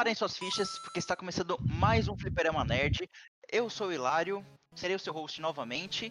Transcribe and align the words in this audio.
Preparem 0.00 0.14
suas 0.14 0.38
fichas, 0.38 0.78
porque 0.78 0.98
está 0.98 1.14
começando 1.14 1.58
mais 1.60 2.08
um 2.08 2.16
Fliperama 2.16 2.64
Nerd. 2.64 3.06
Eu 3.52 3.68
sou 3.68 3.88
o 3.88 3.92
Hilário, 3.92 4.42
serei 4.74 4.96
o 4.96 4.98
seu 4.98 5.12
host 5.12 5.42
novamente. 5.42 6.10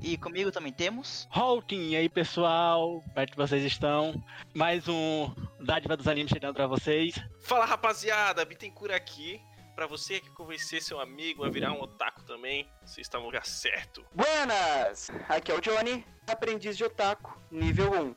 E 0.00 0.16
comigo 0.16 0.52
também 0.52 0.72
temos. 0.72 1.26
Hawking, 1.32 1.88
e 1.88 1.96
aí 1.96 2.08
pessoal, 2.08 3.02
perto 3.12 3.32
de 3.32 3.36
vocês 3.36 3.64
estão. 3.64 4.24
Mais 4.54 4.86
um 4.86 5.34
Dádiva 5.58 5.96
dos 5.96 6.06
Animes 6.06 6.30
chegando 6.30 6.54
pra 6.54 6.68
vocês. 6.68 7.16
Fala 7.40 7.64
rapaziada, 7.64 8.44
Bittencourt 8.44 8.94
aqui. 8.94 9.40
Pra 9.74 9.88
você 9.88 10.20
que 10.20 10.30
convencer 10.30 10.80
seu 10.80 11.00
amigo 11.00 11.44
a 11.44 11.50
virar 11.50 11.72
um 11.72 11.82
otaku 11.82 12.22
também, 12.22 12.70
você 12.86 13.00
está 13.00 13.18
no 13.18 13.24
lugar 13.24 13.44
certo. 13.44 14.06
Buenas! 14.14 15.10
Aqui 15.28 15.50
é 15.50 15.56
o 15.56 15.60
Johnny, 15.60 16.06
aprendiz 16.28 16.76
de 16.76 16.84
otaku, 16.84 17.36
nível 17.50 17.90
1. 18.00 18.14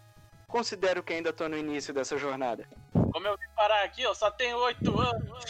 Considero 0.48 1.02
que 1.02 1.12
ainda 1.12 1.34
tô 1.34 1.50
no 1.50 1.58
início 1.58 1.92
dessa 1.92 2.20
jornada. 2.20 2.70
Como 2.92 3.28
eu 3.28 3.38
vim 3.38 3.50
parar 3.56 3.84
aqui, 3.84 4.02
eu 4.02 4.16
só 4.16 4.32
tenho 4.32 4.58
8 4.58 5.00
anos. 5.00 5.46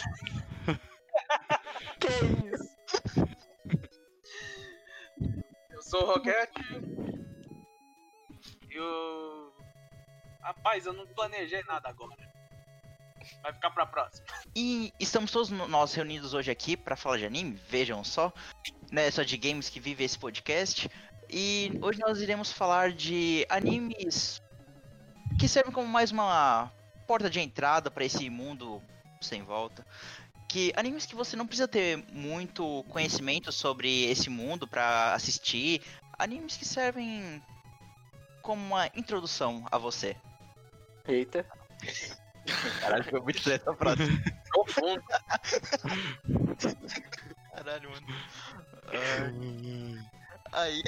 Que 2.00 2.08
isso? 2.54 2.78
Eu 5.70 5.82
sou 5.82 6.02
o 6.02 6.06
Roquete. 6.06 6.60
E 8.70 8.80
o. 8.80 9.52
Rapaz, 10.40 10.86
eu 10.86 10.92
não 10.92 11.06
planejei 11.06 11.62
nada 11.64 11.88
agora. 11.88 12.16
Vai 13.42 13.52
ficar 13.52 13.70
pra 13.70 13.86
próxima. 13.86 14.26
E 14.54 14.92
estamos 14.98 15.30
todos 15.30 15.50
nós 15.50 15.92
reunidos 15.94 16.32
hoje 16.34 16.50
aqui 16.50 16.76
para 16.76 16.96
falar 16.96 17.18
de 17.18 17.26
anime, 17.26 17.60
vejam 17.68 18.02
só. 18.02 18.32
Não 18.90 19.02
é 19.02 19.10
só 19.10 19.22
de 19.22 19.36
games 19.36 19.68
que 19.68 19.80
vive 19.80 20.04
esse 20.04 20.18
podcast. 20.18 20.88
E 21.28 21.78
hoje 21.82 21.98
nós 21.98 22.20
iremos 22.20 22.50
falar 22.50 22.92
de 22.92 23.46
animes 23.50 24.40
que 25.38 25.46
servem 25.46 25.72
como 25.72 25.86
mais 25.86 26.10
uma 26.10 26.72
porta 27.08 27.30
de 27.30 27.40
entrada 27.40 27.90
para 27.90 28.04
esse 28.04 28.28
mundo 28.28 28.82
sem 29.18 29.42
volta. 29.42 29.84
Que 30.46 30.72
animes 30.76 31.06
que 31.06 31.14
você 31.14 31.34
não 31.36 31.46
precisa 31.46 31.66
ter 31.66 32.04
muito 32.12 32.84
conhecimento 32.90 33.50
sobre 33.50 34.04
esse 34.04 34.28
mundo 34.28 34.68
para 34.68 35.14
assistir. 35.14 35.82
Animes 36.18 36.56
que 36.58 36.66
servem 36.66 37.42
como 38.42 38.62
uma 38.62 38.86
introdução 38.94 39.66
a 39.70 39.78
você. 39.78 40.14
Eita. 41.06 41.46
Caralho, 42.80 43.04
foi 43.04 43.20
muito 43.20 43.38
estranho 43.38 43.60
essa 43.60 43.74
frase. 43.74 44.02
Profundo. 44.52 45.02
Caralho, 47.54 47.90
mano. 47.90 48.06
Aí. 50.52 50.82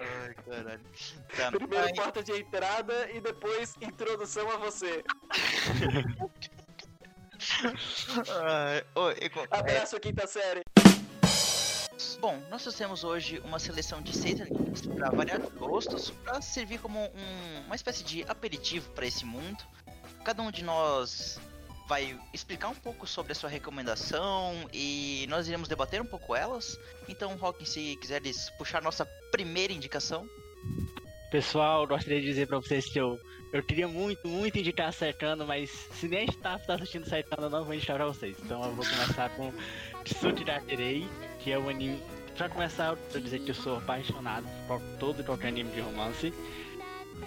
Ai, 0.00 0.34
caralho. 0.34 0.80
Tá, 1.36 1.50
Primeiro 1.52 1.84
aí- 1.86 1.94
porta 1.94 2.22
de 2.22 2.32
entrada 2.32 3.10
e 3.12 3.20
depois 3.20 3.74
introdução 3.80 4.50
a 4.50 4.56
você. 4.56 5.04
ô, 8.94 9.10
e 9.10 9.28
co- 9.30 9.40
é, 9.42 9.46
Abraço, 9.58 9.98
quinta 10.00 10.26
série. 10.26 10.62
bom, 12.20 12.38
nós 12.50 12.62
trouxemos 12.62 13.04
hoje 13.04 13.38
uma 13.44 13.58
seleção 13.58 14.00
de 14.02 14.16
seis 14.16 14.40
animes 14.40 14.82
para 14.86 15.10
variar 15.10 15.40
gostos, 15.58 16.10
para 16.10 16.40
servir 16.40 16.78
como 16.80 16.98
um- 16.98 17.62
uma 17.66 17.74
espécie 17.76 18.02
de 18.04 18.24
aperitivo 18.28 18.90
para 18.90 19.06
esse 19.06 19.24
mundo. 19.24 19.62
Cada 20.24 20.42
um 20.42 20.50
de 20.50 20.62
nós 20.64 21.38
vai 21.90 22.16
explicar 22.32 22.68
um 22.68 22.74
pouco 22.74 23.04
sobre 23.04 23.32
a 23.32 23.34
sua 23.34 23.50
recomendação 23.50 24.54
e 24.72 25.26
nós 25.28 25.48
iremos 25.48 25.68
debater 25.68 26.00
um 26.00 26.06
pouco 26.06 26.36
elas. 26.36 26.78
Então, 27.08 27.34
Rock, 27.34 27.68
se 27.68 27.96
quiseres 27.96 28.48
puxar 28.50 28.80
nossa 28.80 29.04
primeira 29.32 29.72
indicação. 29.72 30.24
Pessoal, 31.32 31.84
gostaria 31.88 32.20
de 32.20 32.26
dizer 32.26 32.46
pra 32.46 32.58
vocês 32.58 32.86
que 32.86 33.00
eu, 33.00 33.18
eu 33.52 33.60
queria 33.64 33.88
muito, 33.88 34.28
muito 34.28 34.56
indicar 34.56 34.92
Sertano, 34.92 35.44
mas 35.44 35.68
se 35.68 36.06
nem 36.06 36.20
a 36.20 36.30
staff 36.30 36.64
tá 36.64 36.74
assistindo 36.76 37.08
Sertano, 37.08 37.48
eu 37.48 37.50
não 37.50 37.64
vou 37.64 37.74
indicar 37.74 37.96
pra 37.96 38.06
vocês. 38.06 38.36
Então 38.40 38.62
eu 38.62 38.72
vou 38.72 38.86
começar 38.86 39.28
com 39.30 39.52
Tsutsu 40.04 40.44
Daterei, 40.44 41.08
que 41.40 41.50
é 41.50 41.58
o 41.58 41.68
anime. 41.68 42.00
Pra 42.36 42.48
começar, 42.48 42.96
eu 43.12 43.20
dizer 43.20 43.40
que 43.40 43.50
eu 43.50 43.54
sou 43.54 43.78
apaixonado 43.78 44.46
por 44.68 44.80
todo 45.00 45.22
e 45.22 45.24
qualquer 45.24 45.48
anime 45.48 45.72
de 45.72 45.80
romance. 45.80 46.32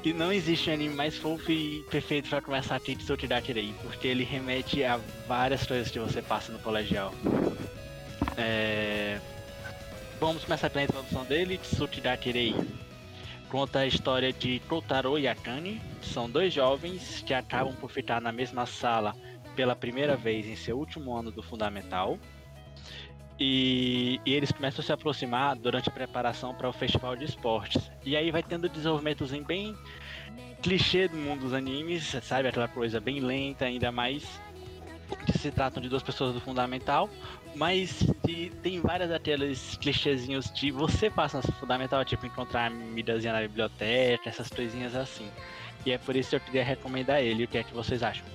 E 0.01 0.13
não 0.13 0.31
existe 0.31 0.71
anime 0.71 0.95
mais 0.95 1.17
fofo 1.17 1.51
e 1.51 1.83
perfeito 1.89 2.29
pra 2.29 2.41
começar 2.41 2.79
que 2.79 2.95
Tsutsu 2.95 3.27
Daterei, 3.27 3.73
porque 3.81 4.07
ele 4.07 4.23
remete 4.23 4.83
a 4.83 4.99
várias 5.27 5.65
coisas 5.65 5.89
que 5.89 5.99
você 5.99 6.21
passa 6.21 6.51
no 6.51 6.59
colegial. 6.59 7.13
É... 8.37 9.19
Vamos 10.19 10.43
começar 10.45 10.69
pela 10.69 10.85
introdução 10.85 11.23
dele, 11.25 11.59
Daterei 12.01 12.55
conta 13.53 13.81
a 13.81 13.85
história 13.85 14.33
de 14.33 14.59
Kotaro 14.61 15.19
e 15.19 15.27
Akane, 15.27 15.79
que 16.01 16.07
são 16.07 16.27
dois 16.27 16.51
jovens 16.51 17.21
que 17.23 17.35
acabam 17.35 17.71
por 17.75 17.91
ficar 17.91 18.19
na 18.19 18.31
mesma 18.31 18.65
sala 18.65 19.13
pela 19.55 19.75
primeira 19.75 20.15
vez 20.15 20.47
em 20.47 20.55
seu 20.55 20.75
último 20.75 21.15
ano 21.15 21.29
do 21.29 21.43
fundamental. 21.43 22.17
E, 23.39 24.21
e 24.25 24.33
eles 24.33 24.51
começam 24.51 24.81
a 24.81 24.85
se 24.85 24.91
aproximar 24.91 25.55
durante 25.55 25.89
a 25.89 25.91
preparação 25.91 26.53
para 26.53 26.69
o 26.69 26.73
festival 26.73 27.15
de 27.15 27.25
esportes. 27.25 27.91
E 28.05 28.15
aí 28.15 28.31
vai 28.31 28.43
tendo 28.43 28.69
desenvolvimentozinho 28.69 29.43
bem 29.43 29.75
clichê 30.61 31.07
do 31.07 31.17
mundo 31.17 31.41
dos 31.41 31.53
animes, 31.53 32.15
sabe? 32.23 32.47
Aquela 32.47 32.67
coisa 32.67 32.99
bem 32.99 33.19
lenta, 33.19 33.65
ainda 33.65 33.91
mais 33.91 34.23
que 35.25 35.37
se 35.37 35.51
tratam 35.51 35.81
de 35.81 35.89
duas 35.89 36.01
pessoas 36.01 36.33
do 36.33 36.39
fundamental, 36.39 37.09
mas 37.55 38.05
tem 38.61 38.79
várias 38.79 39.09
daqueles 39.09 39.77
clichêzinhos 39.77 40.51
de 40.51 40.71
você 40.71 41.09
passa 41.09 41.37
no 41.37 41.53
fundamental, 41.53 42.03
tipo 42.03 42.25
encontrar 42.25 42.67
a 42.67 42.69
na 42.69 43.41
biblioteca, 43.41 44.29
essas 44.29 44.49
coisinhas 44.49 44.95
assim. 44.95 45.27
E 45.85 45.91
é 45.91 45.97
por 45.97 46.15
isso 46.15 46.29
que 46.31 46.35
eu 46.37 46.39
queria 46.39 46.63
recomendar 46.63 47.21
ele. 47.21 47.43
O 47.43 47.47
que 47.47 47.57
é 47.57 47.63
que 47.63 47.73
vocês 47.73 48.01
acham? 48.01 48.25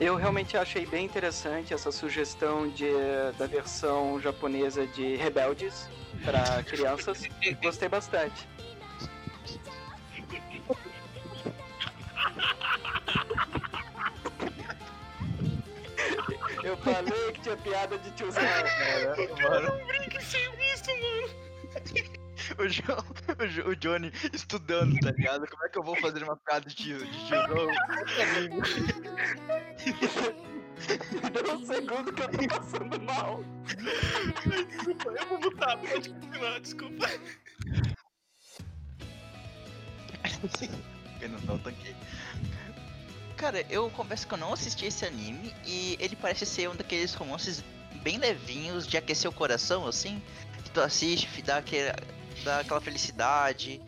Eu 0.00 0.16
realmente 0.16 0.56
achei 0.56 0.86
bem 0.86 1.04
interessante 1.04 1.74
essa 1.74 1.92
sugestão 1.92 2.68
de, 2.70 2.90
da 3.38 3.46
versão 3.46 4.18
japonesa 4.20 4.86
de 4.86 5.14
Rebeldes 5.16 5.88
para 6.24 6.62
crianças. 6.62 7.28
Gostei 7.62 7.88
bastante. 7.88 8.48
Eu 16.62 16.76
falei 16.78 17.32
que 17.32 17.40
tinha 17.40 17.56
piada 17.56 17.98
de 17.98 18.10
tiozão. 18.12 18.42
O, 22.58 22.66
Jo- 22.66 22.82
o 23.38 23.46
Jo- 23.46 23.68
o 23.68 23.76
Johnny 23.76 24.10
estudando, 24.32 24.98
tá 25.00 25.12
ligado? 25.12 25.46
Como 25.48 25.64
é 25.64 25.68
que 25.68 25.78
eu 25.78 25.84
vou 25.84 25.94
fazer 26.00 26.24
uma 26.24 26.36
piada 26.36 26.68
de 26.68 26.74
tio, 26.74 26.98
de 26.98 27.26
tiozão? 27.28 27.68
Deu 31.32 31.54
um 31.54 31.66
segundo 31.66 32.12
que 32.12 32.22
eu 32.22 32.30
tô 32.30 32.48
passando 32.48 33.00
mal. 33.02 33.42
Desculpa, 34.68 35.10
eu 35.10 35.26
vou 35.28 35.40
mutar, 35.40 35.76
pode 35.78 36.10
continuar, 36.10 36.60
desculpa. 36.60 37.06
Eu 41.20 41.28
não, 41.28 41.38
não 41.40 41.58
tanquei. 41.58 41.94
Cara, 43.36 43.60
eu 43.68 43.90
confesso 43.90 44.26
que 44.26 44.32
eu 44.32 44.38
não 44.38 44.54
assisti 44.54 44.86
esse 44.86 45.04
anime 45.04 45.54
e 45.66 45.98
ele 46.00 46.16
parece 46.16 46.46
ser 46.46 46.70
um 46.70 46.74
daqueles 46.74 47.12
romances 47.12 47.62
bem 48.02 48.16
levinhos 48.16 48.86
de 48.86 48.96
aquecer 48.96 49.30
o 49.30 49.34
coração, 49.34 49.86
assim. 49.86 50.22
Que 50.64 50.70
tu 50.70 50.80
assiste, 50.80 51.42
dá, 51.42 51.58
aquele, 51.58 51.92
dá 52.42 52.60
aquela 52.60 52.80
felicidade. 52.80 53.82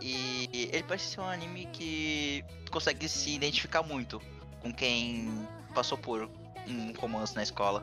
E 0.00 0.70
ele 0.72 0.82
parece 0.82 1.10
ser 1.10 1.20
um 1.20 1.28
anime 1.28 1.66
que 1.74 2.42
tu 2.64 2.72
consegue 2.72 3.06
se 3.06 3.34
identificar 3.34 3.82
muito 3.82 4.18
com 4.62 4.72
quem 4.72 5.46
passou 5.74 5.96
por 5.98 6.28
um 6.68 6.92
romance 6.98 7.34
na 7.34 7.42
escola. 7.42 7.82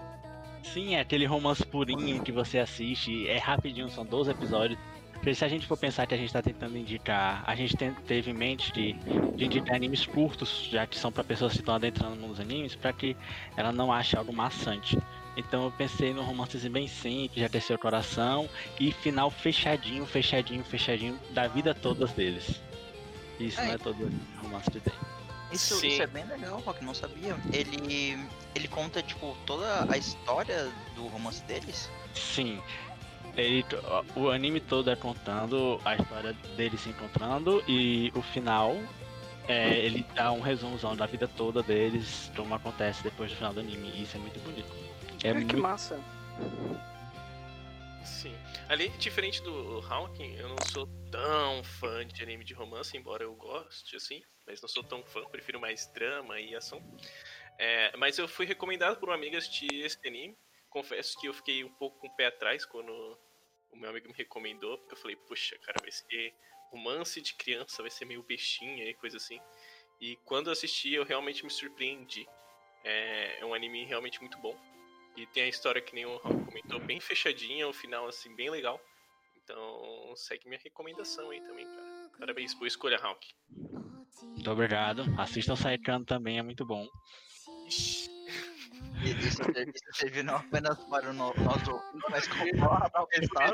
Sim, 0.64 0.96
é 0.96 1.00
aquele 1.00 1.26
romance 1.26 1.66
purinho 1.66 2.22
que 2.24 2.32
você 2.32 2.58
assiste, 2.60 3.28
é 3.28 3.38
rapidinho, 3.38 3.90
são 3.90 4.06
12 4.06 4.32
episódios. 4.32 4.80
Porque 5.14 5.34
se 5.34 5.46
a 5.46 5.48
gente 5.48 5.66
for 5.66 5.78
pensar 5.78 6.06
que 6.06 6.14
a 6.14 6.18
gente 6.18 6.32
tá 6.34 6.42
tentando 6.42 6.78
indicar, 6.78 7.44
a 7.48 7.56
gente 7.56 7.76
tem- 7.78 7.94
teve 8.06 8.32
em 8.32 8.34
mente 8.34 8.72
de, 8.74 8.94
de 9.36 9.46
indicar 9.46 9.76
animes 9.76 10.06
curtos, 10.06 10.68
já 10.70 10.86
que 10.86 10.98
são 10.98 11.12
para 11.12 11.24
pessoas 11.24 11.54
que 11.54 11.60
estão 11.60 11.76
adentrando 11.76 12.16
nos 12.16 12.40
animes, 12.40 12.76
para 12.76 12.92
que 12.94 13.16
ela 13.56 13.72
não 13.72 13.92
ache 13.94 14.16
algo 14.18 14.34
maçante. 14.34 14.98
Então 15.38 15.64
eu 15.66 15.72
pensei 15.72 16.14
num 16.14 16.24
romancezinho 16.24 16.72
bem 16.74 16.88
simples, 16.88 17.42
já 17.42 17.48
desceu 17.48 17.76
o 17.76 17.80
coração, 17.80 18.48
e 18.80 18.92
final 18.92 19.32
fechadinho, 19.32 20.06
fechadinho, 20.06 20.64
fechadinho, 20.64 21.18
da 21.32 21.48
vida 21.48 21.74
toda 21.74 22.06
deles. 22.08 22.62
Isso 23.40 23.60
É. 23.62 23.66
não 23.68 23.74
é 23.74 23.78
todo 23.78 24.12
romance 24.42 24.70
que 24.70 24.80
tem. 24.80 24.94
Isso, 25.56 25.80
Sim. 25.80 25.88
isso 25.88 26.02
é 26.02 26.08
bem 26.08 26.26
legal, 26.26 26.60
Rock, 26.60 26.84
não 26.84 26.94
sabia. 26.94 27.36
Ele, 27.52 28.18
ele 28.54 28.68
conta, 28.68 29.02
tipo, 29.02 29.36
toda 29.46 29.92
a 29.92 29.98
história 29.98 30.72
do 30.96 31.08
romance 31.08 31.42
deles. 31.44 31.90
Sim. 32.14 32.62
Ele, 33.38 33.66
o 34.16 34.30
anime 34.30 34.60
todo 34.60 34.90
é 34.90 34.96
contando 34.96 35.80
a 35.84 35.96
história 35.96 36.34
deles 36.56 36.80
se 36.82 36.90
encontrando 36.90 37.62
e 37.68 38.12
o 38.16 38.22
final 38.22 38.78
é, 39.48 39.78
ele 39.78 40.06
dá 40.16 40.32
um 40.32 40.42
resumozão 40.42 40.96
da 40.96 41.06
vida 41.06 41.28
toda 41.28 41.62
deles, 41.62 42.32
como 42.36 42.56
acontece 42.56 43.04
depois 43.04 43.32
do 43.32 43.38
final 43.38 43.54
do 43.54 43.60
anime. 43.60 43.92
E 43.94 44.04
isso 44.04 44.18
é 44.18 44.20
muito 44.20 44.40
bonito. 44.40 44.72
É 45.24 45.34
muito 45.34 45.48
que 45.48 45.62
massa. 45.62 46.00
Sim. 48.06 48.36
Ali, 48.70 48.90
diferente 49.00 49.42
do 49.42 49.80
Hawking, 49.80 50.36
eu 50.36 50.48
não 50.48 50.58
sou 50.62 50.88
tão 51.12 51.64
fã 51.64 52.06
de 52.06 52.22
anime 52.22 52.44
de 52.44 52.54
romance, 52.54 52.96
embora 52.96 53.24
eu 53.24 53.36
goste, 53.36 53.96
assim, 53.96 54.22
mas 54.46 54.62
não 54.62 54.70
sou 54.70 54.84
tão 54.84 55.04
fã, 55.04 55.26
prefiro 55.26 55.60
mais 55.60 55.92
drama 55.92 56.40
e 56.40 56.56
ação. 56.56 56.80
É, 57.58 57.96
mas 57.98 58.18
eu 58.18 58.28
fui 58.28 58.46
recomendado 58.46 59.00
por 59.00 59.10
uma 59.10 59.16
amiga 59.16 59.38
assistir 59.38 59.74
esse 59.84 59.98
anime. 60.08 60.38
Confesso 60.70 61.20
que 61.20 61.28
eu 61.28 61.34
fiquei 61.34 61.64
um 61.64 61.74
pouco 61.74 62.00
com 62.00 62.08
o 62.08 62.16
pé 62.16 62.28
atrás 62.28 62.64
quando 62.66 62.92
o 63.72 63.76
meu 63.76 63.90
amigo 63.90 64.08
me 64.08 64.14
recomendou, 64.14 64.78
porque 64.78 64.94
eu 64.94 64.98
falei, 64.98 65.16
puxa, 65.16 65.58
cara, 65.60 65.80
vai 65.82 65.92
ser 65.92 66.34
romance 66.72 67.20
de 67.22 67.34
criança, 67.34 67.82
vai 67.82 67.90
ser 67.90 68.06
meio 68.06 68.22
bestinha 68.22 68.86
e 68.86 68.94
coisa 68.94 69.18
assim. 69.18 69.40
E 70.00 70.16
quando 70.26 70.48
eu 70.48 70.54
assisti, 70.54 70.94
eu 70.94 71.04
realmente 71.04 71.44
me 71.44 71.50
surpreendi. 71.50 72.28
É, 72.84 73.40
é 73.40 73.46
um 73.46 73.54
anime 73.54 73.86
realmente 73.86 74.20
muito 74.20 74.38
bom. 74.38 74.56
E 75.16 75.26
tem 75.28 75.44
a 75.44 75.48
história 75.48 75.82
que 75.82 75.96
nem 75.96 76.06
o 76.06 76.18
Raul 76.18 76.46
comentou, 76.46 76.80
bem 76.80 77.00
fechadinha, 77.00 77.68
o 77.68 77.70
um 77.70 77.74
final 77.74 78.08
assim, 78.08 78.36
bem 78.36 78.50
legal. 78.50 78.80
Então 79.44 80.14
segue 80.16 80.48
minha 80.48 80.60
recomendação 80.62 81.30
aí 81.30 81.40
também, 81.42 81.66
cara. 81.66 82.10
Parabéns 82.20 82.54
por 82.54 82.68
escolha, 82.68 82.98
Hawk. 82.98 83.28
Muito 84.22 84.52
obrigado. 84.52 85.04
Assista 85.18 85.54
o 85.54 85.58
Saikano 85.58 86.06
também, 86.06 86.40
é 86.40 86.44
muito 86.44 86.66
bom. 86.66 86.88
Isso, 89.04 89.42
isso 89.76 89.84
serviu 89.92 90.24
não 90.24 90.38
apenas 90.38 90.78
para 90.86 91.10
o 91.10 91.14
no, 91.14 91.34
nosso 91.36 91.72
ouvinte, 91.72 92.06
mas 92.10 92.28
como 92.28 92.50
para 92.58 93.02
o 93.02 93.08
pessoal. 93.08 93.54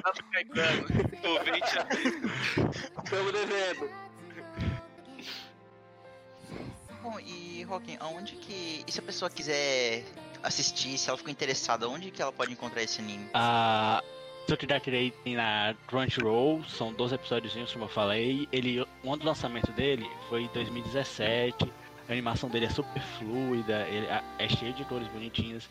Ouvinte 1.24 1.78
Estamos 3.04 3.34
devendo. 3.34 3.90
Bom, 7.02 7.20
e 7.20 7.64
Rocky, 7.64 7.98
aonde 8.00 8.36
que. 8.36 8.84
E 8.88 8.92
se 8.92 9.00
a 9.00 9.04
pessoa 9.04 9.30
quiser 9.30 10.06
assistir, 10.44 10.98
se 10.98 11.10
ela 11.10 11.18
ficou 11.18 11.32
interessada, 11.32 11.88
onde 11.88 12.12
que 12.12 12.22
ela 12.22 12.32
pode 12.32 12.52
encontrar 12.52 12.84
esse 12.84 13.00
anime? 13.00 13.30
A 13.34 14.04
Tokyo 14.48 14.68
Dark 14.68 14.84
tem 15.24 15.36
na 15.36 15.76
Crunchyroll, 15.88 16.64
são 16.66 16.92
12 16.94 17.16
episódios, 17.16 17.72
como 17.72 17.86
eu 17.86 17.90
falei. 17.90 18.48
Ele, 18.52 18.80
ano 18.80 19.18
do 19.18 19.26
lançamento 19.26 19.72
dele 19.72 20.10
foi 20.30 20.44
em 20.44 20.50
2017. 20.54 21.72
A 22.10 22.12
animação 22.12 22.50
dele 22.50 22.66
é 22.66 22.70
super 22.70 23.02
fluida, 23.18 23.88
ele 23.88 24.06
é 24.40 24.50
cheio 24.50 24.74
de 24.74 24.84
cores 24.84 25.08
bonitinhas. 25.08 25.70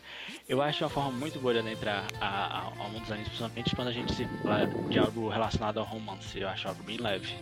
Eu 0.49 0.61
acho 0.61 0.83
uma 0.83 0.89
forma 0.89 1.11
muito 1.11 1.39
boa 1.39 1.53
de 1.53 1.59
adentrar 1.59 2.07
a, 2.19 2.25
a, 2.25 2.61
ao 2.63 2.89
mundo 2.89 3.01
dos 3.01 3.11
animes, 3.11 3.27
principalmente 3.27 3.75
quando 3.75 3.87
a 3.89 3.91
gente 3.91 4.15
se 4.15 4.25
fala 4.41 4.65
de 4.65 4.97
algo 4.97 5.29
relacionado 5.29 5.77
ao 5.79 5.85
romance. 5.85 6.39
Eu 6.39 6.49
acho 6.49 6.67
algo 6.67 6.81
bem 6.81 6.97
leve. 6.97 7.35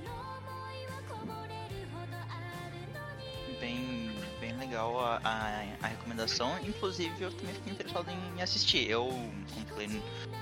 Legal 4.70 5.00
a, 5.00 5.20
a, 5.24 5.64
a 5.82 5.88
recomendação. 5.88 6.58
Inclusive, 6.64 7.12
eu 7.22 7.32
também 7.32 7.56
fiquei 7.56 7.74
interessado 7.74 8.08
em 8.10 8.42
assistir. 8.42 8.90
Eu, 8.90 9.08
como 9.54 9.66
falei, 9.68 10.02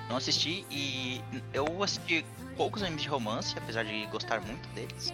não 0.10 0.18
assisti 0.18 0.66
e 0.70 1.22
eu 1.54 1.82
assisti 1.82 2.26
poucos 2.56 2.84
animes 2.84 3.04
de 3.04 3.10
romance, 3.10 3.58
apesar 3.58 3.84
de 3.84 4.06
gostar 4.08 4.42
muito 4.42 4.68
deles. 4.70 5.14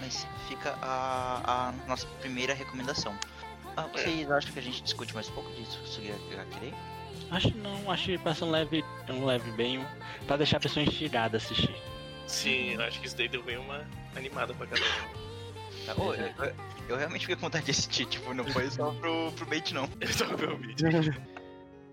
Mas 0.00 0.26
fica 0.48 0.76
a, 0.82 1.68
a 1.68 1.72
nossa 1.86 2.06
primeira 2.20 2.52
recomendação. 2.52 3.14
Ah, 3.76 3.86
vocês 3.92 4.30
acham 4.30 4.52
que 4.52 4.58
a 4.58 4.62
gente 4.62 4.82
discute 4.82 5.14
mais 5.14 5.28
um 5.28 5.32
pouco 5.32 5.50
disso? 5.52 5.80
Querer? 6.00 6.74
Acho 7.30 7.56
não, 7.58 7.90
acho 7.90 8.06
que 8.06 8.18
passa 8.18 8.44
um 8.44 8.50
leve, 8.50 8.84
um 9.08 9.24
leve 9.24 9.50
bem 9.52 9.86
pra 10.26 10.36
deixar 10.36 10.56
a 10.56 10.60
pessoa 10.60 10.84
instigada 10.84 11.36
a 11.36 11.38
assistir. 11.38 11.74
Sim, 12.26 12.74
eu 12.74 12.82
acho 12.82 13.00
que 13.00 13.06
isso 13.06 13.16
daí 13.16 13.28
deu 13.28 13.42
bem 13.42 13.56
uma 13.58 13.86
animada 14.16 14.52
pra 14.54 14.66
galera. 14.66 14.90
Tá, 14.90 15.29
ô, 15.96 16.14
eu, 16.14 16.26
eu, 16.26 16.54
eu, 16.88 16.96
realmente 16.96 17.22
fiquei 17.22 17.36
com 17.36 17.42
vontade 17.42 17.64
de 17.64 17.70
assistir, 17.70 18.06
tipo, 18.06 18.32
não 18.34 18.44
foi 18.46 18.70
só 18.70 18.92
pro, 18.92 19.32
pro 19.32 19.46
bait 19.46 19.72
não. 19.72 19.88
só 20.12 20.26
pro 20.36 20.56
bait. 20.56 20.80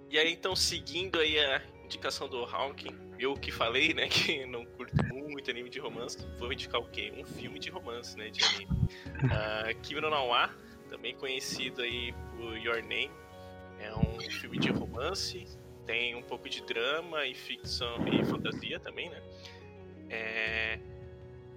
e 0.10 0.18
aí 0.18 0.32
então, 0.32 0.56
seguindo 0.56 1.20
aí 1.20 1.40
a 1.40 1.62
indicação 1.86 2.28
do 2.28 2.44
Hawking, 2.44 2.96
eu 3.20 3.34
que 3.34 3.52
falei, 3.52 3.94
né, 3.94 4.08
que 4.08 4.46
não 4.46 4.66
curto 4.66 4.96
muito 5.06 5.50
anime 5.50 5.70
de 5.70 5.80
romance, 5.80 6.18
vou 6.38 6.52
indicar 6.52 6.82
o 6.82 6.90
quê? 6.90 7.14
Um 7.18 7.26
filme 7.26 7.60
de 7.60 7.70
romance, 7.70 8.18
né, 8.18 8.30
de 8.30 8.44
anime. 8.44 8.66
Uh, 8.66 9.80
Kimi 9.82 10.02
no 10.02 10.10
Nawa, 10.10 10.54
também 10.90 11.16
conhecido 11.16 11.82
aí 11.82 12.14
por 12.36 12.58
Your 12.58 12.82
Name, 12.82 13.12
é 13.80 13.94
um 13.94 14.20
filme 14.32 14.58
de 14.58 14.70
romance, 14.70 15.48
tem 15.86 16.16
um 16.16 16.22
pouco 16.22 16.50
de 16.50 16.62
drama 16.64 17.26
e 17.26 17.34
ficção 17.34 18.06
e 18.08 18.24
fantasia 18.26 18.80
também, 18.80 19.10
né? 19.10 19.22
É... 20.10 20.80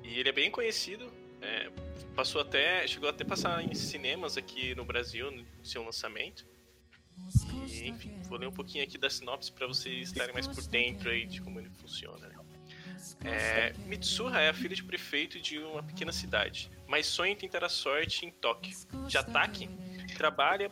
E 0.02 0.18
ele 0.18 0.28
é 0.28 0.32
bem 0.32 0.50
conhecido, 0.50 1.10
é... 1.42 1.70
passou 2.14 2.40
até, 2.40 2.86
chegou 2.86 3.08
até 3.08 3.24
a 3.24 3.26
passar 3.26 3.62
em 3.62 3.74
cinemas 3.74 4.36
aqui 4.36 4.74
no 4.74 4.84
Brasil 4.84 5.30
no 5.30 5.44
seu 5.64 5.82
lançamento. 5.84 6.46
E, 7.68 7.88
enfim, 7.88 8.20
vou 8.24 8.38
ler 8.38 8.46
um 8.46 8.52
pouquinho 8.52 8.82
aqui 8.82 8.96
da 8.96 9.10
sinopse 9.10 9.52
para 9.52 9.66
vocês 9.66 10.08
estarem 10.08 10.32
mais 10.32 10.48
por 10.48 10.66
dentro 10.66 11.10
aí 11.10 11.26
de 11.26 11.40
como 11.40 11.60
ele 11.60 11.70
funciona. 11.70 12.28
Né? 12.28 12.34
É, 13.24 13.72
Mitsuha 13.86 14.40
é 14.40 14.48
a 14.48 14.54
filha 14.54 14.74
de 14.74 14.82
prefeito 14.82 15.40
de 15.40 15.58
uma 15.58 15.82
pequena 15.82 16.12
cidade, 16.12 16.70
mas 16.86 17.06
sonha 17.06 17.32
em 17.32 17.36
tentar 17.36 17.64
a 17.64 17.68
sorte 17.68 18.24
em 18.24 18.30
Tóquio. 18.30 18.74
Jataki 19.08 19.68
trabalha 20.16 20.70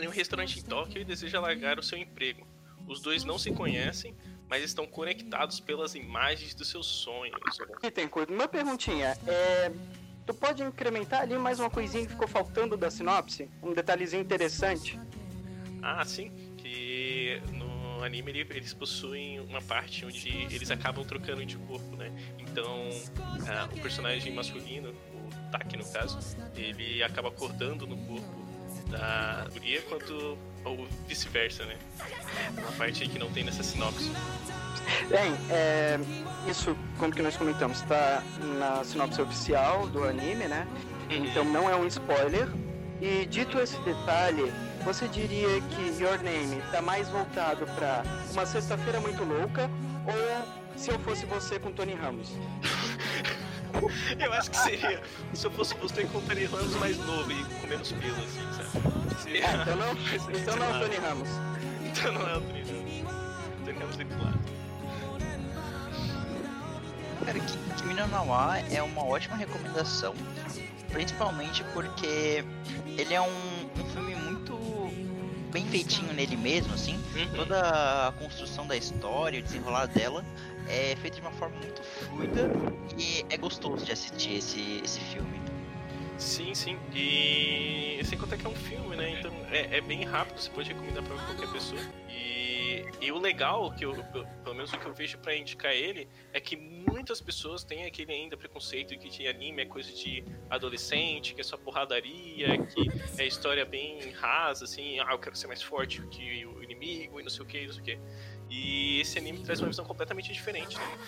em 0.00 0.06
um 0.06 0.10
restaurante 0.10 0.58
em 0.58 0.62
Tóquio 0.62 1.00
e 1.00 1.04
deseja 1.04 1.40
largar 1.40 1.78
o 1.78 1.82
seu 1.82 1.98
emprego. 1.98 2.46
Os 2.86 3.00
dois 3.00 3.24
não 3.24 3.38
se 3.38 3.50
conhecem, 3.52 4.14
mas 4.52 4.62
estão 4.64 4.86
conectados 4.86 5.60
pelas 5.60 5.94
imagens 5.94 6.52
dos 6.52 6.68
seus 6.68 6.86
sonhos. 6.86 7.40
Bittencourt, 7.80 8.28
uma 8.28 8.46
perguntinha. 8.46 9.16
É, 9.26 9.72
tu 10.26 10.34
pode 10.34 10.62
incrementar 10.62 11.22
ali 11.22 11.38
mais 11.38 11.58
uma 11.58 11.70
coisinha 11.70 12.04
que 12.04 12.12
ficou 12.12 12.28
faltando 12.28 12.76
da 12.76 12.90
sinopse? 12.90 13.48
Um 13.62 13.72
detalhezinho 13.72 14.20
interessante? 14.20 15.00
Ah, 15.80 16.04
sim. 16.04 16.30
Que 16.58 17.40
no 17.50 18.04
anime 18.04 18.46
eles 18.50 18.74
possuem 18.74 19.40
uma 19.40 19.62
parte 19.62 20.04
onde 20.04 20.28
eles 20.54 20.70
acabam 20.70 21.02
trocando 21.02 21.46
de 21.46 21.56
corpo, 21.56 21.96
né? 21.96 22.12
Então, 22.38 22.90
ah, 23.48 23.70
o 23.74 23.80
personagem 23.80 24.34
masculino, 24.34 24.90
o 24.90 25.50
Taki 25.50 25.78
no 25.78 25.90
caso, 25.90 26.18
ele 26.54 27.02
acaba 27.02 27.28
acordando 27.28 27.86
no 27.86 27.96
corpo 27.96 28.42
da 28.90 29.48
guria, 29.50 29.80
quanto 29.80 30.36
ou 30.64 30.86
vice-versa, 31.06 31.64
né? 31.64 31.76
Uma 32.56 32.72
parte 32.72 33.06
que 33.08 33.18
não 33.18 33.30
tem 33.30 33.44
nessa 33.44 33.62
sinopse. 33.62 34.10
Bem, 35.08 35.32
é, 35.50 35.98
isso, 36.48 36.76
como 36.98 37.12
que 37.12 37.22
nós 37.22 37.36
comentamos, 37.36 37.80
está 37.80 38.22
na 38.58 38.84
sinopse 38.84 39.20
oficial 39.20 39.86
do 39.88 40.04
anime, 40.04 40.46
né? 40.46 40.66
Uhum. 41.10 41.24
Então 41.26 41.44
não 41.44 41.68
é 41.68 41.76
um 41.76 41.86
spoiler. 41.86 42.48
E 43.00 43.26
dito 43.26 43.58
esse 43.58 43.78
detalhe, 43.80 44.52
você 44.84 45.08
diria 45.08 45.60
que 45.60 46.02
Your 46.02 46.22
Name 46.22 46.58
está 46.58 46.80
mais 46.80 47.08
voltado 47.08 47.66
para 47.66 48.04
uma 48.32 48.46
sexta-feira 48.46 49.00
muito 49.00 49.24
louca 49.24 49.68
ou 50.06 50.62
se 50.76 50.90
eu 50.90 50.98
fosse 51.00 51.26
você 51.26 51.58
com 51.58 51.72
Tony 51.72 51.94
Ramos? 51.94 52.32
eu 54.18 54.32
acho 54.32 54.50
que 54.50 54.56
seria 54.56 55.02
se 55.32 55.46
eu 55.46 55.50
fosse 55.50 55.74
você 55.74 56.04
com 56.04 56.20
Tony 56.20 56.44
Ramos 56.44 56.74
mais 56.76 56.96
novo 56.98 57.30
e 57.32 57.44
com 57.44 57.66
menos 57.66 57.92
pelo, 57.92 58.14
assim, 58.16 58.52
sabe? 58.56 59.22
Seria... 59.22 59.48
Ah, 59.48 59.62
então 59.62 59.76
não, 59.76 59.92
então 60.40 60.56
não 60.56 60.66
é 60.66 60.76
o 60.76 60.80
Tony 60.80 60.96
Ramos. 60.96 61.28
Então 61.84 62.12
não 62.12 62.28
é 62.28 62.36
o 62.36 62.40
Tony 62.40 62.62
Ramos. 62.62 62.92
Tony 63.64 63.78
Ramos 63.78 63.96
do 63.96 64.24
lado. 64.24 64.52
Cara, 67.24 67.38
Kimi 67.76 67.94
no 67.94 68.06
Nawa 68.08 68.58
é 68.70 68.82
uma 68.82 69.04
ótima 69.04 69.36
recomendação, 69.36 70.12
principalmente 70.90 71.62
porque 71.72 72.44
ele 72.98 73.14
é 73.14 73.20
um, 73.20 73.80
um 73.80 73.84
filme 73.92 74.14
muito 74.16 74.52
bem 75.52 75.64
feitinho 75.66 76.12
nele 76.12 76.36
mesmo, 76.36 76.74
assim. 76.74 76.96
Uhum. 77.14 77.28
Toda 77.36 78.08
a 78.08 78.12
construção 78.12 78.66
da 78.66 78.76
história, 78.76 79.38
o 79.38 79.42
desenrolar 79.42 79.86
dela 79.86 80.24
é 80.68 80.96
feito 80.96 81.14
de 81.16 81.20
uma 81.20 81.32
forma 81.32 81.56
muito 81.56 81.82
fluida 81.82 82.50
e 82.98 83.24
é 83.30 83.36
gostoso 83.36 83.84
de 83.84 83.92
assistir 83.92 84.36
esse, 84.36 84.80
esse 84.84 85.00
filme. 85.00 85.40
Sim, 86.18 86.54
sim. 86.54 86.78
E 86.94 88.00
sem 88.04 88.18
contar 88.18 88.36
que 88.36 88.46
é 88.46 88.48
um 88.48 88.54
filme, 88.54 88.94
né? 88.94 89.18
Então 89.18 89.32
é, 89.50 89.78
é 89.78 89.80
bem 89.80 90.04
rápido, 90.04 90.38
você 90.38 90.50
pode 90.50 90.68
recomendar 90.68 91.02
para 91.02 91.16
qualquer 91.16 91.50
pessoa. 91.50 91.80
E, 92.08 92.84
e 93.00 93.10
o 93.10 93.18
legal, 93.18 93.72
que 93.72 93.84
eu, 93.84 93.92
pelo 94.44 94.54
menos 94.54 94.72
o 94.72 94.78
que 94.78 94.86
eu 94.86 94.94
vejo 94.94 95.18
para 95.18 95.34
indicar 95.34 95.72
ele, 95.72 96.08
é 96.32 96.40
que 96.40 96.56
muitas 96.56 97.20
pessoas 97.20 97.64
têm 97.64 97.84
aquele 97.84 98.12
ainda 98.12 98.36
preconceito 98.36 98.96
de 98.96 99.08
que 99.08 99.26
anime 99.26 99.62
é 99.62 99.66
coisa 99.66 99.92
de 99.92 100.24
adolescente, 100.48 101.34
que 101.34 101.40
é 101.40 101.44
só 101.44 101.56
porradaria, 101.56 102.58
que 102.66 102.88
é 103.18 103.26
história 103.26 103.64
bem 103.64 104.10
rasa, 104.12 104.64
assim, 104.64 105.00
ah, 105.00 105.08
eu 105.10 105.18
quero 105.18 105.34
ser 105.34 105.48
mais 105.48 105.62
forte 105.62 106.00
que 106.08 106.46
o 106.46 106.61
inimigo 106.82 107.20
e 107.20 107.22
não 107.22 107.30
sei 107.30 107.42
o 107.42 107.46
que, 107.46 107.66
não 107.66 107.72
sei 107.72 107.82
o 107.82 107.84
que. 107.84 107.98
E 108.50 109.00
esse 109.00 109.18
anime 109.18 109.42
traz 109.42 109.60
uma 109.60 109.68
visão 109.68 109.84
completamente 109.84 110.30
diferente, 110.32 110.76
né? 110.76 110.98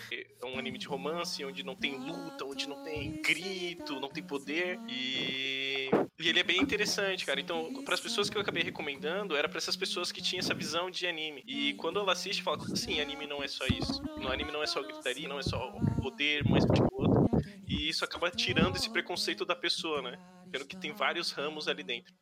É 0.40 0.47
um 0.47 0.59
anime 0.59 0.78
de 0.78 0.87
romance 0.87 1.45
onde 1.45 1.62
não 1.62 1.75
tem 1.76 1.99
luta, 1.99 2.45
onde 2.45 2.66
não 2.66 2.83
tem 2.83 3.21
grito, 3.21 4.00
não 4.00 4.09
tem 4.09 4.23
poder 4.23 4.78
e, 4.88 5.90
e 6.19 6.28
ele 6.28 6.40
é 6.40 6.43
bem 6.43 6.61
interessante, 6.61 7.26
cara. 7.26 7.38
Então, 7.38 7.83
para 7.85 7.95
as 7.95 8.00
pessoas 8.00 8.31
que 8.31 8.37
eu 8.37 8.40
acabei 8.40 8.62
recomendando, 8.62 9.37
era 9.37 9.47
para 9.49 9.59
essas 9.59 9.76
pessoas 9.76 10.11
que 10.11 10.23
tinham 10.23 10.40
essa 10.40 10.54
visão 10.54 10.90
de 10.90 11.07
anime. 11.07 11.43
E 11.47 11.75
quando 11.75 11.99
ela 11.99 12.12
assiste, 12.12 12.43
fala 12.43 12.57
assim, 12.73 13.00
anime 13.00 13.26
não 13.26 13.43
é 13.43 13.49
só 13.49 13.66
isso. 13.66 14.02
No 14.16 14.28
anime 14.28 14.50
não 14.50 14.62
é 14.62 14.66
só 14.66 14.83
gritaria, 14.83 15.28
não 15.28 15.38
é 15.38 15.43
só 15.43 15.71
poder, 16.00 16.49
mais 16.49 16.64
tipo 16.64 16.88
outro. 16.93 17.28
E 17.69 17.90
isso 17.90 18.04
acaba 18.04 18.31
tirando 18.31 18.76
esse 18.76 18.88
preconceito 18.88 19.45
da 19.45 19.54
pessoa, 19.54 20.00
né? 20.00 20.19
Vendo 20.47 20.66
que 20.66 20.76
tem 20.76 20.93
vários 20.93 21.31
ramos 21.33 21.69
ali 21.69 21.83
dentro. 21.83 22.14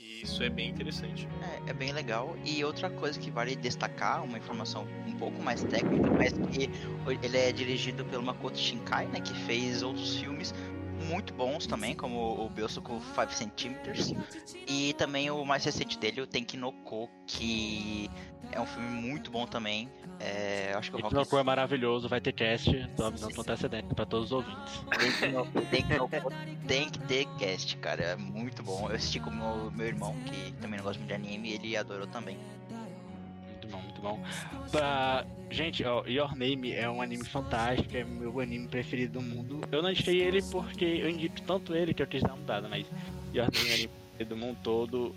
E 0.00 0.22
isso 0.22 0.42
é 0.42 0.48
bem 0.48 0.70
interessante. 0.70 1.28
É, 1.66 1.70
é 1.70 1.72
bem 1.74 1.92
legal. 1.92 2.36
E 2.44 2.64
outra 2.64 2.88
coisa 2.88 3.20
que 3.20 3.30
vale 3.30 3.54
destacar, 3.54 4.24
uma 4.24 4.38
informação 4.38 4.86
um 5.06 5.12
pouco 5.12 5.42
mais 5.42 5.62
técnica, 5.64 6.10
mas 6.10 6.32
que 6.32 6.70
ele 7.22 7.36
é 7.36 7.52
dirigido 7.52 8.04
pelo 8.06 8.22
Makoto 8.22 8.58
Shinkai, 8.58 9.06
né, 9.08 9.20
que 9.20 9.34
fez 9.44 9.82
outros 9.82 10.16
filmes 10.16 10.54
muito 11.00 11.32
bons 11.34 11.66
também, 11.66 11.94
como 11.94 12.44
o 12.44 12.48
Biosoku 12.48 13.00
5 13.14 13.32
Centimeters. 13.32 14.12
E 14.66 14.92
também 14.94 15.30
o 15.30 15.44
mais 15.44 15.64
recente 15.64 15.98
dele, 15.98 16.20
o 16.20 16.26
Tenki 16.26 16.56
no 16.56 16.72
Ko, 16.72 17.08
que 17.26 18.10
é 18.52 18.60
um 18.60 18.66
filme 18.66 18.88
muito 18.88 19.30
bom 19.30 19.46
também. 19.46 19.88
É, 20.18 20.72
acho 20.74 20.92
que 20.92 21.00
Rock 21.00 21.36
é 21.36 21.42
maravilhoso, 21.42 22.08
vai 22.08 22.20
ter 22.20 22.32
cast, 22.32 22.70
tô 22.96 23.04
avisando 23.04 23.34
com 23.34 23.40
antecedente 23.40 23.94
pra 23.94 24.04
todos 24.04 24.26
os 24.26 24.32
ouvintes. 24.32 24.84
Tenki 25.70 25.94
no 25.94 26.08
Ko 26.08 26.30
tem 26.66 26.88
que 26.88 26.98
ter 27.00 27.26
cast, 27.38 27.76
cara. 27.78 28.02
É 28.02 28.16
muito 28.16 28.62
bom. 28.62 28.88
Eu 28.88 28.96
assisti 28.96 29.18
com 29.18 29.30
o 29.30 29.34
meu, 29.34 29.70
meu 29.72 29.86
irmão, 29.86 30.14
que 30.26 30.52
também 30.60 30.78
não 30.78 30.84
gosta 30.84 30.98
muito 30.98 31.08
de 31.08 31.14
anime, 31.14 31.50
e 31.50 31.54
ele 31.54 31.76
adorou 31.76 32.06
também. 32.06 32.38
Muito 34.00 34.02
bom. 34.02 34.20
Pra... 34.70 35.24
Gente, 35.50 35.84
ó, 35.84 36.04
Your 36.06 36.36
Name 36.36 36.72
é 36.72 36.88
um 36.88 37.02
anime 37.02 37.24
fantástico, 37.24 37.96
é 37.96 38.04
meu 38.04 38.38
anime 38.38 38.68
preferido 38.68 39.18
do 39.18 39.22
mundo. 39.22 39.60
Eu 39.72 39.82
não 39.82 39.90
indiquei 39.90 40.20
ele 40.20 40.40
porque 40.42 40.84
eu 40.84 41.10
indico 41.10 41.42
tanto 41.42 41.74
ele 41.74 41.92
que 41.92 42.02
eu 42.02 42.06
quis 42.06 42.22
dar 42.22 42.30
uma 42.30 42.36
mudada, 42.36 42.68
mas 42.68 42.86
Your 43.34 43.48
Name 43.52 43.68
é 43.68 43.70
o 43.70 43.74
anime 43.74 43.88
preferido 43.88 44.34
do 44.34 44.36
mundo 44.36 44.58
todo. 44.62 45.14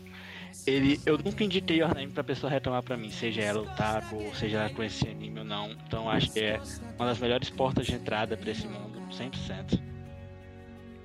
Ele, 0.65 0.99
eu 1.05 1.17
nunca 1.19 1.43
indiquei 1.43 1.81
Your 1.81 1.93
Name 1.93 2.11
pra 2.11 2.23
pessoa 2.23 2.51
retomar 2.51 2.81
pra 2.81 2.97
mim, 2.97 3.11
seja 3.11 3.41
ela 3.41 3.61
otaku, 3.61 4.15
ou 4.15 4.33
seja 4.33 4.57
ela 4.57 4.69
conhecer 4.71 5.09
anime 5.09 5.39
ou 5.39 5.45
não. 5.45 5.71
Então 5.87 6.09
acho 6.09 6.31
que 6.31 6.39
é 6.39 6.59
uma 6.95 7.05
das 7.05 7.19
melhores 7.19 7.51
portas 7.51 7.85
de 7.85 7.93
entrada 7.93 8.35
pra 8.35 8.49
esse 8.49 8.67
mundo, 8.67 8.99
100%. 9.11 9.79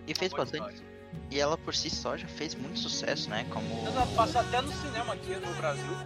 E 0.07 0.15
fez 0.15 0.33
bastante. 0.33 0.83
E 1.31 1.39
ela 1.39 1.59
por 1.59 1.75
si 1.75 1.91
só 1.91 2.17
já 2.17 2.27
fez 2.27 2.55
muito 2.55 2.79
sucesso, 2.79 3.29
né? 3.29 3.45
Como. 3.51 3.67
Exato, 3.87 4.15
passou 4.15 4.41
até 4.41 4.61
no 4.63 4.73
cinema 4.73 5.13
aqui 5.13 5.35
no 5.37 5.55
Brasil. 5.55 5.97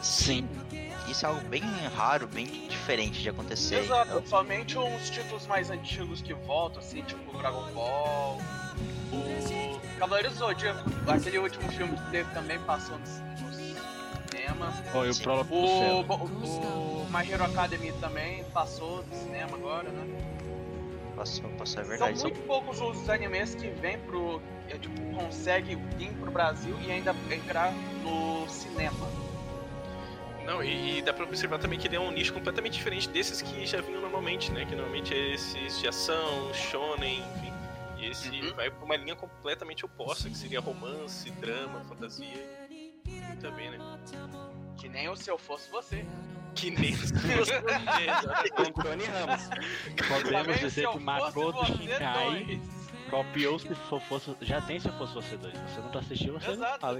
Sim. 0.00 0.48
Isso 1.08 1.26
é 1.26 1.28
algo 1.28 1.40
bem 1.48 1.62
raro, 1.94 2.26
bem 2.26 2.46
diferente 2.46 3.20
de 3.22 3.28
acontecer. 3.28 3.76
Exato, 3.80 4.22
somente 4.26 4.78
uns 4.78 5.10
títulos 5.10 5.46
mais 5.46 5.70
antigos 5.70 6.22
que 6.22 6.32
voltam, 6.34 6.78
assim, 6.80 7.02
tipo 7.02 7.36
Dragon 7.36 7.64
Ball, 7.72 8.38
o 9.12 9.98
Cavaleiros 9.98 10.32
do 10.34 10.38
Zodíaco, 10.38 10.80
aquele 11.06 11.38
último 11.38 11.70
filme 11.72 11.96
que 11.96 12.10
teve 12.10 12.32
também 12.32 12.58
passou 12.60 12.98
nos, 12.98 13.20
nos 13.42 13.56
cinemas. 13.56 14.74
Ó, 14.94 15.04
e 15.04 15.10
o 15.10 15.16
prólogo 15.20 15.50
do 15.50 15.56
O, 15.56 17.02
o 17.02 17.06
My 17.10 17.30
Hero 17.30 17.44
Academy 17.44 17.92
também 18.00 18.42
passou 18.54 19.04
no 19.04 19.14
cinema 19.16 19.54
agora, 19.56 19.90
né? 19.90 20.06
Passou, 21.14 21.50
passou, 21.50 21.82
é 21.82 21.84
São 21.84 21.90
verdade. 21.90 22.18
São- 22.18 22.30
muito 22.30 22.46
poucos 22.46 22.80
os 22.80 23.08
animes 23.10 23.54
que 23.54 23.68
vêm 23.68 23.98
pro. 23.98 24.40
é, 24.70 24.78
tipo, 24.78 24.98
consegue 25.14 25.74
vir 25.98 26.10
pro 26.14 26.30
Brasil 26.30 26.74
e 26.86 26.90
ainda 26.90 27.14
entrar 27.30 27.70
no 28.02 28.48
cinema. 28.48 29.06
Não, 30.46 30.62
e, 30.62 30.98
e 30.98 31.02
dá 31.02 31.12
pra 31.12 31.24
observar 31.24 31.58
também 31.58 31.78
que 31.78 31.86
ele 31.88 31.96
é 31.96 32.00
um 32.00 32.10
nicho 32.10 32.32
completamente 32.32 32.74
diferente 32.74 33.08
desses 33.08 33.40
que 33.42 33.64
já 33.66 33.80
vinham 33.80 34.00
normalmente, 34.00 34.50
né? 34.50 34.64
Que 34.64 34.74
normalmente 34.74 35.14
é 35.14 35.34
esses 35.34 35.78
de 35.80 35.88
ação, 35.88 36.52
shonen, 36.52 37.20
enfim. 37.36 37.52
E 37.98 38.06
esse 38.06 38.28
Uhum. 38.28 38.54
vai 38.54 38.70
pra 38.70 38.84
uma 38.84 38.96
linha 38.96 39.14
completamente 39.14 39.84
oposta, 39.84 40.28
que 40.28 40.36
seria 40.36 40.60
romance, 40.60 41.30
drama, 41.32 41.80
fantasia. 41.84 42.66
Muito 43.06 43.50
bem, 43.52 43.70
né? 43.70 43.78
Que 44.76 44.88
nem 44.88 45.08
o 45.08 45.16
Se 45.16 45.30
Eu 45.30 45.38
Fosse 45.38 45.70
Você. 45.70 46.04
Que 46.54 46.70
nem 46.70 46.94
se 46.94 47.14
fosse 47.14 47.34
você. 47.38 47.52
Com 48.54 48.82
Tony 48.82 49.04
Ramos. 49.04 49.48
Podemos 50.22 50.58
dizer 50.60 50.82
que 50.86 50.92
Fosse 50.92 51.04
Makoto 51.04 51.52
Você 51.60 51.72
Shinkai 51.72 52.60
copiou 53.08 53.58
se 53.58 53.74
for 53.74 54.00
fosse. 54.02 54.36
Já 54.42 54.60
tem 54.60 54.78
se 54.78 54.86
eu 54.88 54.92
fosse 54.98 55.14
você 55.14 55.36
dois. 55.38 55.54
Você 55.54 55.80
não 55.80 55.98
assistiu, 55.98 56.32
você 56.34 56.46
não 56.48 56.54
Exato. 56.54 56.80
fala. 56.80 56.98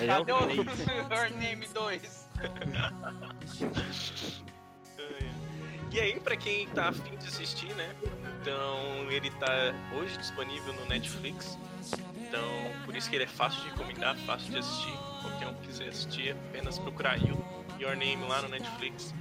Ele 0.00 0.10
é 0.10 0.18
o 0.18 0.24
Cadê 0.24 0.32
o. 0.32 0.36
Your 0.52 1.30
Name 1.38 1.66
2? 1.68 2.25
E 5.96 6.00
aí, 6.00 6.20
pra 6.20 6.36
quem 6.36 6.68
tá 6.68 6.90
afim 6.90 7.16
de 7.16 7.26
assistir, 7.26 7.74
né? 7.74 7.96
Então, 8.42 9.10
ele 9.10 9.30
tá 9.30 9.74
hoje 9.94 10.14
disponível 10.18 10.74
no 10.74 10.84
Netflix. 10.84 11.56
Então, 12.18 12.46
por 12.84 12.94
isso 12.94 13.08
que 13.08 13.16
ele 13.16 13.24
é 13.24 13.26
fácil 13.26 13.62
de 13.62 13.70
recomendar, 13.70 14.14
fácil 14.26 14.50
de 14.50 14.58
assistir. 14.58 14.92
Qualquer 15.22 15.48
um 15.48 15.54
que 15.54 15.68
quiser 15.68 15.88
assistir, 15.88 16.28
é 16.28 16.32
apenas 16.32 16.78
procurar 16.78 17.16
You, 17.16 17.42
Your 17.78 17.96
Name 17.96 18.22
lá 18.28 18.42
no 18.42 18.48
Netflix 18.48 19.14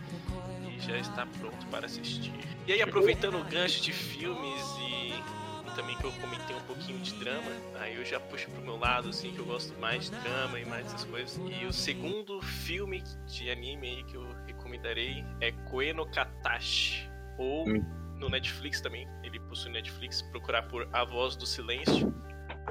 e 0.67 0.77
já 0.81 0.97
está 0.97 1.25
pronto 1.39 1.65
para 1.67 1.85
assistir. 1.85 2.33
E 2.67 2.73
aí, 2.73 2.81
aproveitando 2.81 3.39
o 3.39 3.43
gancho 3.45 3.81
de 3.81 3.93
filmes 3.93 4.61
e 4.89 5.13
também 5.75 5.95
que 5.97 6.03
eu 6.05 6.11
comentei 6.13 6.55
um 6.55 6.61
pouquinho 6.61 6.99
de 6.99 7.13
drama, 7.15 7.51
aí 7.79 7.95
eu 7.95 8.05
já 8.05 8.19
puxo 8.19 8.49
pro 8.49 8.61
meu 8.61 8.77
lado, 8.77 9.09
assim, 9.09 9.31
que 9.31 9.39
eu 9.39 9.45
gosto 9.45 9.77
mais 9.79 10.09
de 10.09 10.17
drama 10.17 10.59
e 10.59 10.65
mais 10.65 10.85
dessas 10.85 11.03
coisas. 11.03 11.37
E 11.37 11.65
o 11.65 11.73
segundo 11.73 12.41
filme 12.41 13.03
de 13.27 13.49
anime 13.51 13.89
aí 13.89 14.03
que 14.05 14.15
eu 14.15 14.27
recomendarei 14.47 15.23
é 15.41 15.51
Koe 15.51 15.93
no 15.93 16.05
Katashi, 16.09 17.09
ou 17.37 17.67
Hum. 17.67 17.83
no 18.17 18.29
Netflix 18.29 18.79
também, 18.79 19.07
ele 19.23 19.39
possui 19.41 19.71
Netflix, 19.71 20.21
procurar 20.21 20.63
por 20.63 20.87
A 20.93 21.03
Voz 21.03 21.35
do 21.35 21.45
Silêncio, 21.45 22.13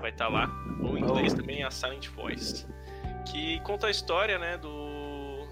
vai 0.01 0.11
estar 0.11 0.29
lá, 0.29 0.49
ou 0.83 0.97
em 0.97 1.03
inglês 1.03 1.35
também 1.35 1.63
a 1.63 1.71
Silent 1.71 2.09
Voice, 2.09 2.67
que 3.31 3.61
conta 3.61 3.87
a 3.87 3.91
história, 3.91 4.39
né, 4.39 4.57
do 4.59 5.47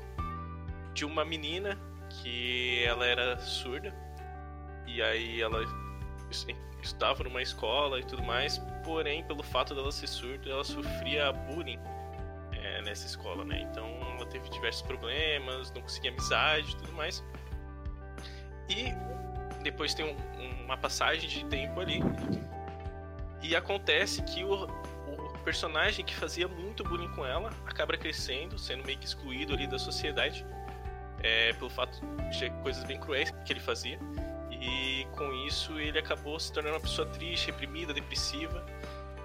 de 0.94 1.04
uma 1.04 1.24
menina 1.24 1.78
que 2.08 2.82
ela 2.84 3.06
era 3.06 3.38
surda. 3.38 3.94
E 4.86 5.00
aí 5.00 5.40
ela 5.40 5.64
estudava 6.82 7.22
numa 7.24 7.40
escola 7.42 8.00
e 8.00 8.04
tudo 8.04 8.22
mais, 8.22 8.58
porém 8.84 9.22
pelo 9.24 9.42
fato 9.42 9.74
dela 9.74 9.92
ser 9.92 10.06
surda, 10.08 10.50
ela 10.50 10.64
sofria 10.64 11.32
bullying 11.32 11.78
é, 12.52 12.82
nessa 12.82 13.06
escola, 13.06 13.44
né? 13.44 13.60
Então 13.70 13.86
ela 14.16 14.26
teve 14.26 14.48
diversos 14.50 14.82
problemas, 14.82 15.70
não 15.72 15.82
conseguia 15.82 16.10
amizade 16.10 16.72
e 16.72 16.76
tudo 16.76 16.92
mais. 16.92 17.22
E 18.68 18.92
depois 19.62 19.94
tem 19.94 20.04
um- 20.06 20.64
uma 20.64 20.76
passagem 20.76 21.28
de 21.28 21.44
tempo 21.46 21.80
ali. 21.80 22.00
E 23.42 23.54
acontece 23.56 24.22
que 24.22 24.44
o, 24.44 24.64
o 24.64 25.38
personagem 25.44 26.04
que 26.04 26.14
fazia 26.14 26.46
muito 26.48 26.84
bullying 26.84 27.10
com 27.14 27.26
ela 27.26 27.50
acaba 27.66 27.96
crescendo, 27.96 28.58
sendo 28.58 28.84
meio 28.84 28.98
que 28.98 29.06
excluído 29.06 29.52
ali 29.52 29.66
da 29.66 29.78
sociedade. 29.78 30.44
é, 31.24 31.52
pelo 31.52 31.70
fato 31.70 32.00
de 32.36 32.50
coisas 32.64 32.82
bem 32.82 32.98
cruéis 32.98 33.30
que 33.44 33.52
ele 33.52 33.60
fazia. 33.60 33.96
E 34.62 35.04
com 35.16 35.32
isso 35.32 35.78
ele 35.80 35.98
acabou 35.98 36.38
se 36.38 36.52
tornando 36.52 36.76
uma 36.76 36.80
pessoa 36.80 37.06
triste, 37.08 37.46
reprimida, 37.46 37.92
depressiva. 37.92 38.64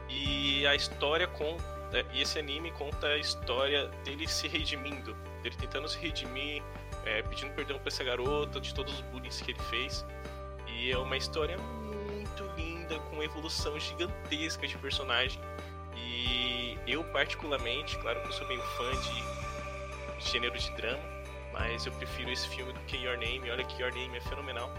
E 0.09 0.65
a 0.65 0.73
história 0.73 1.27
conta. 1.27 1.63
E 2.11 2.21
esse 2.21 2.39
anime 2.39 2.71
conta 2.71 3.07
a 3.07 3.17
história 3.17 3.87
dele 4.03 4.27
se 4.27 4.47
redimindo, 4.47 5.13
dele 5.43 5.55
tentando 5.57 5.87
se 5.87 5.97
redimir, 5.99 6.63
é, 7.05 7.21
pedindo 7.21 7.53
perdão 7.53 7.77
pra 7.77 7.87
essa 7.87 8.03
garota, 8.03 8.59
de 8.59 8.73
todos 8.73 8.93
os 8.95 9.01
bullying 9.01 9.29
que 9.29 9.51
ele 9.51 9.59
fez. 9.69 10.05
E 10.67 10.91
é 10.91 10.97
uma 10.97 11.15
história 11.15 11.55
muito 11.57 12.43
linda, 12.57 12.99
com 12.99 13.15
uma 13.15 13.23
evolução 13.23 13.79
gigantesca 13.79 14.67
de 14.67 14.77
personagem. 14.79 15.39
E 15.95 16.77
eu, 16.87 17.03
particularmente, 17.05 17.97
claro 17.99 18.21
que 18.21 18.27
eu 18.27 18.33
sou 18.33 18.47
bem 18.47 18.59
fã 18.59 18.91
de 19.01 20.29
gênero 20.29 20.57
de 20.57 20.71
drama, 20.71 21.03
mas 21.53 21.85
eu 21.85 21.91
prefiro 21.93 22.31
esse 22.31 22.47
filme 22.49 22.73
do 22.73 22.79
que 22.81 22.97
Your 22.97 23.17
Name. 23.17 23.49
Olha 23.51 23.63
que 23.63 23.81
Your 23.81 23.93
Name 23.93 24.17
é 24.17 24.21
fenomenal. 24.21 24.73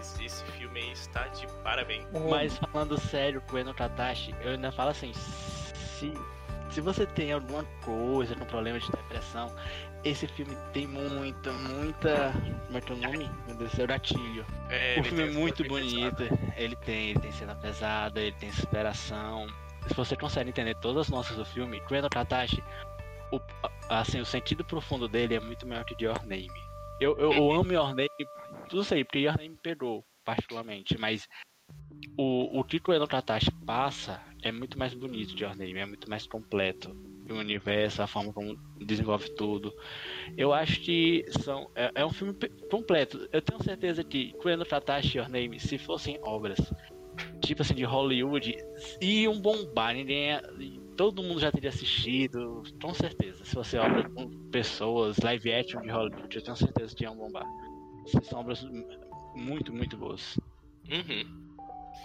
Mas 0.00 0.18
esse 0.18 0.44
filme 0.52 0.80
aí 0.80 0.92
está 0.92 1.28
de 1.28 1.46
parabéns. 1.62 2.06
Mas 2.30 2.56
falando 2.56 2.98
sério 2.98 3.42
com 3.42 3.56
o 3.56 3.58
Eno 3.58 3.74
Tatashi, 3.74 4.34
eu 4.40 4.52
ainda 4.52 4.72
falo 4.72 4.90
assim, 4.90 5.12
se, 5.12 6.14
se 6.70 6.80
você 6.80 7.04
tem 7.04 7.32
alguma 7.32 7.64
coisa 7.84 8.34
com 8.34 8.46
problema 8.46 8.80
de 8.80 8.90
depressão, 8.90 9.54
esse 10.02 10.26
filme 10.26 10.56
tem 10.72 10.86
muita, 10.86 11.52
muita. 11.52 12.32
Como 12.66 12.78
é 12.78 12.80
que 12.80 12.92
é 12.92 12.94
o 12.94 12.98
nome? 12.98 13.30
Meu 13.46 13.56
Deus 13.56 13.70
do 13.70 13.76
céu, 13.76 13.86
gatilho. 13.86 14.46
É, 14.70 14.98
o 14.98 15.04
filme 15.04 15.22
é 15.22 15.30
muito 15.32 15.62
bonito. 15.64 16.22
Ele 16.56 16.76
tem, 16.76 17.10
ele 17.10 17.20
tem 17.20 17.32
cena 17.32 17.54
pesada, 17.54 18.22
ele 18.22 18.36
tem 18.36 18.50
superação. 18.52 19.46
Se 19.86 19.92
você 19.92 20.16
consegue 20.16 20.48
entender 20.48 20.76
todas 20.76 21.02
as 21.06 21.08
nossas 21.10 21.36
do 21.36 21.44
filme, 21.44 21.78
Kueno 21.82 22.08
Katashi, 22.08 22.64
o, 23.30 23.38
assim, 23.90 24.18
o 24.18 24.24
sentido 24.24 24.64
profundo 24.64 25.06
dele 25.06 25.34
é 25.34 25.40
muito 25.40 25.68
maior 25.68 25.84
que 25.84 25.94
de 25.94 26.06
Your 26.06 26.24
Name. 26.24 26.48
Eu, 26.98 27.18
eu, 27.18 27.32
eu 27.34 27.52
amo 27.52 27.70
Your 27.70 27.94
Name, 27.94 28.10
tudo 28.70 28.84
sei, 28.84 29.04
porque 29.04 29.18
Your 29.18 29.36
Name 29.36 29.50
me 29.50 29.58
pegou, 29.62 30.04
particularmente, 30.24 30.96
mas 30.98 31.26
o, 32.16 32.60
o 32.60 32.64
que 32.64 32.78
Kueno 32.78 33.06
Katashi 33.06 33.50
passa 33.66 34.22
é 34.42 34.50
muito 34.52 34.78
mais 34.78 34.94
bonito 34.94 35.34
de 35.34 35.44
Your 35.44 35.56
Name, 35.56 35.78
é 35.78 35.86
muito 35.86 36.08
mais 36.08 36.26
completo. 36.26 36.90
O 37.28 37.34
universo, 37.34 38.02
a 38.02 38.06
forma 38.08 38.32
como 38.32 38.56
desenvolve 38.80 39.30
tudo. 39.36 39.72
Eu 40.36 40.52
acho 40.52 40.80
que 40.80 41.24
são, 41.42 41.70
é, 41.76 41.90
é 41.94 42.04
um 42.04 42.10
filme 42.12 42.34
completo. 42.70 43.28
Eu 43.32 43.40
tenho 43.40 43.62
certeza 43.62 44.02
que 44.02 44.32
Kueno 44.34 44.64
Tatashi 44.64 45.16
e 45.16 45.20
Your 45.20 45.28
Name, 45.28 45.60
se 45.60 45.78
fossem 45.78 46.18
obras 46.22 46.58
tipo 47.44 47.62
assim 47.62 47.74
de 47.74 47.84
Hollywood, 47.84 48.56
iam 49.00 49.40
bombar. 49.40 49.94
Ninguém 49.94 50.28
ia- 50.28 50.42
todo 50.96 51.22
mundo 51.22 51.40
já 51.40 51.50
teria 51.52 51.70
assistido, 51.70 52.62
com 52.80 52.92
certeza. 52.94 53.44
Se 53.44 53.52
fosse 53.52 53.76
obra 53.78 54.08
com 54.10 54.28
pessoas, 54.50 55.16
live 55.18 55.52
action 55.52 55.80
de 55.82 55.88
Hollywood, 55.88 56.36
eu 56.36 56.42
tenho 56.42 56.56
certeza 56.56 56.94
que 56.94 57.04
iam 57.04 57.16
bombar. 57.16 57.46
São 58.28 58.40
obras 58.40 58.62
muito, 59.34 59.72
muito 59.72 59.96
boas. 59.96 60.38
Uhum, 60.90 61.56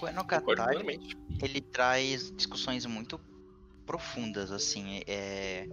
O 0.01 0.07
Eno 0.07 0.23
concordo 0.23 0.45
Katari, 0.55 0.77
plenamente. 0.77 1.17
ele 1.41 1.61
traz 1.61 2.31
discussões 2.35 2.85
muito 2.85 3.19
profundas, 3.85 4.51
assim, 4.51 5.01
é, 5.07 5.67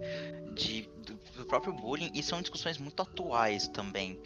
de, 0.53 0.89
do, 1.05 1.13
do 1.37 1.45
próprio 1.45 1.73
bullying, 1.73 2.11
e 2.13 2.21
são 2.23 2.41
discussões 2.41 2.77
muito 2.77 3.01
atuais 3.01 3.67
também. 3.67 4.19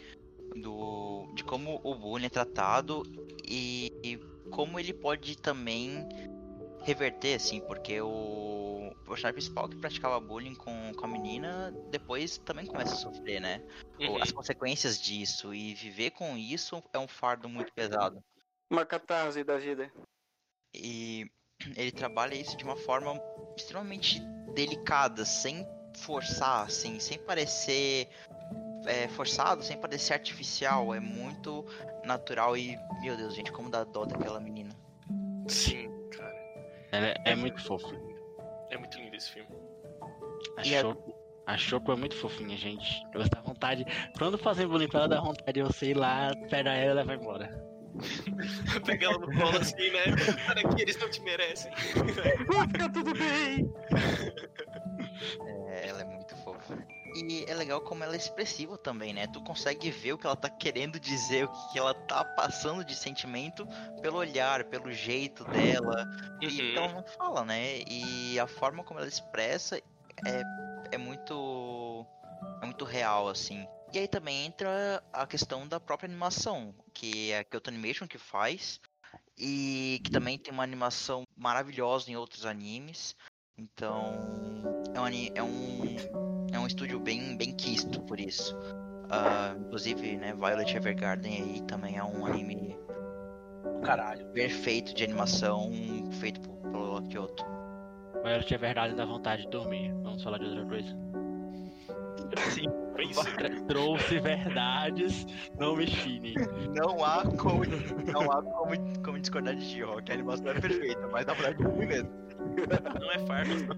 do 0.62 1.26
de 1.34 1.44
como 1.44 1.80
o 1.84 1.94
bullying 1.94 2.26
é 2.26 2.30
tratado 2.30 3.02
e, 3.46 3.92
e 4.02 4.16
como 4.50 4.78
ele 4.80 4.94
pode 4.94 5.36
também 5.36 6.06
reverter, 6.88 7.34
assim, 7.34 7.60
porque 7.60 8.00
o 8.00 8.90
personagem 9.04 9.34
principal 9.34 9.68
que 9.68 9.76
praticava 9.76 10.18
bullying 10.18 10.54
com, 10.54 10.92
com 10.94 11.04
a 11.04 11.08
menina 11.08 11.70
depois 11.90 12.38
também 12.38 12.64
começa 12.66 12.94
a 12.94 12.96
sofrer, 12.96 13.40
né? 13.40 13.62
Uhum. 14.00 14.22
As 14.22 14.32
consequências 14.32 14.98
disso 15.00 15.52
e 15.52 15.74
viver 15.74 16.12
com 16.12 16.36
isso 16.36 16.82
é 16.92 16.98
um 16.98 17.06
fardo 17.06 17.48
muito 17.48 17.72
pesado. 17.74 18.24
Uma 18.70 18.86
catarse 18.86 19.44
da 19.44 19.58
vida. 19.58 19.92
E 20.74 21.30
ele 21.76 21.92
trabalha 21.92 22.34
isso 22.34 22.56
de 22.56 22.64
uma 22.64 22.76
forma 22.76 23.20
extremamente 23.56 24.20
delicada, 24.54 25.24
sem 25.26 25.66
forçar, 25.98 26.66
assim, 26.66 26.98
sem 27.00 27.18
parecer 27.18 28.08
é, 28.86 29.08
forçado, 29.08 29.62
sem 29.62 29.78
parecer 29.78 30.14
artificial. 30.14 30.94
É 30.94 31.00
muito 31.00 31.66
natural 32.04 32.56
e, 32.56 32.78
meu 33.02 33.16
Deus, 33.16 33.34
gente, 33.34 33.52
como 33.52 33.68
dá 33.68 33.84
dó 33.84 34.06
daquela 34.06 34.40
menina. 34.40 34.74
Sim. 35.48 35.97
Ela 36.92 37.06
é, 37.08 37.16
é 37.26 37.34
muito 37.34 37.60
fofa. 37.62 37.94
É 38.70 38.78
muito 38.78 38.98
lindo 38.98 39.14
esse 39.16 39.30
filme. 39.32 39.48
A 40.56 40.66
E 40.66 40.76
a- 40.76 40.80
Choco, 40.82 41.14
a 41.46 41.56
Choco 41.56 41.92
é 41.92 41.96
muito 41.96 42.16
fofinha, 42.16 42.56
gente. 42.56 43.02
Eu 43.14 43.28
dá 43.28 43.40
vontade. 43.40 43.84
Quando 44.16 44.38
fazem 44.38 44.66
bullying 44.66 44.88
pra 44.88 45.00
ela, 45.00 45.08
dá 45.08 45.20
vontade 45.20 45.52
de 45.52 45.60
eu 45.60 45.72
sei 45.72 45.94
lá, 45.94 46.30
pegar 46.50 46.74
ela 46.74 46.92
e 46.92 47.04
levar 47.04 47.14
embora. 47.14 47.68
Pega 48.84 49.06
ela 49.06 49.18
no 49.18 49.26
colo 49.26 49.56
assim, 49.58 49.90
né? 49.90 50.00
Olha 50.50 50.68
aqui, 50.68 50.82
eles 50.82 50.96
não 50.98 51.10
te 51.10 51.20
merecem. 51.22 51.72
Vai 52.46 52.66
ficar 52.68 52.88
tudo 52.92 53.12
bem! 53.14 53.72
E 57.18 57.44
é 57.48 57.54
legal 57.54 57.80
como 57.80 58.04
ela 58.04 58.14
é 58.14 58.16
expressiva 58.16 58.78
também, 58.78 59.12
né? 59.12 59.26
Tu 59.26 59.40
consegue 59.42 59.90
ver 59.90 60.12
o 60.12 60.18
que 60.18 60.26
ela 60.26 60.36
tá 60.36 60.48
querendo 60.48 61.00
dizer, 61.00 61.44
o 61.46 61.72
que 61.72 61.78
ela 61.78 61.92
tá 61.92 62.24
passando 62.24 62.84
de 62.84 62.94
sentimento 62.94 63.66
pelo 64.00 64.18
olhar, 64.18 64.64
pelo 64.64 64.92
jeito 64.92 65.44
dela. 65.44 66.06
E 66.40 66.46
Uhum. 66.46 66.56
porque 66.56 66.78
ela 66.78 66.92
não 66.92 67.02
fala, 67.02 67.44
né? 67.44 67.80
E 67.88 68.38
a 68.38 68.46
forma 68.46 68.84
como 68.84 69.00
ela 69.00 69.08
expressa 69.08 69.76
é, 69.78 70.42
é 70.92 70.98
muito. 70.98 72.06
É 72.62 72.66
muito 72.66 72.84
real, 72.84 73.28
assim. 73.28 73.66
E 73.92 73.98
aí 73.98 74.06
também 74.06 74.46
entra 74.46 75.02
a 75.12 75.26
questão 75.26 75.66
da 75.66 75.80
própria 75.80 76.06
animação, 76.06 76.74
que 76.92 77.32
é 77.32 77.38
a 77.40 77.44
Kyoto 77.44 77.70
Animation 77.70 78.06
que 78.06 78.18
faz. 78.18 78.80
E 79.36 80.00
que 80.04 80.10
também 80.10 80.38
tem 80.38 80.52
uma 80.52 80.62
animação 80.64 81.22
maravilhosa 81.36 82.10
em 82.10 82.16
outros 82.16 82.44
animes. 82.44 83.16
Então. 83.56 84.14
É 84.94 85.00
um, 85.00 85.06
é 85.34 85.42
um, 85.42 86.27
é 86.52 86.58
um 86.58 86.66
estúdio 86.66 86.98
bem, 87.00 87.36
bem 87.36 87.52
quisto 87.52 88.00
por 88.02 88.18
isso. 88.20 88.56
Ah, 89.10 89.54
inclusive, 89.58 90.16
né, 90.16 90.34
Violet 90.34 90.76
Evergarden 90.76 91.32
aí 91.42 91.62
também 91.62 91.96
é 91.96 92.04
um 92.04 92.26
anime 92.26 92.76
Caralho. 93.82 94.26
perfeito 94.32 94.94
de 94.94 95.04
animação 95.04 95.70
feito 96.20 96.40
por- 96.40 96.58
pelo 96.70 97.02
Kyoto. 97.08 97.44
Tinha 98.46 98.58
verdade 98.58 98.94
da 98.94 99.06
vontade 99.06 99.42
de 99.42 99.48
dormir. 99.48 99.92
Vamos 100.02 100.22
falar 100.22 100.38
de 100.38 100.44
outra 100.46 100.64
coisa. 100.66 100.88
Sim. 102.50 102.64
Trouxe 103.68 104.18
verdades, 104.18 105.24
não 105.58 105.76
me 105.76 105.86
chinem. 105.86 106.34
Não 106.74 107.02
há 107.04 107.22
como, 107.38 107.62
não 108.12 108.30
há 108.30 108.42
como, 108.42 109.02
como 109.04 109.18
discordar 109.20 109.54
de 109.54 109.64
She-Hulk. 109.64 110.10
A 110.10 110.14
animação 110.14 110.48
é 110.48 110.60
perfeita, 110.60 111.08
mas 111.12 111.24
na 111.24 111.32
verdade 111.32 111.62
é 111.62 111.66
ruim 111.66 111.86
mesmo. 111.86 112.10
Não 113.00 113.10
é 113.12 113.18
farpa, 113.20 113.76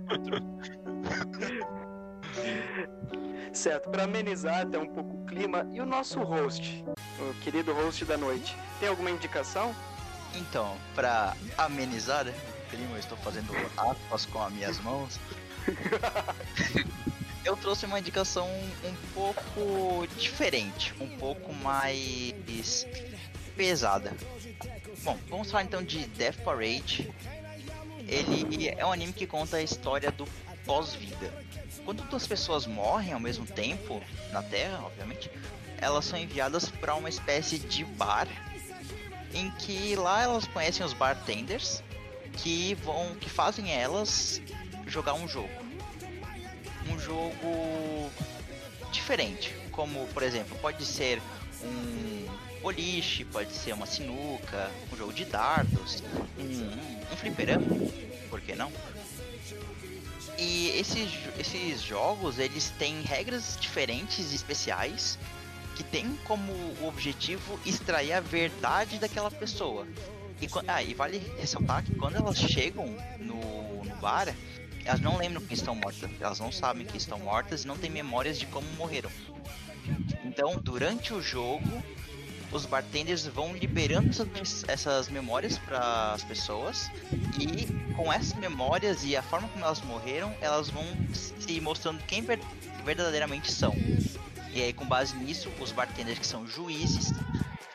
Certo, 3.52 3.90
pra 3.90 4.04
amenizar 4.04 4.62
até 4.62 4.78
um 4.78 4.86
pouco 4.86 5.16
o 5.16 5.26
clima, 5.26 5.66
e 5.72 5.80
o 5.80 5.86
nosso 5.86 6.20
host, 6.20 6.84
o 7.18 7.34
querido 7.42 7.72
host 7.72 8.04
da 8.04 8.16
noite, 8.16 8.56
tem 8.78 8.88
alguma 8.88 9.10
indicação? 9.10 9.74
Então, 10.36 10.76
pra 10.94 11.36
amenizar 11.58 12.24
né, 12.24 12.34
o 12.66 12.70
clima, 12.70 12.92
eu 12.92 13.00
estou 13.00 13.18
fazendo 13.18 13.52
aspas 13.76 14.26
com 14.26 14.42
as 14.42 14.52
minhas 14.52 14.78
mãos. 14.80 15.18
eu 17.44 17.56
trouxe 17.56 17.86
uma 17.86 17.98
indicação 17.98 18.48
um 18.84 18.94
pouco 19.12 20.06
diferente, 20.16 20.94
um 21.00 21.08
pouco 21.18 21.52
mais 21.52 22.86
pesada. 23.56 24.12
Bom, 25.02 25.18
vamos 25.28 25.50
falar 25.50 25.64
então 25.64 25.82
de 25.82 26.06
Death 26.08 26.36
Parade. 26.44 27.12
Ele 28.06 28.68
é 28.68 28.84
um 28.84 28.92
anime 28.92 29.12
que 29.12 29.26
conta 29.26 29.56
a 29.56 29.62
história 29.62 30.10
do 30.10 30.26
pós-vida. 30.70 31.34
Quando 31.84 32.04
duas 32.04 32.28
pessoas 32.28 32.64
morrem 32.64 33.12
ao 33.12 33.18
mesmo 33.18 33.44
tempo, 33.44 34.00
na 34.30 34.40
Terra, 34.40 34.84
obviamente, 34.84 35.28
elas 35.78 36.04
são 36.04 36.16
enviadas 36.16 36.68
para 36.68 36.94
uma 36.94 37.08
espécie 37.08 37.58
de 37.58 37.84
bar 37.84 38.28
em 39.34 39.50
que 39.50 39.96
lá 39.96 40.22
elas 40.22 40.46
conhecem 40.46 40.86
os 40.86 40.92
bartenders 40.92 41.82
que 42.34 42.74
vão 42.84 43.16
que 43.16 43.28
fazem 43.28 43.72
elas 43.72 44.40
jogar 44.86 45.14
um 45.14 45.26
jogo. 45.26 45.50
Um 46.88 47.00
jogo 47.00 48.08
diferente, 48.92 49.52
como 49.72 50.06
por 50.08 50.22
exemplo, 50.22 50.56
pode 50.58 50.84
ser 50.84 51.20
um 51.64 52.28
boliche, 52.62 53.24
pode 53.24 53.52
ser 53.52 53.72
uma 53.72 53.86
sinuca, 53.86 54.70
um 54.92 54.96
jogo 54.96 55.12
de 55.12 55.24
dardos, 55.24 56.00
um, 56.38 57.12
um 57.12 57.16
fliperama, 57.16 57.66
por 58.30 58.40
que 58.40 58.54
não? 58.54 58.70
E 60.40 60.70
esses, 60.70 61.10
esses 61.38 61.82
jogos, 61.82 62.38
eles 62.38 62.70
têm 62.78 63.02
regras 63.02 63.58
diferentes 63.60 64.32
e 64.32 64.34
especiais 64.34 65.18
que 65.76 65.84
tem 65.84 66.16
como 66.24 66.50
objetivo 66.82 67.60
extrair 67.66 68.14
a 68.14 68.20
verdade 68.20 68.98
daquela 68.98 69.30
pessoa. 69.30 69.86
E, 70.40 70.48
ah, 70.66 70.82
e 70.82 70.94
vale 70.94 71.18
ressaltar 71.38 71.84
que 71.84 71.94
quando 71.94 72.16
elas 72.16 72.38
chegam 72.38 72.86
no, 73.18 73.84
no 73.84 73.96
bar, 73.96 74.34
elas 74.82 75.00
não 75.00 75.18
lembram 75.18 75.42
que 75.42 75.52
estão 75.52 75.74
mortas, 75.74 76.10
elas 76.18 76.40
não 76.40 76.50
sabem 76.50 76.86
que 76.86 76.96
estão 76.96 77.18
mortas 77.18 77.64
e 77.64 77.66
não 77.66 77.76
têm 77.76 77.90
memórias 77.90 78.38
de 78.38 78.46
como 78.46 78.66
morreram. 78.78 79.10
Então, 80.24 80.58
durante 80.62 81.12
o 81.12 81.20
jogo, 81.20 81.82
os 82.52 82.66
bartenders 82.66 83.26
vão 83.26 83.54
liberando 83.54 84.10
essas, 84.10 84.64
essas 84.68 85.08
memórias 85.08 85.58
para 85.58 86.12
as 86.12 86.24
pessoas 86.24 86.90
e 87.38 87.66
com 87.94 88.12
essas 88.12 88.34
memórias 88.34 89.04
e 89.04 89.16
a 89.16 89.22
forma 89.22 89.48
como 89.48 89.64
elas 89.64 89.80
morreram, 89.82 90.34
elas 90.40 90.68
vão 90.68 90.84
se 91.12 91.60
mostrando 91.60 92.02
quem 92.04 92.22
ver- 92.22 92.40
verdadeiramente 92.84 93.52
são. 93.52 93.74
E 94.52 94.60
aí, 94.62 94.72
com 94.72 94.84
base 94.84 95.14
nisso, 95.16 95.48
os 95.60 95.70
bartenders 95.70 96.18
que 96.18 96.26
são 96.26 96.46
juízes 96.46 97.12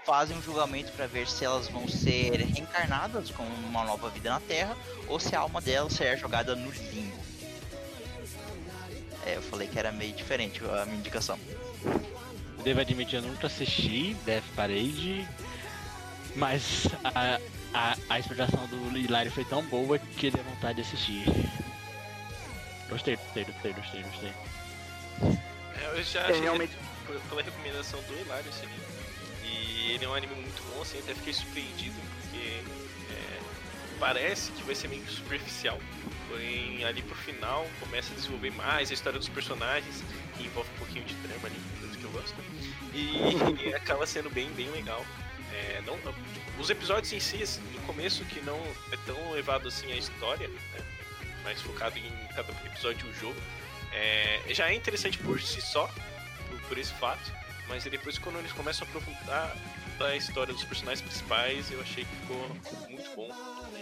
fazem 0.05 0.37
um 0.37 0.41
julgamento 0.41 0.91
para 0.91 1.07
ver 1.07 1.27
se 1.27 1.45
elas 1.45 1.67
vão 1.67 1.87
ser 1.87 2.35
reencarnadas 2.35 3.31
com 3.31 3.43
uma 3.43 3.83
nova 3.85 4.09
vida 4.09 4.29
na 4.29 4.39
Terra 4.39 4.75
ou 5.07 5.19
se 5.19 5.35
a 5.35 5.39
alma 5.39 5.61
delas 5.61 5.93
será 5.93 6.15
jogada 6.15 6.55
no 6.55 6.69
limbo. 6.69 7.15
É, 9.25 9.37
eu 9.37 9.41
falei 9.41 9.67
que 9.67 9.79
era 9.79 9.91
meio 9.91 10.13
diferente 10.13 10.61
a 10.63 10.85
minha 10.85 10.97
indicação. 10.99 11.39
Devo 12.65 12.81
admitir, 12.81 13.17
eu 13.17 13.21
nunca 13.21 13.45
assisti 13.45 14.15
Death 14.25 14.43
Parade, 14.55 15.27
mas 16.35 16.87
a, 17.03 17.39
a, 17.71 17.95
a 18.09 18.19
explicação 18.19 18.65
do 18.65 18.97
Hilário 18.97 19.31
foi 19.31 19.45
tão 19.45 19.61
boa 19.65 19.99
que 19.99 20.31
deu 20.31 20.43
vontade 20.43 20.77
de 20.77 20.81
assistir. 20.81 21.25
Gostei, 22.89 23.17
gostei, 23.17 23.43
gostei, 23.43 23.71
gostei, 23.73 24.01
gostei. 24.01 24.33
É, 25.79 25.99
Eu 25.99 26.03
já 26.03 26.23
achei 26.23 26.41
realmente. 26.41 26.75
pela 27.29 27.43
recomendação 27.43 28.01
do 28.01 28.19
Hilário 28.19 28.49
esse 28.49 28.65
anime. 28.65 28.81
E 29.43 29.91
ele 29.91 30.03
é 30.05 30.09
um 30.09 30.15
anime 30.15 30.33
muito 30.33 30.63
bom, 30.73 30.81
assim, 30.81 30.97
até 30.97 31.13
fiquei 31.13 31.33
surpreendido, 31.33 31.95
porque 32.19 32.63
é, 33.13 33.39
parece 33.99 34.51
que 34.53 34.63
vai 34.63 34.73
ser 34.73 34.87
meio 34.87 35.07
superficial. 35.07 35.79
Porém, 36.27 36.83
ali 36.83 37.03
pro 37.03 37.15
final 37.15 37.67
começa 37.79 38.11
a 38.11 38.15
desenvolver 38.15 38.49
mais 38.53 38.89
a 38.89 38.93
história 38.95 39.19
dos 39.19 39.29
personagens, 39.29 40.03
que 40.35 40.45
envolve 40.45 40.67
um 40.73 40.79
pouquinho 40.79 41.05
de 41.05 41.13
drama 41.13 41.47
ali, 41.47 41.84
eu 42.05 42.11
gosto. 42.11 42.35
E, 42.93 43.73
acaba 43.75 44.05
sendo 44.05 44.29
bem, 44.29 44.49
bem 44.51 44.69
legal. 44.71 45.05
É, 45.51 45.81
não, 45.85 45.97
os 46.59 46.69
episódios 46.69 47.11
em 47.13 47.19
si, 47.19 47.41
assim, 47.41 47.61
no 47.73 47.81
começo, 47.81 48.23
que 48.25 48.41
não 48.41 48.57
é 48.91 48.97
tão 49.05 49.31
levado 49.31 49.67
assim 49.67 49.91
a 49.91 49.95
história, 49.95 50.47
né, 50.47 50.81
mais 51.43 51.61
focado 51.61 51.97
em 51.97 52.11
cada 52.35 52.51
episódio 52.65 53.07
do 53.07 53.13
jogo, 53.13 53.39
é, 53.93 54.41
já 54.49 54.69
é 54.69 54.73
interessante 54.73 55.17
por 55.19 55.41
si 55.41 55.61
só, 55.61 55.87
por, 56.49 56.59
por 56.61 56.77
esse 56.77 56.93
fato, 56.93 57.31
mas 57.69 57.85
aí 57.85 57.91
depois 57.91 58.17
quando 58.17 58.39
eles 58.39 58.51
começam 58.51 58.85
a 58.85 58.89
aprofundar 58.89 59.55
a 59.99 60.15
história 60.15 60.53
dos 60.53 60.63
personagens 60.65 61.01
principais, 61.01 61.71
eu 61.71 61.79
achei 61.81 62.03
que 62.03 62.15
ficou 62.17 62.49
muito 62.89 63.15
bom 63.15 63.29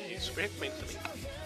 e 0.09 0.19
super 0.19 0.41
recomendo 0.41 0.79
também. 0.79 1.42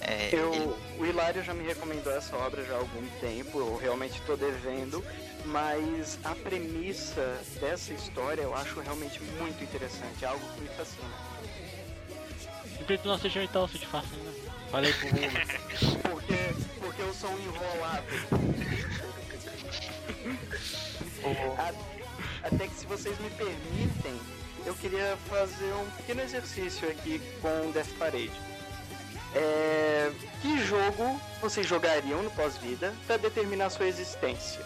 É, 0.00 0.30
Eu, 0.32 0.52
ele- 0.54 0.74
o 0.98 1.06
Hilário 1.06 1.42
já 1.42 1.54
me 1.54 1.64
recomendou 1.64 2.12
essa 2.14 2.36
obra 2.36 2.64
já 2.64 2.74
há 2.74 2.78
algum 2.78 3.06
tempo, 3.20 3.58
eu 3.58 3.76
realmente 3.76 4.18
estou 4.20 4.36
devendo, 4.36 5.02
mas 5.46 6.18
a 6.24 6.34
premissa 6.34 7.38
dessa 7.60 7.92
história 7.92 8.42
eu 8.42 8.54
acho 8.54 8.80
realmente 8.80 9.22
muito 9.22 9.62
interessante, 9.64 10.24
é 10.24 10.28
algo 10.28 10.44
que 10.54 10.60
me 10.60 10.68
fascina. 10.68 11.34
Por 12.76 12.86
que 12.98 13.06
não 13.06 13.14
assistiu 13.14 13.42
então, 13.42 13.66
se 13.68 13.78
te 13.78 13.86
fascina? 13.86 14.30
Falei 14.70 14.92
pro 14.92 15.08
Bruno. 15.08 15.30
Porque, 16.02 16.34
porque 16.80 17.02
eu 17.02 17.14
sou 17.14 17.30
um 17.30 17.38
enrolado. 17.38 18.04
A- 21.58 21.72
Até 22.46 22.66
que 22.68 22.74
se 22.74 22.86
vocês 22.86 23.18
me 23.20 23.30
permitem, 23.30 24.20
eu 24.66 24.74
queria 24.74 25.16
fazer 25.28 25.72
um 25.74 25.90
pequeno 25.96 26.22
exercício 26.22 26.88
aqui 26.88 27.20
com 27.40 27.70
Death 27.72 27.88
Parade. 27.98 28.30
É, 29.34 30.12
que 30.40 30.58
jogo 30.64 31.20
vocês 31.40 31.66
jogariam 31.66 32.22
no 32.22 32.30
pós-vida 32.30 32.94
para 33.06 33.16
determinar 33.16 33.70
sua 33.70 33.86
existência? 33.86 34.64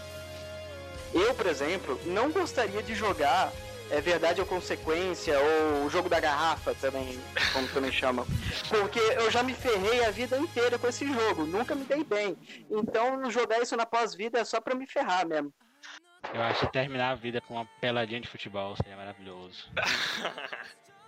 Eu, 1.15 1.35
por 1.35 1.47
exemplo, 1.47 1.99
não 2.05 2.31
gostaria 2.31 2.83
de 2.83 2.95
jogar 2.95 3.51
é 3.91 4.01
verdade 4.01 4.41
ou 4.41 4.47
consequência, 4.47 5.39
ou 5.39 5.87
o 5.87 5.91
jogo 5.91 6.09
da 6.09 6.21
garrafa 6.21 6.75
também, 6.75 7.19
como 7.53 7.67
também 7.69 7.91
chamam. 7.91 8.27
Porque 8.69 8.99
eu 8.99 9.31
já 9.31 9.43
me 9.43 9.55
ferrei 9.55 10.05
a 10.05 10.11
vida 10.11 10.37
inteira 10.37 10.79
com 10.79 10.87
esse 10.87 11.07
jogo, 11.07 11.45
nunca 11.45 11.75
me 11.75 11.85
dei 11.85 12.05
bem. 12.05 12.37
Então 12.71 13.31
jogar 13.31 13.61
isso 13.61 13.77
na 13.77 13.87
pós-vida 13.87 14.39
é 14.39 14.45
só 14.45 14.61
pra 14.61 14.75
me 14.75 14.87
ferrar 14.87 15.27
mesmo. 15.27 15.53
Eu 16.35 16.43
acho 16.43 16.67
que 16.67 16.73
terminar 16.73 17.13
a 17.13 17.15
vida 17.15 17.41
com 17.41 17.55
uma 17.55 17.67
peladinha 17.81 18.21
de 18.21 18.29
futebol 18.29 18.77
seria 18.77 18.97
maravilhoso. 18.97 19.71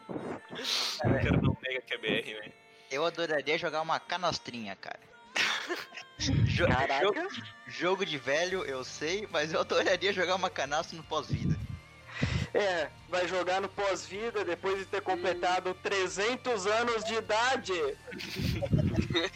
o 0.08 1.08
cara 1.08 1.36
não 1.42 1.56
nega 1.62 1.82
que 1.82 1.94
é 1.94 1.98
BR, 1.98 2.40
né? 2.40 2.52
Eu 2.90 3.04
adoraria 3.04 3.56
jogar 3.56 3.82
uma 3.82 4.00
canastrinha, 4.00 4.76
cara. 4.76 5.00
Caraca. 6.66 7.04
jogo, 7.04 7.28
jogo 7.66 8.06
de 8.06 8.18
velho, 8.18 8.64
eu 8.64 8.84
sei, 8.84 9.26
mas 9.30 9.52
eu 9.52 9.60
adoraria 9.60 10.12
jogar 10.12 10.34
uma 10.34 10.50
canastra 10.50 10.96
no 10.96 11.04
pós-vida. 11.04 11.56
É, 12.52 12.88
vai 13.08 13.28
jogar 13.28 13.60
no 13.60 13.68
pós-vida 13.68 14.44
depois 14.44 14.78
de 14.78 14.84
ter 14.84 15.00
completado 15.00 15.72
300 15.74 16.66
anos 16.66 17.04
de 17.04 17.14
idade. 17.14 17.72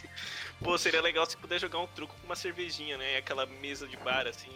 Pô, 0.61 0.77
seria 0.77 1.01
legal 1.01 1.25
se 1.25 1.37
puder 1.37 1.59
jogar 1.59 1.79
um 1.79 1.87
truco 1.87 2.13
com 2.19 2.25
uma 2.25 2.35
cervejinha, 2.35 2.97
né? 2.97 3.13
E 3.13 3.17
aquela 3.17 3.45
mesa 3.45 3.87
de 3.87 3.95
bar, 3.97 4.27
assim. 4.27 4.51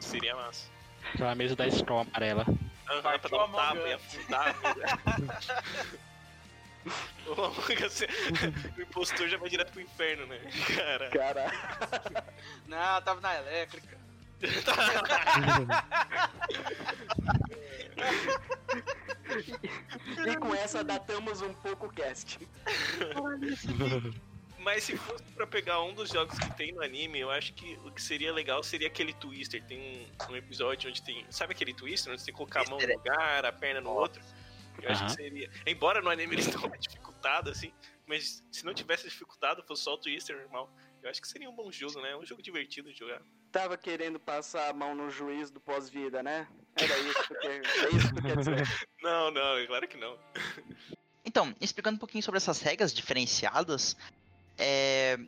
Seria 0.00 0.34
massa. 0.34 0.66
Aquela 1.14 1.34
mesa 1.34 1.54
da 1.54 1.66
escola 1.66 2.02
amarela. 2.02 2.44
Aham, 2.88 3.18
pra 3.18 3.30
dar 3.30 3.36
um 3.36 3.40
Among 3.42 3.56
tapa 3.56 3.88
e 3.88 3.92
afundar 3.92 4.54
o 8.76 8.80
impostor 8.80 9.28
já 9.28 9.36
vai 9.38 9.48
direto 9.48 9.72
pro 9.72 9.80
inferno, 9.80 10.26
né? 10.26 10.38
Cara. 10.76 11.10
Cara, 11.10 11.52
Não, 12.66 12.96
eu 12.96 13.02
tava 13.02 13.20
na 13.20 13.36
elétrica. 13.36 13.98
e 20.26 20.36
com 20.36 20.54
essa 20.54 20.82
datamos 20.82 21.42
um 21.42 21.52
pouco 21.52 21.86
o 21.86 21.92
cast. 21.92 22.38
Mas 24.58 24.84
se 24.84 24.96
fosse 24.96 25.24
pra 25.34 25.46
pegar 25.46 25.82
um 25.82 25.94
dos 25.94 26.10
jogos 26.10 26.38
que 26.38 26.54
tem 26.54 26.72
no 26.72 26.82
anime, 26.82 27.20
eu 27.20 27.30
acho 27.30 27.52
que 27.54 27.78
o 27.84 27.90
que 27.90 28.02
seria 28.02 28.32
legal 28.32 28.62
seria 28.62 28.88
aquele 28.88 29.12
Twister. 29.12 29.62
Tem 29.64 29.78
um, 29.78 30.32
um 30.32 30.36
episódio 30.36 30.90
onde 30.90 31.02
tem. 31.02 31.24
Sabe 31.30 31.52
aquele 31.52 31.74
Twister? 31.74 32.12
Onde 32.12 32.20
você 32.20 32.26
tem 32.26 32.34
que 32.34 32.38
colocar 32.38 32.62
a 32.62 32.70
mão 32.70 32.78
no 32.78 32.86
lugar, 32.86 33.44
a 33.44 33.52
perna 33.52 33.80
no 33.80 33.90
outro. 33.90 34.22
Eu 34.82 34.90
acho 34.90 35.06
que 35.06 35.12
seria. 35.12 35.50
Embora 35.66 36.00
no 36.00 36.10
anime 36.10 36.34
eles 36.34 36.46
estão 36.48 36.68
dificultado, 36.70 37.50
assim. 37.50 37.72
Mas 38.06 38.42
se 38.50 38.64
não 38.64 38.74
tivesse 38.74 39.08
dificultado, 39.08 39.62
fosse 39.62 39.82
só 39.82 39.94
o 39.94 39.98
Twister 39.98 40.36
normal. 40.36 40.70
Eu 41.02 41.08
acho 41.08 41.20
que 41.20 41.28
seria 41.28 41.48
um 41.48 41.54
bom 41.54 41.70
jogo, 41.70 42.00
né? 42.02 42.14
Um 42.16 42.26
jogo 42.26 42.42
divertido 42.42 42.92
de 42.92 42.98
jogar. 42.98 43.22
Tava 43.50 43.76
querendo 43.76 44.20
passar 44.20 44.68
a 44.68 44.72
mão 44.72 44.94
no 44.94 45.10
juiz 45.10 45.50
do 45.50 45.60
pós-vida, 45.60 46.22
né? 46.22 46.46
Era 46.76 46.98
isso 46.98 47.28
que 47.28 47.34
quer, 47.34 47.62
é 47.64 47.96
isso 47.96 48.14
que 48.14 48.22
quer 48.22 48.36
dizer. 48.36 48.56
Não, 49.02 49.30
não, 49.30 49.56
é 49.56 49.66
claro 49.66 49.88
que 49.88 49.96
não. 49.96 50.18
Então, 51.24 51.54
explicando 51.58 51.96
um 51.96 51.98
pouquinho 51.98 52.22
sobre 52.22 52.36
essas 52.36 52.60
regras 52.60 52.92
diferenciadas, 52.92 53.96
é... 54.58 55.18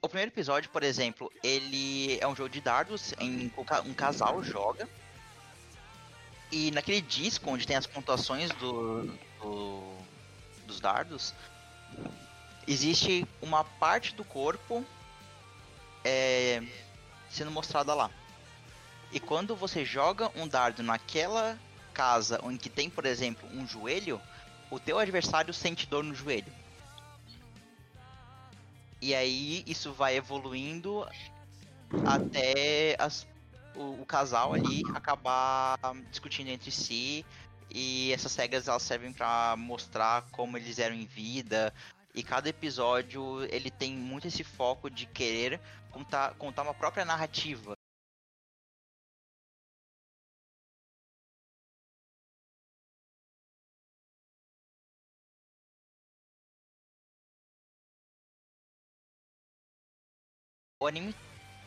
o 0.00 0.08
primeiro 0.08 0.30
episódio, 0.30 0.70
por 0.70 0.84
exemplo, 0.84 1.32
ele 1.42 2.16
é 2.20 2.28
um 2.28 2.36
jogo 2.36 2.48
de 2.48 2.60
dardos 2.60 3.12
em 3.18 3.52
um 3.84 3.94
casal 3.94 4.40
joga. 4.42 4.88
E 6.52 6.70
naquele 6.70 7.00
disco 7.00 7.50
onde 7.50 7.66
tem 7.66 7.76
as 7.76 7.86
pontuações 7.86 8.50
do, 8.52 9.04
do- 9.40 9.96
dos 10.66 10.78
dardos, 10.80 11.34
existe 12.66 13.26
uma 13.40 13.64
parte 13.64 14.14
do 14.14 14.24
corpo 14.24 14.84
é, 16.04 16.62
sendo 17.30 17.50
mostrada 17.50 17.94
lá. 17.94 18.10
E 19.12 19.20
quando 19.20 19.54
você 19.56 19.84
joga 19.84 20.30
um 20.34 20.48
dardo 20.48 20.82
naquela 20.82 21.58
casa 21.94 22.40
onde 22.42 22.68
tem, 22.70 22.88
por 22.90 23.04
exemplo, 23.06 23.48
um 23.52 23.66
joelho, 23.66 24.20
o 24.70 24.80
teu 24.80 24.98
adversário 24.98 25.52
sente 25.52 25.86
dor 25.86 26.02
no 26.04 26.14
joelho. 26.14 26.52
E 29.00 29.14
aí 29.14 29.64
isso 29.66 29.92
vai 29.92 30.16
evoluindo 30.16 31.06
até 32.04 32.96
as- 32.98 33.26
o, 33.74 34.02
o 34.02 34.06
casal 34.06 34.54
ali 34.54 34.82
acabar 34.94 35.78
discutindo 36.10 36.48
entre 36.48 36.70
si. 36.70 37.24
E 37.70 38.12
essas 38.12 38.34
regras 38.36 38.68
elas 38.68 38.82
servem 38.82 39.12
pra 39.12 39.54
mostrar 39.56 40.22
como 40.30 40.56
eles 40.56 40.78
eram 40.78 40.94
em 40.94 41.06
vida. 41.06 41.72
E 42.14 42.22
cada 42.22 42.48
episódio 42.48 43.42
ele 43.44 43.70
tem 43.70 43.94
muito 43.96 44.26
esse 44.28 44.44
foco 44.44 44.90
de 44.90 45.06
querer 45.06 45.60
contar, 45.90 46.34
contar 46.34 46.62
uma 46.62 46.74
própria 46.74 47.04
narrativa. 47.04 47.74
O 60.80 60.86
anime 60.86 61.14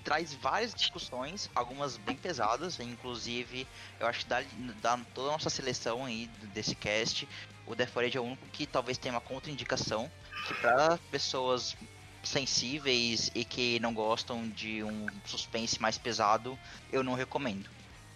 traz 0.05 0.35
várias 0.35 0.73
discussões, 0.73 1.49
algumas 1.55 1.97
bem 1.97 2.15
pesadas, 2.15 2.79
inclusive 2.79 3.67
eu 3.99 4.05
acho 4.05 4.19
que 4.19 4.25
da, 4.27 4.43
da 4.79 4.97
toda 5.15 5.29
a 5.29 5.31
nossa 5.31 5.49
seleção 5.49 6.05
aí 6.05 6.27
desse 6.53 6.75
cast, 6.75 7.27
o 7.65 7.75
for 7.87 8.03
Age 8.03 8.17
é 8.17 8.21
o 8.21 8.23
único 8.23 8.45
que 8.49 8.67
talvez 8.67 8.99
tenha 8.99 9.15
uma 9.15 9.19
contraindicação, 9.19 10.09
que 10.47 10.53
para 10.53 10.99
pessoas 11.09 11.75
sensíveis 12.23 13.31
e 13.33 13.43
que 13.43 13.79
não 13.79 13.93
gostam 13.93 14.47
de 14.49 14.83
um 14.83 15.07
suspense 15.25 15.81
mais 15.81 15.97
pesado, 15.97 16.57
eu 16.91 17.03
não 17.03 17.15
recomendo. 17.15 17.67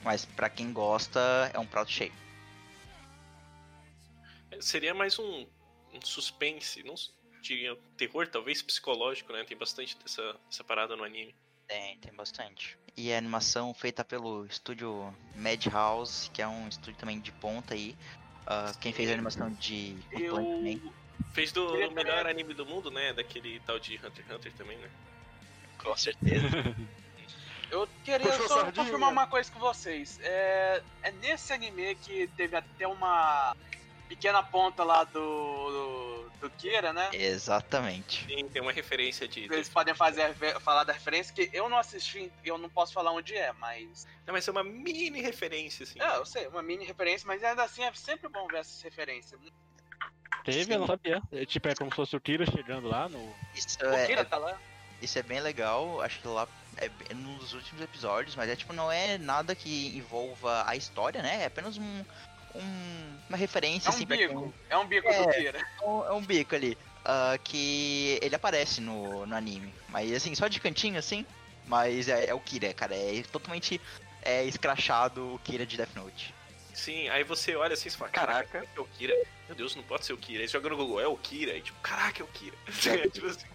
Mas 0.04 0.25
para 0.25 0.49
quem 0.49 0.71
gosta, 0.71 1.19
é 1.54 1.60
um 1.60 1.65
prato 1.65 1.91
cheio. 1.91 2.13
Seria 4.60 4.93
mais 4.93 5.17
um, 5.17 5.47
um 5.93 6.02
suspense, 6.04 6.84
não 6.84 6.93
diria 7.41 7.75
terror, 7.97 8.28
talvez 8.28 8.62
psicológico, 8.62 9.34
né? 9.34 9.43
Tem 9.43 9.58
bastante 9.58 9.97
dessa, 9.97 10.36
dessa 10.49 10.63
parada 10.63 10.95
no 10.95 11.04
anime. 11.04 11.34
Tem, 11.69 11.97
tem 11.99 12.12
bastante. 12.13 12.77
E 12.97 13.13
a 13.13 13.17
animação 13.17 13.73
feita 13.73 14.03
pelo 14.03 14.45
estúdio 14.47 15.13
Madhouse, 15.36 16.29
que 16.32 16.41
é 16.41 16.47
um 16.47 16.67
estúdio 16.67 16.99
também 16.99 17.19
de 17.19 17.32
ponta 17.32 17.75
aí. 17.75 17.95
Ah, 18.45 18.73
quem 18.82 18.91
fez 18.91 19.10
a 19.10 19.13
animação 19.13 19.51
de. 19.51 19.95
Eu... 20.12 20.36
Fez 21.32 21.51
do 21.51 21.71
melhor 21.71 22.17
também- 22.17 22.32
anime 22.32 22.53
do 22.55 22.65
mundo, 22.65 22.89
né? 22.89 23.13
Daquele 23.13 23.60
tal 23.60 23.79
de 23.79 23.95
Hunter 23.97 24.25
x 24.25 24.36
Hunter 24.36 24.53
também, 24.53 24.77
né? 24.79 24.89
Com 25.77 25.95
certeza. 25.95 26.47
Eu 27.71 27.88
queria 28.03 28.25
Puxou 28.25 28.47
só 28.47 28.62
sardinha. 28.62 28.84
confirmar 28.84 29.12
uma 29.12 29.27
coisa 29.27 29.51
com 29.51 29.60
vocês. 29.60 30.19
É, 30.23 30.82
é 31.03 31.12
nesse 31.12 31.53
anime 31.53 31.93
que 31.93 32.25
teve 32.36 32.55
até 32.55 32.88
uma 32.88 33.55
pequena 34.08 34.41
ponta 34.41 34.84
lá 34.84 35.03
do, 35.03 35.12
do, 35.13 36.18
do 36.39 36.49
Kira, 36.49 36.93
né? 36.93 37.10
Exatamente. 37.13 38.25
Sim, 38.25 38.47
tem 38.49 38.62
uma 38.62 38.71
referência 38.71 39.28
de. 39.28 39.43
Eles 39.43 39.69
podem 39.69 39.93
fazer, 39.93 40.34
falar 40.60 40.84
da 40.84 40.93
referência, 40.93 41.34
que 41.34 41.49
eu 41.54 41.67
não 41.69 41.78
assisti, 41.78 42.32
eu 42.43 42.58
não 42.58 42.69
posso 42.69 42.93
falar 42.93 43.12
onde 43.12 43.36
é, 43.36 43.52
mas. 43.54 44.08
Não, 44.25 44.34
mas 44.34 44.47
é 44.47 44.52
uma 44.52 44.63
mini 44.63 45.21
referência, 45.21 45.84
assim. 45.84 46.02
É, 46.02 46.17
eu 46.17 46.25
sei, 46.25 46.47
uma 46.47 46.62
mini 46.62 46.86
referência, 46.86 47.28
mas 47.28 47.43
ainda 47.43 47.63
assim 47.63 47.84
é 47.84 47.93
sempre 47.93 48.30
bom 48.30 48.47
ver 48.47 48.60
essas 48.60 48.82
referências. 48.82 49.39
Teve, 50.43 50.73
eu 50.73 50.80
não 50.80 50.88
sabia. 50.88 51.21
É, 51.32 51.45
tipo, 51.45 51.67
é 51.67 51.75
como 51.75 51.91
se 51.91 51.95
fosse 51.95 52.15
o 52.15 52.21
Kira 52.21 52.45
chegando 52.45 52.88
lá 52.88 53.10
no. 53.10 53.36
Isso 53.54 53.78
O 53.84 53.93
é, 53.93 54.08
Kira 54.08 54.25
tá 54.25 54.38
lá. 54.38 54.58
isso 55.02 55.19
é 55.19 55.23
bem 55.23 55.39
legal. 55.41 56.02
Acho 56.02 56.19
que 56.19 56.28
lá 56.28 56.47
é 56.78 57.13
nos 57.13 57.54
últimos 57.54 57.82
episódios, 57.84 58.36
mas 58.36 58.49
é 58.49 58.56
tipo, 58.56 58.71
não 58.71 58.91
é 58.91 59.17
nada 59.17 59.54
que 59.54 59.95
envolva 59.97 60.63
a 60.65 60.75
história, 60.75 61.21
né? 61.21 61.43
É 61.43 61.45
apenas 61.45 61.78
um. 61.78 62.06
Um- 62.55 63.17
uma 63.29 63.38
referência 63.38 63.88
É 63.88 63.91
um 63.91 63.95
assim 63.95 64.05
bico. 64.05 64.53
É 64.69 64.77
um 64.77 64.88
bico 64.88 65.07
É. 65.07 65.21
do 65.23 65.33
Kira. 65.33 65.59
É 65.81 65.85
um, 65.85 66.05
é 66.05 66.12
um 66.13 66.21
bico 66.21 66.55
ali. 66.55 66.77
ah, 67.05 67.38
que 67.43 68.19
ele 68.21 68.35
aparece 68.35 68.81
no, 68.81 69.25
no 69.25 69.35
anime. 69.35 69.73
Mas 69.89 70.12
assim, 70.13 70.35
só 70.35 70.47
de 70.47 70.59
cantinho 70.59 70.97
assim. 70.99 71.25
Mas 71.65 72.07
é, 72.09 72.25
é 72.27 72.33
o 72.33 72.39
Kira, 72.39 72.73
cara. 72.73 72.95
É 72.95 73.23
totalmente 73.31 73.79
é, 74.21 74.43
escrachado 74.45 75.35
o 75.35 75.39
Kira 75.39 75.65
de 75.65 75.77
Death 75.77 75.95
Note. 75.95 76.33
Sim, 76.73 77.07
aí 77.09 77.23
você 77.23 77.55
olha 77.55 77.73
assim 77.73 77.89
e 77.89 77.91
fala, 77.91 78.09
caraca, 78.12 78.65
é 78.75 78.79
o 78.79 78.85
Kira. 78.85 79.13
Meu 79.47 79.55
Deus, 79.55 79.75
não 79.75 79.83
pode 79.83 80.05
ser 80.05 80.13
o 80.13 80.17
Kira. 80.17 80.41
Aí 80.41 80.47
você 80.47 80.53
joga 80.53 80.69
no 80.69 80.77
Google, 80.77 80.99
é 80.99 81.07
o 81.07 81.15
Kira. 81.17 81.51
Aí 81.53 81.62
tipo, 81.62 81.79
caraca, 81.81 82.21
é 82.21 82.25
o 82.25 82.27
Kira. 82.27 82.55
tipo 83.12 83.27
assim, 83.27 83.45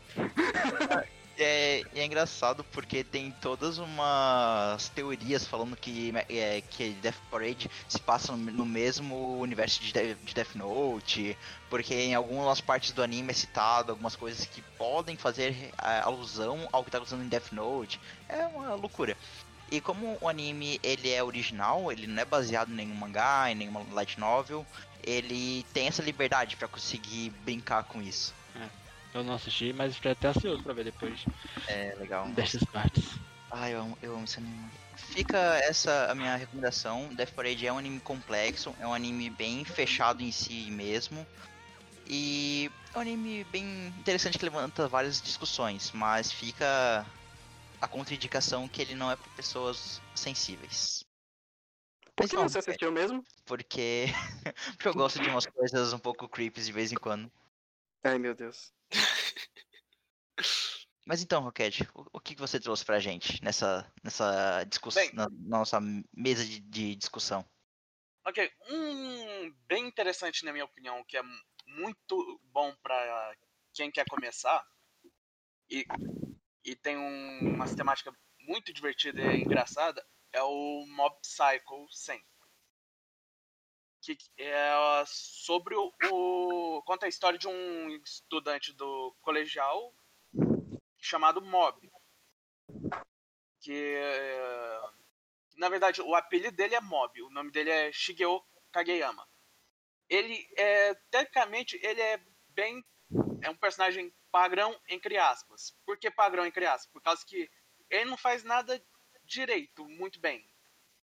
É, 1.36 1.82
é 1.92 2.04
engraçado 2.04 2.62
porque 2.62 3.02
tem 3.02 3.32
todas 3.32 3.78
umas 3.78 4.88
teorias 4.90 5.44
falando 5.44 5.76
que, 5.76 6.12
é, 6.28 6.60
que 6.62 6.90
Death 6.94 7.16
Parade 7.28 7.68
se 7.88 7.98
passa 7.98 8.36
no, 8.36 8.64
mesmo 8.64 9.40
universo 9.40 9.80
de, 9.82 9.92
De- 9.92 10.14
de 10.14 10.32
Death 10.34 10.54
Note, 10.54 11.36
porque 11.68 11.92
em 11.92 12.14
algumas 12.14 12.60
partes 12.60 12.92
do 12.92 13.02
anime 13.02 13.32
é 13.32 13.34
citado 13.34 13.90
algumas 13.90 14.14
coisas 14.14 14.46
que 14.46 14.62
podem 14.78 15.16
fazer 15.16 15.72
é, 15.82 15.98
alusão 16.04 16.68
ao 16.70 16.84
que 16.84 16.90
tá 16.92 16.98
acontecendo 16.98 17.24
em 17.24 17.28
Death 17.28 17.50
Note. 17.50 18.00
É 18.28 18.46
uma 18.46 18.74
loucura. 18.76 19.16
E 19.70 19.80
como 19.80 20.16
o 20.20 20.28
anime 20.28 20.78
ele 20.84 21.10
é 21.10 21.22
original, 21.24 21.90
ele 21.90 22.06
não 22.06 22.22
é 22.22 22.24
baseado 22.24 22.70
em 22.70 22.74
nenhum 22.76 22.94
mangá, 22.94 23.50
em 23.50 23.56
nenhuma 23.56 23.84
light 23.92 24.20
novel, 24.20 24.64
ele 25.02 25.64
tem 25.72 25.88
essa 25.88 26.02
liberdade 26.02 26.56
para 26.56 26.68
conseguir 26.68 27.30
brincar 27.30 27.82
com 27.84 28.00
isso. 28.00 28.32
Eu 29.14 29.22
não 29.22 29.34
assisti, 29.34 29.72
mas 29.72 29.92
estou 29.92 30.10
até 30.10 30.28
ansioso 30.28 30.62
pra 30.62 30.74
ver 30.74 30.84
depois 30.84 31.24
É 31.68 31.94
legal. 31.96 32.28
destas 32.32 32.64
partes. 32.64 33.16
Ah, 33.50 33.70
eu 33.70 33.80
amo, 33.80 33.98
eu 34.02 34.14
amo 34.14 34.24
esse 34.24 34.38
anime. 34.38 34.68
Fica 34.96 35.38
essa 35.58 36.10
a 36.10 36.14
minha 36.14 36.34
recomendação. 36.34 37.14
Death 37.14 37.30
Parade 37.30 37.64
é 37.64 37.72
um 37.72 37.78
anime 37.78 38.00
complexo, 38.00 38.74
é 38.80 38.86
um 38.86 38.92
anime 38.92 39.30
bem 39.30 39.64
fechado 39.64 40.22
em 40.22 40.32
si 40.32 40.68
mesmo. 40.72 41.24
E 42.06 42.70
é 42.92 42.98
um 42.98 43.00
anime 43.00 43.44
bem 43.44 43.86
interessante 43.98 44.36
que 44.36 44.44
levanta 44.44 44.88
várias 44.88 45.22
discussões, 45.22 45.92
mas 45.92 46.32
fica 46.32 47.06
a 47.80 47.86
contraindicação 47.86 48.66
que 48.66 48.82
ele 48.82 48.96
não 48.96 49.10
é 49.10 49.14
para 49.16 49.30
pessoas 49.36 50.02
sensíveis. 50.14 51.04
Por 52.16 52.28
que 52.28 52.34
não, 52.36 52.48
você 52.48 52.58
assistiu 52.58 52.90
mesmo? 52.90 53.24
Porque, 53.46 54.06
porque 54.76 54.88
eu 54.88 54.94
gosto 54.94 55.20
de 55.20 55.28
umas 55.28 55.46
coisas 55.46 55.92
um 55.92 55.98
pouco 55.98 56.28
creepy 56.28 56.62
de 56.62 56.72
vez 56.72 56.90
em 56.92 56.96
quando. 56.96 57.30
Ai, 58.04 58.18
meu 58.18 58.34
Deus. 58.34 58.72
Mas 61.06 61.22
então, 61.22 61.42
Rocket, 61.42 61.80
o, 61.94 62.06
o 62.14 62.20
que 62.20 62.34
você 62.36 62.60
trouxe 62.60 62.84
pra 62.84 63.00
gente 63.00 63.42
nessa, 63.42 63.90
nessa 64.02 64.64
discussão, 64.64 65.02
Bem. 65.02 65.14
na 65.14 65.28
nossa 65.30 65.78
mesa 66.14 66.44
de, 66.44 66.60
de 66.60 66.96
discussão? 66.96 67.44
Ok, 68.26 68.50
um 68.70 69.52
bem 69.66 69.86
interessante 69.86 70.44
na 70.44 70.52
minha 70.52 70.64
opinião, 70.64 71.04
que 71.04 71.16
é 71.16 71.22
muito 71.66 72.40
bom 72.44 72.74
pra 72.82 73.36
quem 73.74 73.90
quer 73.90 74.06
começar 74.06 74.66
e, 75.70 75.86
e 76.64 76.74
tem 76.76 76.96
um, 76.96 77.54
uma 77.54 77.66
temática 77.74 78.10
muito 78.40 78.72
divertida 78.72 79.20
e 79.20 79.42
engraçada, 79.42 80.02
é 80.32 80.42
o 80.42 80.86
Mob 80.86 81.16
Psycho 81.20 81.86
100. 81.90 82.22
Que 84.04 84.18
é 84.36 85.02
sobre 85.06 85.74
o, 85.74 85.90
o- 86.12 86.82
conta 86.82 87.06
a 87.06 87.08
história 87.08 87.38
de 87.38 87.48
um 87.48 87.88
estudante 88.04 88.70
do 88.74 89.16
colegial 89.22 89.94
chamado 91.00 91.40
Mob. 91.40 91.90
Que 93.60 93.94
é, 93.96 94.80
na 95.56 95.68
verdade, 95.70 96.02
o 96.02 96.14
apelido 96.14 96.54
dele 96.54 96.74
é 96.74 96.80
Mob, 96.80 97.22
o 97.22 97.30
nome 97.30 97.50
dele 97.50 97.70
é 97.70 97.92
Shigeo 97.92 98.44
Kageyama. 98.72 99.26
Ele 100.08 100.46
é, 100.56 100.94
tecnicamente, 101.10 101.78
ele 101.82 102.00
é 102.00 102.20
bem, 102.48 102.84
é 103.42 103.48
um 103.48 103.56
personagem 103.56 104.14
padrão 104.30 104.78
entre 104.88 105.16
aspas. 105.16 105.74
Por 105.86 105.98
que 105.98 106.10
padrão 106.10 106.44
entre 106.44 106.66
aspas? 106.66 106.92
Por 106.92 107.00
causa 107.00 107.24
que 107.24 107.50
ele 107.88 108.04
não 108.10 108.18
faz 108.18 108.44
nada 108.44 108.84
direito, 109.22 109.88
muito 109.88 110.20
bem. 110.20 110.46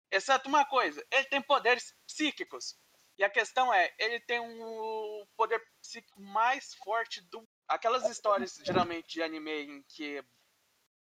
Exceto 0.09 0.49
uma 0.49 0.65
coisa, 0.65 1.05
ele 1.11 1.25
tem 1.25 1.41
poderes 1.41 1.93
psíquicos. 2.07 2.75
E 3.17 3.23
a 3.23 3.29
questão 3.29 3.73
é, 3.73 3.93
ele 3.97 4.19
tem 4.19 4.39
um 4.39 5.25
poder 5.35 5.59
psíquico 5.81 6.21
mais 6.21 6.75
forte 6.75 7.21
do 7.29 7.47
aquelas 7.67 8.07
histórias 8.09 8.53
geralmente 8.63 9.07
de 9.07 9.23
anime 9.23 9.51
em 9.63 9.83
que 9.83 10.23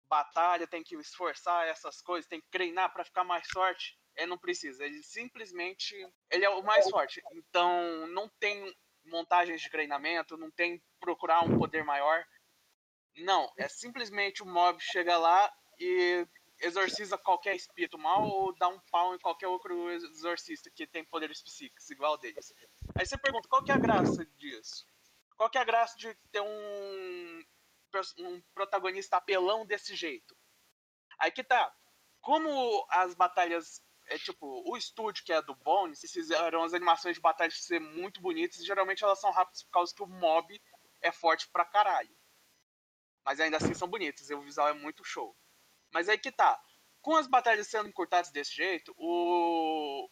batalha, 0.09 0.67
tem 0.67 0.83
que 0.83 0.95
esforçar 0.97 1.67
essas 1.67 2.01
coisas, 2.01 2.29
tem 2.29 2.41
que 2.41 2.49
treinar 2.51 2.93
pra 2.93 3.05
ficar 3.05 3.25
mais 3.25 3.49
forte. 3.49 3.99
Ele 4.17 4.29
não 4.29 4.39
precisa, 4.39 4.85
ele 4.85 5.03
simplesmente 5.03 5.95
ele 6.31 6.45
é 6.45 6.49
o 6.51 6.63
mais 6.63 6.89
forte. 6.89 7.21
Então 7.33 8.07
não 8.09 8.29
tem 8.39 8.73
montagens 9.07 9.61
de 9.61 9.69
treinamento, 9.69 10.37
não 10.37 10.51
tem 10.53 10.81
procurar 11.01 11.43
um 11.43 11.59
poder 11.59 11.85
maior. 11.85 12.25
Não, 13.17 13.53
é 13.59 13.69
simplesmente 13.69 14.43
o 14.43 14.47
mob 14.47 14.81
chega 14.81 15.17
lá 15.19 15.53
e 15.79 16.27
exorciza 16.61 17.19
qualquer 17.19 17.55
espírito 17.57 17.99
mal 17.99 18.27
ou 18.27 18.55
dá 18.57 18.69
um 18.69 18.81
pau 18.91 19.15
em 19.15 19.19
qualquer 19.19 19.49
outro 19.49 19.91
exorcista 19.91 20.71
que 20.71 20.87
tem 20.87 21.05
poderes 21.05 21.43
psíquicos 21.43 21.91
igual 21.91 22.17
deles. 22.17 22.53
Aí 22.95 23.05
você 23.05 23.19
pergunta, 23.19 23.49
qual 23.49 23.63
que 23.63 23.73
é 23.73 23.75
a 23.75 23.79
graça 23.79 24.25
disso? 24.37 24.87
Qual 25.37 25.51
que 25.51 25.59
é 25.59 25.61
a 25.61 25.65
graça 25.65 25.97
de 25.99 26.15
ter 26.31 26.41
um 26.41 27.45
um 28.19 28.41
protagonista 28.55 29.17
apelão 29.17 29.65
desse 29.65 29.95
jeito. 29.95 30.37
Aí 31.19 31.31
que 31.31 31.45
tá. 31.45 31.73
Como 32.21 32.87
as 32.91 33.15
batalhas. 33.15 33.83
É 34.07 34.19
tipo, 34.19 34.63
o 34.71 34.77
estúdio 34.77 35.25
que 35.25 35.33
é 35.33 35.41
do 35.41 35.55
Bones, 35.55 36.01
fizeram 36.01 36.63
as 36.63 36.75
animações 36.75 37.17
de 37.17 37.23
batalhas 37.23 37.65
ser 37.65 37.81
muito 37.81 38.21
bonitas 38.21 38.59
e 38.61 38.67
geralmente 38.67 39.03
elas 39.03 39.19
são 39.19 39.31
rápidas 39.31 39.63
por 39.63 39.71
causa 39.71 39.95
que 39.95 40.03
o 40.03 40.07
mob 40.07 40.61
é 41.01 41.11
forte 41.11 41.49
pra 41.49 41.65
caralho. 41.65 42.15
Mas 43.25 43.41
ainda 43.41 43.57
assim 43.57 43.73
são 43.73 43.89
bonitas, 43.89 44.29
e 44.29 44.35
o 44.35 44.43
visual 44.43 44.69
é 44.69 44.75
muito 44.75 45.03
show. 45.03 45.35
Mas 45.95 46.09
aí 46.09 46.19
que 46.19 46.33
tá. 46.33 46.61
Com 47.01 47.15
as 47.15 47.29
batalhas 47.29 47.69
sendo 47.69 47.89
encurtadas 47.89 48.33
desse 48.33 48.53
jeito, 48.53 48.93
o, 48.99 50.11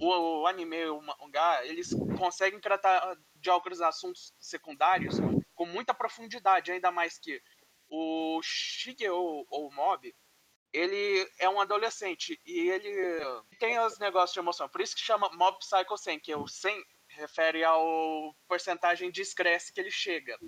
o, 0.00 0.40
o 0.42 0.46
anime, 0.46 0.86
o 0.86 1.02
mangá, 1.02 1.66
eles 1.66 1.90
conseguem 2.16 2.60
tratar 2.60 3.18
de 3.34 3.50
alguns 3.50 3.80
assuntos 3.80 4.32
secundários 4.38 5.16
com 5.54 5.66
muita 5.66 5.92
profundidade, 5.92 6.70
ainda 6.70 6.92
mais 6.92 7.18
que 7.18 7.42
o 7.88 8.40
Shigeo 8.42 9.44
ou 9.48 9.72
Mob, 9.72 10.14
ele 10.72 11.28
é 11.38 11.48
um 11.48 11.60
adolescente 11.60 12.38
e 12.44 12.68
ele 12.70 13.20
tem 13.58 13.78
os 13.80 13.98
negócios 13.98 14.34
de 14.34 14.38
emoção. 14.38 14.68
Por 14.68 14.80
isso 14.80 14.94
que 14.94 15.02
chama 15.02 15.30
Mob 15.32 15.58
Psycho 15.58 15.96
100, 15.96 16.20
que 16.20 16.34
o 16.34 16.46
100 16.46 16.84
refere 17.08 17.64
ao 17.64 18.36
porcentagem 18.46 19.10
de 19.10 19.22
estresse 19.22 19.72
que 19.72 19.80
ele 19.80 19.90
chega. 19.90 20.38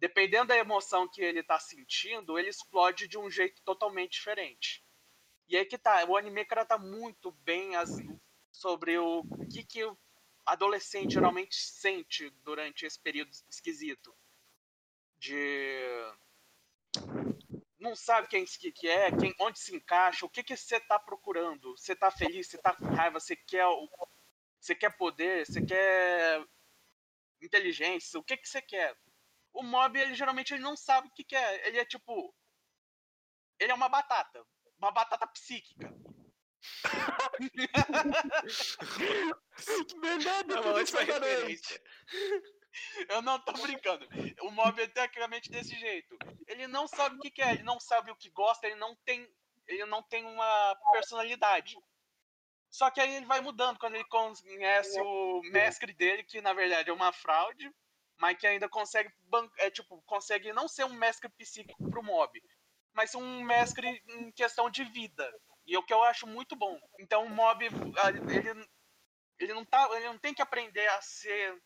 Dependendo 0.00 0.46
da 0.46 0.56
emoção 0.56 1.06
que 1.06 1.20
ele 1.20 1.42
tá 1.42 1.60
sentindo, 1.60 2.38
ele 2.38 2.48
explode 2.48 3.06
de 3.06 3.18
um 3.18 3.30
jeito 3.30 3.60
totalmente 3.62 4.12
diferente. 4.12 4.82
E 5.46 5.58
aí 5.58 5.66
que 5.66 5.76
tá, 5.76 6.02
o 6.06 6.16
anime 6.16 6.42
trata 6.46 6.78
muito 6.78 7.30
bem 7.30 7.76
as, 7.76 7.90
sobre 8.50 8.96
o 8.98 9.22
que, 9.52 9.62
que 9.62 9.84
o 9.84 9.98
adolescente 10.46 11.12
geralmente 11.12 11.54
sente 11.54 12.30
durante 12.42 12.86
esse 12.86 12.98
período 12.98 13.30
esquisito. 13.50 14.16
De. 15.18 15.82
Não 17.78 17.94
sabe 17.94 18.28
quem 18.28 18.46
que 18.46 18.88
é, 18.88 19.10
quem, 19.10 19.34
onde 19.38 19.58
se 19.58 19.76
encaixa, 19.76 20.24
o 20.24 20.30
que 20.30 20.42
que 20.42 20.56
você 20.56 20.80
tá 20.80 20.98
procurando. 20.98 21.76
Você 21.76 21.94
tá 21.94 22.10
feliz, 22.10 22.46
você 22.46 22.56
tá 22.56 22.74
com 22.74 22.86
raiva, 22.86 23.20
você 23.20 23.36
quer. 23.36 23.66
Você 24.58 24.74
quer 24.74 24.96
poder, 24.96 25.46
você 25.46 25.60
quer 25.60 26.42
inteligência, 27.42 28.18
o 28.18 28.22
que 28.22 28.36
que 28.36 28.48
você 28.48 28.62
quer? 28.62 28.96
O 29.52 29.62
mob, 29.62 29.98
ele 29.98 30.14
geralmente 30.14 30.54
ele 30.54 30.62
não 30.62 30.76
sabe 30.76 31.08
o 31.08 31.12
que 31.12 31.24
que 31.24 31.36
é. 31.36 31.68
Ele 31.68 31.78
é 31.78 31.84
tipo. 31.84 32.34
Ele 33.58 33.72
é 33.72 33.74
uma 33.74 33.88
batata. 33.88 34.44
Uma 34.78 34.90
batata 34.90 35.26
psíquica. 35.26 35.92
Verdade, 40.00 40.52
É 40.52 40.60
uma 40.60 40.74
ótima 40.74 41.00
é 41.00 41.04
referência. 41.04 41.82
Eu 43.08 43.22
não 43.22 43.38
tô 43.40 43.52
brincando. 43.52 44.06
O 44.42 44.50
mob 44.50 44.80
é 44.80 44.86
tecnicamente 44.86 45.50
desse 45.50 45.78
jeito. 45.78 46.16
Ele 46.46 46.66
não 46.66 46.86
sabe 46.86 47.16
o 47.16 47.18
que 47.18 47.30
quer, 47.30 47.54
ele 47.54 47.62
não 47.62 47.80
sabe 47.80 48.10
o 48.10 48.16
que 48.16 48.30
gosta, 48.30 48.66
ele 48.66 48.76
não 48.76 48.94
tem, 49.04 49.28
ele 49.66 49.84
não 49.86 50.02
tem 50.02 50.24
uma 50.24 50.76
personalidade. 50.92 51.76
Só 52.70 52.90
que 52.90 53.00
aí 53.00 53.16
ele 53.16 53.26
vai 53.26 53.40
mudando 53.40 53.78
quando 53.78 53.96
ele 53.96 54.04
conhece 54.04 55.00
o 55.00 55.40
mestre 55.50 55.92
dele, 55.92 56.22
que 56.22 56.40
na 56.40 56.52
verdade 56.52 56.88
é 56.88 56.92
uma 56.92 57.12
fraude, 57.12 57.70
mas 58.20 58.38
que 58.38 58.46
ainda 58.46 58.68
consegue, 58.68 59.10
é, 59.58 59.70
tipo, 59.70 60.00
consegue 60.02 60.52
não 60.52 60.68
ser 60.68 60.84
um 60.84 60.92
mestre 60.92 61.28
psíquico 61.30 61.90
pro 61.90 62.02
mob, 62.02 62.40
mas 62.92 63.14
um 63.14 63.42
mestre 63.42 64.02
em 64.06 64.30
questão 64.32 64.70
de 64.70 64.84
vida. 64.84 65.26
E 65.66 65.74
é 65.74 65.78
o 65.78 65.82
que 65.82 65.92
eu 65.92 66.02
acho 66.02 66.26
muito 66.26 66.54
bom. 66.54 66.78
Então 66.98 67.24
o 67.24 67.30
mob, 67.30 67.64
ele, 67.64 68.68
ele 69.38 69.54
não 69.54 69.64
tá, 69.64 69.88
ele 69.96 70.06
não 70.06 70.18
tem 70.18 70.34
que 70.34 70.42
aprender 70.42 70.86
a 70.88 71.00
ser 71.00 71.58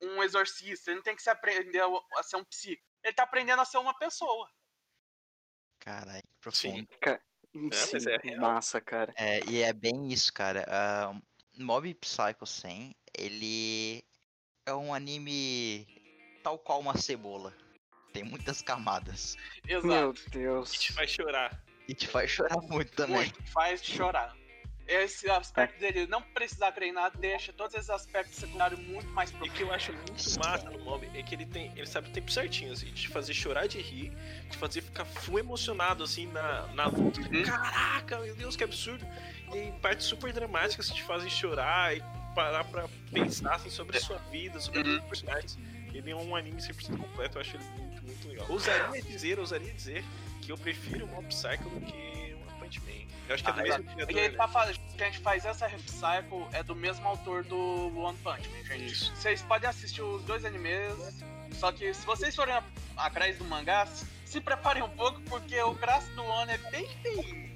um 0.00 0.22
exorcista, 0.24 0.90
ele 0.90 0.96
não 0.96 1.04
tem 1.04 1.14
que 1.14 1.22
se 1.22 1.30
aprender 1.30 1.80
a, 1.80 1.86
a 2.18 2.22
ser 2.24 2.36
um 2.36 2.44
psíquico. 2.44 2.82
Ele 3.04 3.14
tá 3.14 3.22
aprendendo 3.22 3.62
a 3.62 3.64
ser 3.64 3.78
uma 3.78 3.96
pessoa. 3.96 4.50
Caralho, 5.78 6.22
profundo. 6.40 6.88
mas 7.54 7.76
Sim, 7.76 8.10
é 8.10 8.16
real. 8.22 8.40
massa, 8.40 8.80
cara. 8.80 9.12
É, 9.16 9.40
e 9.48 9.62
é 9.62 9.72
bem 9.72 10.08
isso, 10.08 10.32
cara. 10.32 10.64
Ah, 10.68 11.14
Mob 11.58 11.94
Psycho 11.94 12.46
100, 12.46 12.96
ele 13.16 14.04
é 14.66 14.74
um 14.74 14.94
anime 14.94 15.86
tal 16.42 16.58
qual 16.58 16.80
uma 16.80 16.96
cebola. 16.96 17.52
Tem 18.12 18.22
muitas 18.22 18.60
camadas. 18.60 19.36
Exato. 19.66 19.86
Meu 19.86 20.14
Deus. 20.30 20.74
E 20.74 20.78
te 20.78 20.92
faz 20.92 21.10
chorar. 21.10 21.62
E 21.88 21.94
te 21.94 22.06
faz 22.06 22.30
chorar 22.30 22.60
muito 22.62 22.92
também. 22.92 23.16
Muito, 23.16 23.42
faz 23.50 23.82
chorar. 23.82 24.36
Esse 24.86 25.30
aspecto 25.30 25.78
dele 25.78 26.06
não 26.08 26.20
precisar 26.20 26.72
treinar 26.72 27.16
deixa 27.16 27.52
todos 27.52 27.74
esses 27.74 27.88
aspectos 27.88 28.34
secundários 28.36 28.80
muito 28.80 29.08
mais 29.10 29.30
E 29.30 29.34
o 29.34 29.38
profundos. 29.38 29.56
que 29.56 29.62
eu 29.62 29.72
acho 29.72 29.92
muito 29.92 30.38
massa 30.40 30.70
no 30.70 30.78
Mob 30.80 31.08
é 31.14 31.22
que 31.22 31.34
ele 31.34 31.46
tem. 31.46 31.72
Ele 31.76 31.86
sabe 31.86 32.10
o 32.10 32.12
tempo 32.12 32.30
certinho, 32.30 32.72
assim, 32.72 32.86
de 32.86 33.02
te 33.02 33.08
fazer 33.08 33.32
chorar 33.32 33.68
de 33.68 33.80
rir, 33.80 34.10
de 34.50 34.58
fazer 34.58 34.82
ficar 34.82 35.04
full 35.04 35.38
emocionado 35.38 36.02
assim 36.02 36.26
na, 36.26 36.66
na 36.74 36.86
luta. 36.86 37.20
Uhum. 37.20 37.44
Caraca, 37.44 38.18
meu 38.18 38.34
Deus, 38.34 38.56
que 38.56 38.64
absurdo! 38.64 39.06
E 39.54 39.72
partes 39.80 40.06
super 40.06 40.32
dramáticas 40.32 40.88
que 40.90 40.96
te 40.96 41.02
fazem 41.04 41.30
chorar 41.30 41.96
e 41.96 42.02
parar 42.34 42.64
pra 42.64 42.88
pensar 43.12 43.54
assim, 43.54 43.70
sobre 43.70 43.96
a 43.96 44.00
sua 44.00 44.18
vida, 44.30 44.60
sobre 44.60 44.80
a 44.80 44.82
vida 44.82 44.98
dos 44.98 45.08
personagens. 45.08 45.58
Ele 45.94 46.10
é 46.10 46.16
um 46.16 46.34
anime 46.34 46.60
100% 46.60 46.96
completo, 46.98 47.36
eu 47.36 47.42
acho 47.42 47.56
ele 47.56 47.64
muito, 47.78 48.02
muito 48.04 48.28
legal. 48.28 48.46
Ousaria 48.48 49.02
dizer, 49.02 49.38
ousaria 49.38 49.72
dizer 49.72 50.02
que 50.40 50.50
eu 50.50 50.56
prefiro 50.58 51.04
o 51.04 51.08
Mob 51.08 51.26
Psycho 51.28 51.68
do 51.68 51.80
que 51.82 52.34
One 52.34 52.58
Punch 52.60 52.80
Man. 52.80 53.12
Eu 53.28 53.34
acho 53.34 53.44
que 53.44 53.50
é 53.50 53.52
do 53.52 53.60
Ah, 53.60 53.62
mesmo 53.62 53.84
criador, 53.84 54.10
E 54.16 54.18
ele 54.18 54.28
né? 54.30 54.36
tá 54.36 54.48
falando 54.48 54.78
que 54.96 55.02
a 55.02 55.06
gente 55.06 55.18
faz 55.20 55.44
essa 55.44 55.66
recycle 55.66 56.46
é 56.52 56.62
do 56.62 56.74
mesmo 56.74 57.06
autor 57.06 57.44
do 57.44 57.96
One 57.98 58.16
Punch 58.18 58.48
Man, 58.48 58.64
gente. 58.64 58.86
Isso. 58.92 59.14
Vocês 59.14 59.42
podem 59.42 59.68
assistir 59.68 60.00
os 60.02 60.22
dois 60.24 60.44
animes, 60.46 61.22
só 61.52 61.70
que 61.70 61.92
se 61.92 62.04
vocês 62.06 62.34
forem 62.34 62.54
a- 62.54 62.64
atrás 62.96 63.36
do 63.36 63.44
mangá, 63.44 63.86
se 64.24 64.40
preparem 64.40 64.82
um 64.82 64.88
pouco, 64.88 65.20
porque 65.22 65.60
o 65.62 65.74
traço 65.74 66.10
do 66.14 66.24
One 66.24 66.52
é 66.52 66.58
bem 66.70 66.88
feio. 67.02 67.52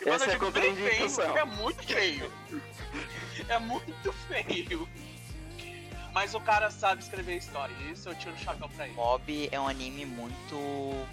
E 0.00 0.04
quando 0.04 0.14
Essa 0.14 0.24
eu 0.24 0.28
é 0.28 0.32
digo 0.34 0.50
bem 0.52 0.74
feio, 0.76 1.20
é 1.38 1.44
muito 1.44 1.82
feio. 1.84 2.32
É 3.48 3.58
muito 3.58 4.12
feio. 4.28 4.88
Mas 6.12 6.34
o 6.34 6.40
cara 6.40 6.70
sabe 6.70 7.02
escrever 7.02 7.36
história, 7.36 7.74
isso 7.90 8.08
eu 8.08 8.14
tiro 8.14 8.34
o 8.34 8.38
chapéu 8.38 8.68
pra 8.68 8.86
ele. 8.86 8.94
Mob 8.94 9.48
é 9.50 9.58
um 9.58 9.66
anime 9.66 10.04
muito 10.04 11.06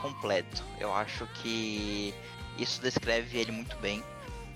completo. 0.00 0.64
Eu 0.80 0.94
acho 0.94 1.26
que 1.42 2.14
isso 2.58 2.80
descreve 2.80 3.38
ele 3.38 3.52
muito 3.52 3.76
bem, 3.76 4.02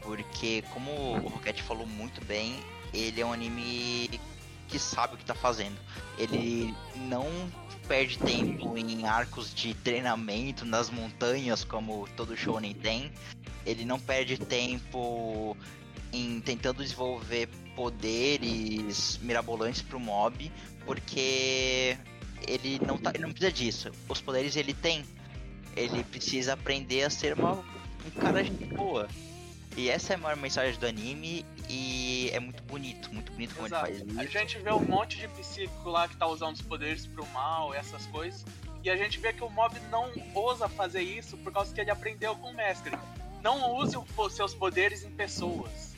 porque 0.01 0.65
como 0.73 0.91
o 0.91 1.29
Rocket 1.29 1.61
falou 1.61 1.87
muito 1.87 2.25
bem, 2.25 2.59
ele 2.95 3.21
é 3.21 3.27
um 3.27 3.33
anime 3.33 4.19
que 4.67 4.79
sabe 4.79 5.15
o 5.15 5.19
que 5.19 5.25
tá 5.27 5.35
fazendo. 5.35 5.79
Ele 6.17 6.75
não 6.97 7.27
perde 7.87 8.17
tempo 8.19 8.77
em 8.79 9.07
arcos 9.07 9.55
de 9.55 9.75
treinamento 9.75 10.65
nas 10.65 10.89
montanhas 10.89 11.65
como 11.65 12.09
todo 12.17 12.35
shonen 12.35 12.73
tem. 12.75 13.13
Ele 13.67 13.85
não 13.85 14.01
perde 14.01 14.39
tempo 14.39 15.55
em 16.13 16.41
tentando 16.41 16.83
desenvolver 16.83 17.49
poderes 17.75 19.19
mirabolantes 19.23 19.83
pro 19.83 19.99
mob, 19.99 20.51
porque 20.85 21.97
ele 22.47 22.81
não, 22.87 22.99
tá, 22.99 23.11
ele 23.15 23.23
não 23.23 23.31
precisa 23.31 23.53
disso. 23.53 23.91
Os 24.09 24.21
poderes 24.21 24.57
ele 24.57 24.75
tem. 24.75 25.05
Ele 25.77 26.05
precisa 26.05 26.53
aprender 26.53 27.05
a 27.05 27.11
ser 27.11 27.39
uma, 27.39 27.53
um 27.55 28.11
cara 28.21 28.45
de 28.45 28.51
boa. 28.51 29.09
E 29.75 29.89
essa 29.89 30.13
é 30.13 30.17
a 30.17 30.19
maior 30.19 30.37
mensagem 30.37 30.79
do 30.79 30.87
anime 30.87 31.47
e 31.67 32.29
é 32.31 32.39
muito 32.39 32.63
bonito, 32.65 33.13
muito 33.13 33.33
bonito 33.33 33.55
como 33.55 33.67
Exato. 33.69 33.87
ele 33.91 34.05
faz 34.05 34.19
A 34.19 34.25
isso. 34.25 34.33
gente 34.33 34.59
vê 34.59 34.71
um 34.71 34.85
monte 34.85 35.17
de 35.17 35.29
psíquico 35.29 35.89
lá 35.89 36.07
que 36.07 36.17
tá 36.17 36.27
usando 36.27 36.57
os 36.57 36.63
poderes 36.63 37.07
pro 37.07 37.27
mal, 37.29 37.73
essas 37.73 38.05
coisas. 38.07 38.45
E 38.85 38.91
a 38.91 38.97
gente 38.97 39.19
vê 39.19 39.33
que 39.33 39.43
o 39.43 39.49
mob 39.49 39.81
não 39.91 40.13
ousa 40.35 40.69
fazer 40.69 41.01
isso 41.01 41.39
por 41.39 41.53
causa 41.53 41.73
que 41.73 41.81
ele 41.81 41.91
aprendeu 41.91 42.37
com 42.37 42.51
o 42.51 42.55
mestre. 42.55 42.93
Não 43.43 43.75
use 43.77 43.97
os 43.97 44.35
seus 44.35 44.55
poderes 44.55 45.05
em 45.05 45.11
pessoas. 45.11 45.92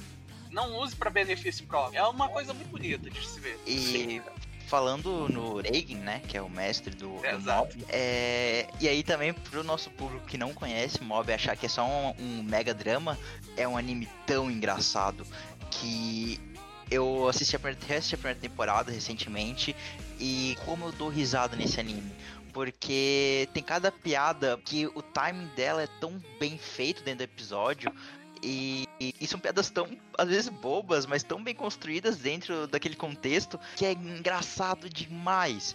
Não 0.54 0.78
use 0.78 0.94
pra 0.94 1.10
benefício 1.10 1.66
próprio. 1.66 1.98
É 1.98 2.06
uma 2.06 2.28
coisa 2.28 2.54
muito 2.54 2.68
bonita 2.68 3.10
de 3.10 3.26
se 3.26 3.40
ver. 3.40 3.58
E 3.66 4.22
falando 4.68 5.28
no 5.28 5.60
Reigen, 5.60 5.96
né, 5.98 6.22
que 6.26 6.36
é 6.36 6.42
o 6.42 6.48
mestre 6.48 6.94
do, 6.94 7.18
do 7.18 7.26
Exato. 7.26 7.76
Mob, 7.76 7.86
é... 7.88 8.68
e 8.80 8.88
aí 8.88 9.02
também 9.02 9.32
pro 9.32 9.64
nosso 9.64 9.90
público 9.90 10.24
que 10.26 10.38
não 10.38 10.54
conhece 10.54 11.02
Mob 11.02 11.30
achar 11.32 11.56
que 11.56 11.66
é 11.66 11.68
só 11.68 11.84
um, 11.84 12.14
um 12.18 12.42
mega 12.42 12.72
drama, 12.72 13.18
é 13.56 13.68
um 13.68 13.76
anime 13.76 14.08
tão 14.26 14.50
engraçado 14.50 15.26
que 15.70 16.40
eu 16.90 17.28
assisti 17.28 17.56
a 17.56 17.58
primeira, 17.58 17.86
reassisti 17.86 18.14
a 18.14 18.18
primeira 18.18 18.40
temporada 18.40 18.92
recentemente 18.92 19.74
e 20.20 20.56
como 20.64 20.86
eu 20.86 20.92
dou 20.92 21.08
risada 21.08 21.56
nesse 21.56 21.80
anime. 21.80 22.12
Porque 22.52 23.48
tem 23.52 23.62
cada 23.62 23.90
piada 23.90 24.56
que 24.64 24.86
o 24.86 25.02
timing 25.02 25.48
dela 25.56 25.82
é 25.82 25.88
tão 26.00 26.22
bem 26.38 26.56
feito 26.56 27.02
dentro 27.02 27.18
do 27.18 27.30
episódio 27.30 27.92
e, 28.44 29.14
e 29.20 29.26
são 29.26 29.40
piadas 29.40 29.70
tão, 29.70 29.88
às 30.18 30.28
vezes, 30.28 30.48
bobas, 30.48 31.06
mas 31.06 31.22
tão 31.22 31.42
bem 31.42 31.54
construídas 31.54 32.16
dentro 32.16 32.66
daquele 32.66 32.94
contexto 32.94 33.58
que 33.76 33.84
é 33.84 33.92
engraçado 33.92 34.88
demais. 34.88 35.74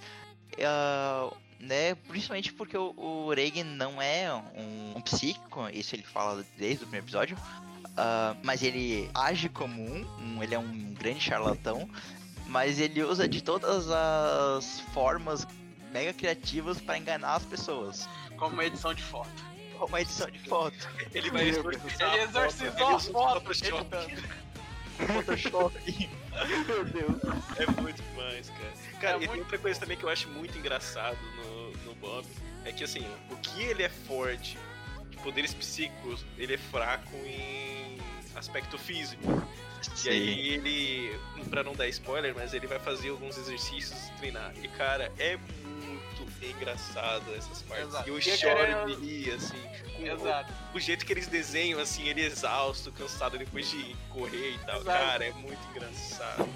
Ah, 0.61 1.31
né? 1.59 1.95
Principalmente 2.07 2.53
porque 2.53 2.77
o, 2.77 2.93
o 2.97 3.33
Reagan 3.33 3.65
não 3.65 4.01
é 4.01 4.33
um, 4.33 4.97
um 4.97 5.01
psíquico, 5.01 5.67
isso 5.73 5.95
ele 5.95 6.03
fala 6.03 6.45
desde 6.57 6.77
o 6.77 6.87
primeiro 6.87 7.05
episódio. 7.05 7.37
ah, 7.97 8.35
mas 8.43 8.63
ele 8.63 9.09
age 9.13 9.49
como 9.49 9.81
um, 9.83 10.41
ele 10.41 10.55
é 10.55 10.59
um 10.59 10.93
grande 10.93 11.19
charlatão, 11.19 11.89
mas 12.47 12.79
ele 12.79 13.03
usa 13.03 13.27
de 13.27 13.43
todas 13.43 13.89
as 13.89 14.79
formas 14.93 15.45
mega 15.91 16.13
criativas 16.13 16.79
para 16.79 16.97
enganar 16.97 17.35
as 17.35 17.45
pessoas. 17.45 18.07
Como 18.37 18.61
edição 18.61 18.93
de 18.93 19.03
foto. 19.03 19.48
Como 19.79 19.95
a 19.95 20.01
edição 20.01 20.29
de 20.29 20.39
foto. 20.39 20.75
Ele 21.13 21.31
vai 21.31 21.47
exorcizar 21.47 22.13
Ele 22.13 22.23
exorcizou 22.23 22.67
ele 22.67 22.83
a 22.83 22.95
usa 22.95 23.09
o 23.09 23.13
foto, 23.13 23.41
Photoshop. 23.41 23.89
Photoshop. 25.07 26.09
Meu 26.67 26.85
Deus. 26.85 27.21
É 27.57 27.81
muito 27.81 28.01
demais, 28.01 28.49
cara. 28.49 28.73
Cara, 28.99 29.13
É 29.13 29.15
e 29.15 29.19
tem 29.19 29.27
muito 29.29 29.41
outra 29.43 29.57
coisa 29.57 29.79
também 29.79 29.97
que 29.97 30.03
eu 30.03 30.09
acho 30.09 30.27
muito 30.29 30.57
engraçado 30.57 31.17
no, 31.37 31.71
no 31.85 31.95
Bob, 31.95 32.27
é 32.65 32.73
que 32.73 32.83
assim, 32.83 33.05
o 33.31 33.37
que 33.37 33.61
ele 33.61 33.83
é 33.83 33.89
forte 33.89 34.57
de 35.09 35.17
poderes 35.17 35.53
psíquicos, 35.53 36.25
ele 36.37 36.55
é 36.55 36.57
fraco 36.57 37.15
em 37.25 37.97
aspecto 38.35 38.77
físico. 38.77 39.23
E 40.03 40.09
aí 40.09 40.49
ele, 40.49 41.19
pra 41.49 41.63
não 41.63 41.73
dar 41.73 41.87
spoiler, 41.87 42.35
mas 42.35 42.53
ele 42.53 42.67
vai 42.67 42.79
fazer 42.79 43.09
alguns 43.09 43.37
exercícios 43.37 44.09
e 44.09 44.11
treinar. 44.19 44.53
E 44.61 44.67
cara, 44.67 45.09
é 45.17 45.37
muito 46.39 46.57
engraçado 46.57 47.35
essas 47.35 47.61
partes. 47.63 47.87
Exato. 47.87 48.09
E 48.09 48.11
eu 48.11 48.21
choro 48.21 48.85
de 48.85 49.05
rir, 49.05 49.31
assim. 49.33 49.69
O, 50.73 50.77
o 50.77 50.79
jeito 50.79 51.05
que 51.05 51.13
eles 51.13 51.27
desenham, 51.27 51.79
assim, 51.79 52.07
ele 52.07 52.21
exausto, 52.21 52.91
cansado 52.91 53.37
depois 53.37 53.69
de 53.69 53.95
correr 54.09 54.55
e 54.55 54.59
tal. 54.59 54.81
Exato. 54.81 55.05
Cara, 55.05 55.25
é 55.25 55.31
muito 55.33 55.59
engraçado. 55.69 56.49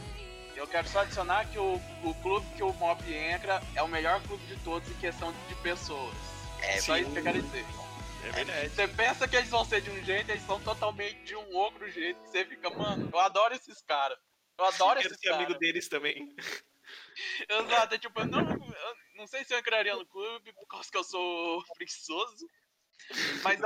Eu 0.56 0.68
quero 0.68 0.88
só 0.88 1.00
adicionar 1.00 1.46
que 1.50 1.58
o, 1.58 1.82
o 2.04 2.14
clube 2.22 2.46
que 2.56 2.64
o 2.64 2.72
mob 2.74 3.14
entra 3.14 3.62
é 3.76 3.82
o 3.82 3.88
melhor 3.88 4.22
clube 4.22 4.46
de 4.46 4.56
todos 4.58 4.90
em 4.90 4.94
questão 4.96 5.34
de 5.50 5.56
pessoas. 5.56 6.16
É, 6.62 6.80
só 6.80 6.98
isso 6.98 7.12
que 7.12 7.20
eu 7.20 7.24
quero 7.24 7.42
dizer. 7.42 7.66
É 8.26 8.32
verdade. 8.32 8.70
Você 8.70 8.88
pensa 8.88 9.28
que 9.28 9.36
eles 9.36 9.50
vão 9.50 9.66
ser 9.66 9.82
de 9.82 9.90
um 9.90 10.04
jeito, 10.04 10.30
eles 10.30 10.46
são 10.46 10.60
totalmente 10.62 11.22
de 11.26 11.36
um 11.36 11.56
outro 11.56 11.90
jeito. 11.92 12.22
Que 12.22 12.30
você 12.30 12.46
fica, 12.46 12.70
mano, 12.70 13.10
eu 13.12 13.20
adoro 13.20 13.54
esses 13.54 13.82
caras. 13.82 14.18
Eu 14.58 14.66
adoro 14.66 15.00
Eu 15.00 15.02
quero 15.02 15.14
esses 15.16 15.20
ser 15.20 15.30
amigo 15.34 15.48
caras. 15.48 15.60
deles 15.60 15.90
também. 15.90 16.34
Exato, 17.50 17.96
é 17.96 18.00
tipo, 18.00 18.20
eu 18.20 18.28
não, 18.28 18.40
eu 18.42 18.96
não 19.16 19.28
sei 19.28 19.44
se 19.44 19.54
eu 19.54 19.60
entraria 19.60 19.96
no 19.96 20.06
clube 20.06 20.54
por 20.54 20.68
causa 20.68 20.90
que 20.90 20.98
eu 20.98 21.04
sou 21.04 21.64
preguiçoso. 21.76 22.48
Mas 23.44 23.60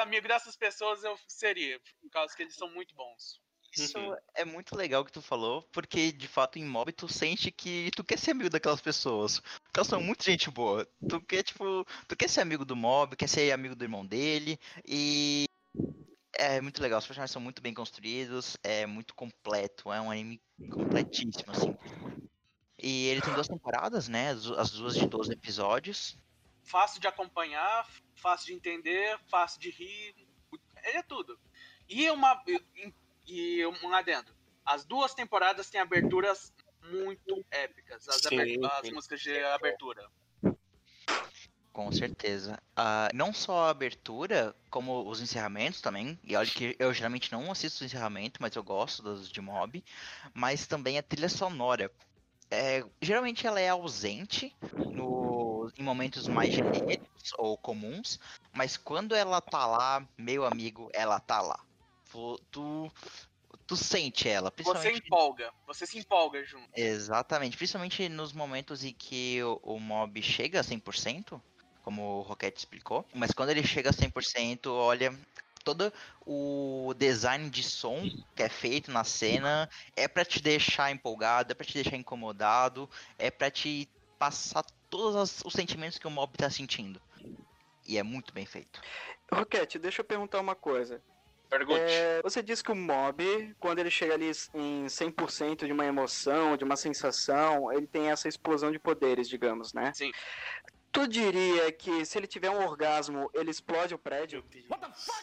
amigo 0.00 0.28
dessas 0.28 0.56
pessoas 0.56 1.02
eu 1.04 1.18
seria, 1.26 1.80
por 2.00 2.10
causa 2.10 2.34
que 2.34 2.42
eles 2.42 2.54
são 2.54 2.68
muito 2.70 2.94
bons. 2.94 3.42
Isso 3.76 3.98
Uhum. 3.98 4.16
é 4.36 4.44
muito 4.44 4.76
legal 4.76 5.04
que 5.04 5.10
tu 5.10 5.20
falou, 5.20 5.62
porque 5.72 6.12
de 6.12 6.28
fato 6.28 6.58
em 6.58 6.64
mob 6.64 6.92
tu 6.92 7.08
sente 7.08 7.50
que 7.50 7.90
tu 7.96 8.04
quer 8.04 8.18
ser 8.18 8.30
amigo 8.30 8.48
daquelas 8.48 8.80
pessoas. 8.80 9.40
Porque 9.40 9.80
elas 9.80 9.88
são 9.88 10.00
muito 10.00 10.24
gente 10.24 10.48
boa. 10.48 10.88
Tu 11.08 11.20
quer, 11.22 11.42
tipo, 11.42 11.84
tu 12.06 12.16
quer 12.16 12.28
ser 12.28 12.40
amigo 12.40 12.64
do 12.64 12.76
mob, 12.76 13.16
quer 13.16 13.28
ser 13.28 13.50
amigo 13.50 13.74
do 13.74 13.84
irmão 13.84 14.06
dele. 14.06 14.58
E 14.86 15.46
é 16.36 16.60
muito 16.60 16.80
legal, 16.80 17.00
os 17.00 17.06
personagens 17.06 17.32
são 17.32 17.42
muito 17.42 17.60
bem 17.60 17.74
construídos, 17.74 18.56
é 18.62 18.86
muito 18.86 19.14
completo, 19.14 19.92
é 19.92 20.00
um 20.00 20.10
anime 20.10 20.40
completíssimo, 20.70 21.50
assim. 21.50 21.76
E 22.78 23.06
ele 23.06 23.20
tem 23.20 23.32
duas 23.34 23.48
temporadas, 23.48 24.08
né? 24.08 24.30
As 24.30 24.46
as 24.46 24.70
duas 24.72 24.94
de 24.94 25.06
12 25.06 25.32
episódios. 25.32 26.18
Fácil 26.64 27.00
de 27.00 27.06
acompanhar, 27.06 27.86
fácil 28.16 28.46
de 28.46 28.54
entender, 28.54 29.18
fácil 29.28 29.60
de 29.60 29.70
rir. 29.70 30.14
Ele 30.82 30.98
é 30.98 31.02
tudo. 31.02 31.38
E 31.88 32.10
uma. 32.10 32.42
E, 33.26 33.64
um 33.66 33.94
adendo. 33.94 34.34
As 34.64 34.84
duas 34.84 35.14
temporadas 35.14 35.70
têm 35.70 35.80
aberturas 35.80 36.52
muito 36.90 37.44
épicas. 37.50 38.08
As, 38.08 38.16
Sim, 38.16 38.56
aber- 38.56 38.72
as 38.72 38.90
músicas 38.90 39.20
de 39.20 39.38
abertura. 39.44 40.10
Com 41.72 41.90
certeza. 41.90 42.62
Ah, 42.76 43.08
não 43.12 43.32
só 43.32 43.66
a 43.66 43.70
abertura, 43.70 44.54
como 44.70 45.08
os 45.08 45.20
encerramentos 45.20 45.80
também. 45.80 46.18
E 46.22 46.36
olha 46.36 46.48
que 46.48 46.76
eu 46.78 46.94
geralmente 46.94 47.32
não 47.32 47.50
assisto 47.50 47.82
o 47.82 47.86
encerramento, 47.86 48.40
mas 48.40 48.54
eu 48.54 48.62
gosto 48.62 49.02
dos 49.02 49.28
de 49.28 49.40
mob. 49.40 49.82
Mas 50.32 50.66
também 50.66 50.98
a 50.98 51.02
trilha 51.02 51.28
sonora. 51.28 51.90
É, 52.50 52.84
geralmente 53.00 53.46
ela 53.46 53.60
é 53.60 53.68
ausente 53.68 54.54
no, 54.90 55.70
em 55.76 55.82
momentos 55.82 56.28
mais 56.28 56.52
genéricos 56.52 57.32
ou 57.38 57.58
comuns. 57.58 58.18
Mas 58.52 58.76
quando 58.76 59.14
ela 59.14 59.40
tá 59.40 59.66
lá, 59.66 60.08
meu 60.18 60.44
amigo, 60.44 60.88
ela 60.92 61.18
tá 61.18 61.40
lá. 61.40 61.58
Tu, 62.10 62.90
tu, 63.66 63.76
sente 63.76 64.28
ela, 64.28 64.50
Você 64.50 64.56
principalmente 64.56 65.06
empolga. 65.06 65.52
Você 65.66 65.86
se 65.86 65.98
empolga 65.98 66.44
junto. 66.44 66.68
Exatamente, 66.76 67.56
principalmente 67.56 68.08
nos 68.08 68.32
momentos 68.32 68.84
em 68.84 68.92
que 68.92 69.42
o, 69.42 69.60
o 69.62 69.80
mob 69.80 70.22
chega 70.22 70.60
a 70.60 70.64
100%, 70.64 71.42
como 71.82 72.02
o 72.02 72.22
Rocket 72.22 72.56
explicou, 72.56 73.04
mas 73.14 73.32
quando 73.32 73.50
ele 73.50 73.66
chega 73.66 73.90
a 73.90 73.92
100%, 73.92 74.66
olha, 74.66 75.12
todo 75.64 75.92
o 76.26 76.94
design 76.96 77.48
de 77.50 77.62
som 77.62 78.08
que 78.36 78.42
é 78.42 78.48
feito 78.48 78.92
na 78.92 79.02
cena 79.02 79.68
é 79.96 80.06
pra 80.06 80.24
te 80.24 80.40
deixar 80.40 80.90
empolgado, 80.90 81.52
é 81.52 81.54
pra 81.54 81.66
te 81.66 81.74
deixar 81.74 81.96
incomodado, 81.96 82.88
é 83.18 83.30
pra 83.30 83.50
te 83.50 83.88
passar 84.18 84.64
todos 84.90 85.42
os 85.44 85.52
sentimentos 85.52 85.98
que 85.98 86.06
o 86.06 86.10
mob 86.10 86.36
tá 86.36 86.50
sentindo. 86.50 87.00
E 87.86 87.98
é 87.98 88.02
muito 88.02 88.32
bem 88.32 88.46
feito. 88.46 88.80
Roquete, 89.32 89.78
deixa 89.78 90.00
eu 90.00 90.04
perguntar 90.04 90.40
uma 90.40 90.54
coisa. 90.54 91.02
Pergunte. 91.50 91.80
É, 91.80 92.20
você 92.22 92.42
disse 92.42 92.64
que 92.64 92.72
o 92.72 92.74
mob, 92.74 93.54
quando 93.60 93.78
ele 93.78 93.90
chega 93.90 94.14
ali 94.14 94.30
em 94.54 94.86
100% 94.86 95.66
de 95.66 95.72
uma 95.72 95.84
emoção, 95.84 96.56
de 96.56 96.64
uma 96.64 96.76
sensação, 96.76 97.72
ele 97.72 97.86
tem 97.86 98.10
essa 98.10 98.28
explosão 98.28 98.72
de 98.72 98.78
poderes, 98.78 99.28
digamos, 99.28 99.72
né? 99.72 99.92
Sim. 99.94 100.10
Tu 100.94 101.08
diria 101.08 101.72
que 101.72 102.04
se 102.04 102.16
ele 102.16 102.28
tiver 102.28 102.50
um 102.50 102.64
orgasmo, 102.64 103.28
ele 103.34 103.50
explode 103.50 103.92
o 103.92 103.98
prédio? 103.98 104.42
Deus. 104.42 104.64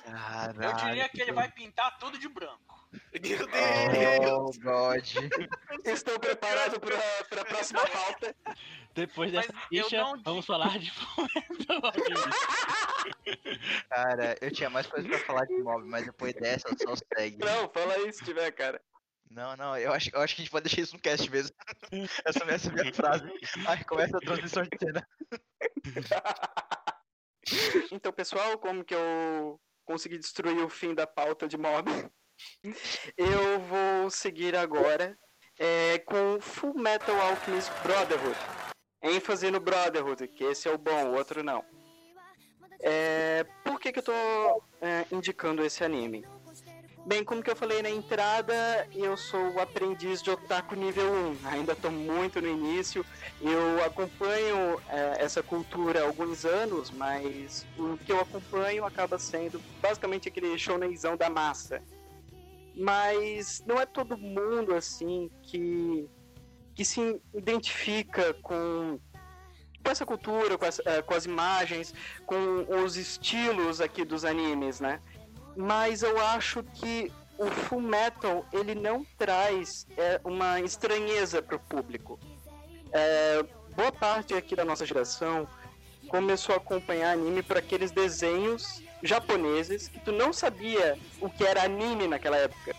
Caralho. 0.03 0.63
Eu 0.63 0.73
diria 0.73 1.07
que 1.07 1.21
ele 1.21 1.31
vai 1.31 1.49
pintar 1.49 1.97
tudo 1.97 2.19
de 2.19 2.27
branco. 2.27 2.85
Meu 2.91 3.47
Deus. 3.47 4.57
Oh, 4.57 4.61
God. 4.61 5.05
Estou 5.85 6.19
preparado 6.19 6.77
para 6.77 7.41
a 7.41 7.45
próxima 7.45 7.87
pauta. 7.87 8.35
Depois 8.93 9.31
dessa 9.31 9.53
eu 9.71 9.85
ficha, 9.85 10.03
vamos 10.25 10.45
falar 10.45 10.77
de. 10.77 10.91
Cara, 13.89 14.37
eu 14.41 14.51
tinha 14.51 14.69
mais 14.69 14.87
coisa 14.87 15.07
pra 15.07 15.19
falar 15.19 15.45
de 15.45 15.57
mob, 15.63 15.85
mas 15.85 16.05
depois 16.05 16.33
dessa 16.33 16.67
só 16.77 16.93
segue. 17.15 17.37
Não, 17.37 17.69
fala 17.69 17.93
aí 17.93 18.11
se 18.11 18.25
tiver, 18.25 18.51
cara. 18.51 18.81
Não, 19.31 19.55
não, 19.55 19.77
eu 19.77 19.93
acho, 19.93 20.09
eu 20.13 20.19
acho 20.19 20.35
que 20.35 20.41
a 20.41 20.43
gente 20.43 20.51
pode 20.51 20.65
deixar 20.65 20.81
isso 20.81 20.95
no 20.95 21.01
cast 21.01 21.29
mesmo. 21.29 21.55
essa, 22.25 22.43
essa 22.43 22.67
é 22.67 22.71
a 22.71 22.73
minha 22.73 22.93
frase. 22.93 23.31
Aí 23.65 23.83
começa 23.85 24.17
a 24.17 24.21
transmissão 24.21 24.63
de 24.63 24.77
cena. 24.77 25.07
Então, 27.91 28.13
pessoal, 28.13 28.57
como 28.59 28.83
que 28.83 28.93
eu 28.93 29.59
consegui 29.83 30.17
destruir 30.17 30.63
o 30.63 30.69
fim 30.69 30.93
da 30.93 31.07
pauta 31.07 31.47
de 31.47 31.57
mob? 31.57 31.89
Eu 33.17 33.59
vou 33.59 34.09
seguir 34.09 34.55
agora 34.55 35.17
é, 35.59 35.99
com 35.99 36.39
Full 36.39 36.75
Metal 36.75 37.19
Alchemist 37.19 37.71
Brotherhood. 37.83 38.37
ênfase 39.01 39.51
no 39.51 39.59
Brotherhood, 39.59 40.27
que 40.29 40.43
esse 40.43 40.69
é 40.69 40.71
o 40.71 40.77
bom, 40.77 41.09
o 41.09 41.15
outro 41.15 41.43
não. 41.43 41.65
É, 42.79 43.43
por 43.63 43.79
que, 43.79 43.91
que 43.91 43.99
eu 43.99 44.03
tô 44.03 44.13
é, 44.81 45.05
indicando 45.11 45.63
esse 45.63 45.83
anime? 45.83 46.25
Bem, 47.03 47.23
como 47.23 47.41
que 47.41 47.49
eu 47.49 47.55
falei 47.55 47.81
na 47.81 47.89
entrada, 47.89 48.53
eu 48.93 49.17
sou 49.17 49.53
o 49.53 49.59
aprendiz 49.59 50.21
de 50.21 50.29
otaku 50.29 50.75
nível 50.75 51.11
1. 51.43 51.47
Ainda 51.47 51.73
estou 51.73 51.89
muito 51.89 52.39
no 52.39 52.47
início. 52.47 53.03
Eu 53.41 53.83
acompanho 53.83 54.79
é, 54.87 55.15
essa 55.23 55.41
cultura 55.41 56.01
há 56.01 56.05
alguns 56.05 56.45
anos, 56.45 56.91
mas 56.91 57.67
o 57.75 57.97
que 57.97 58.11
eu 58.11 58.19
acompanho 58.19 58.85
acaba 58.85 59.17
sendo 59.17 59.59
basicamente 59.81 60.27
aquele 60.27 60.55
shonenzão 60.59 61.17
da 61.17 61.27
massa. 61.27 61.81
Mas 62.75 63.63
não 63.65 63.81
é 63.81 63.85
todo 63.85 64.15
mundo 64.15 64.75
assim 64.75 65.29
que 65.41 66.07
que 66.75 66.85
se 66.85 67.19
identifica 67.33 68.33
com 68.35 68.99
com 69.83 69.91
essa 69.91 70.05
cultura, 70.05 70.55
com 70.57 70.65
eh, 70.65 71.01
com 71.01 71.13
as 71.15 71.25
imagens, 71.25 71.93
com 72.27 72.65
os 72.83 72.95
estilos 72.95 73.81
aqui 73.81 74.05
dos 74.05 74.23
animes, 74.23 74.79
né? 74.79 75.01
Mas 75.55 76.03
eu 76.03 76.19
acho 76.19 76.63
que 76.63 77.11
o 77.37 77.49
Full 77.49 77.81
Metal 77.81 78.45
ele 78.53 78.75
não 78.75 79.05
traz 79.17 79.87
é, 79.97 80.19
uma 80.23 80.59
estranheza 80.61 81.41
para 81.41 81.55
o 81.55 81.59
público. 81.59 82.19
É, 82.91 83.43
boa 83.75 83.91
parte 83.91 84.33
aqui 84.33 84.55
da 84.55 84.65
nossa 84.65 84.85
geração 84.85 85.47
começou 86.07 86.55
a 86.55 86.57
acompanhar 86.57 87.13
anime 87.13 87.41
por 87.41 87.57
aqueles 87.57 87.91
desenhos 87.91 88.83
japoneses 89.01 89.87
que 89.87 89.99
tu 89.99 90.11
não 90.11 90.31
sabia 90.31 90.97
o 91.19 91.29
que 91.29 91.43
era 91.43 91.63
anime 91.63 92.07
naquela 92.07 92.37
época. 92.37 92.75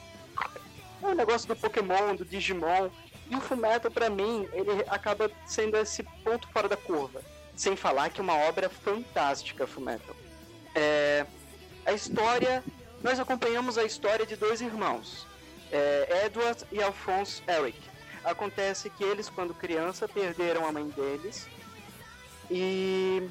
O 1.02 1.14
negócio 1.14 1.48
do 1.48 1.56
Pokémon, 1.56 2.14
do 2.14 2.24
Digimon, 2.24 2.88
e 3.28 3.34
o 3.34 3.40
Fullmetal, 3.40 3.90
pra 3.90 4.10
mim, 4.10 4.46
ele 4.52 4.84
acaba 4.88 5.30
sendo 5.46 5.76
esse 5.76 6.02
ponto 6.22 6.46
fora 6.48 6.68
da 6.68 6.76
curva. 6.76 7.22
Sem 7.56 7.74
falar 7.74 8.10
que 8.10 8.20
é 8.20 8.24
uma 8.24 8.36
obra 8.36 8.68
fantástica, 8.68 9.66
Fullmetal. 9.66 10.14
É, 10.74 11.26
a 11.86 11.92
história... 11.92 12.62
Nós 13.02 13.18
acompanhamos 13.18 13.76
a 13.76 13.82
história 13.82 14.24
de 14.24 14.36
dois 14.36 14.60
irmãos. 14.60 15.26
É, 15.72 16.24
Edward 16.26 16.64
e 16.70 16.80
Alphonse 16.80 17.42
Eric. 17.48 17.76
Acontece 18.22 18.88
que 18.90 19.02
eles, 19.02 19.28
quando 19.28 19.52
criança, 19.52 20.06
perderam 20.06 20.66
a 20.66 20.72
mãe 20.72 20.88
deles. 20.88 21.48
E... 22.50 23.28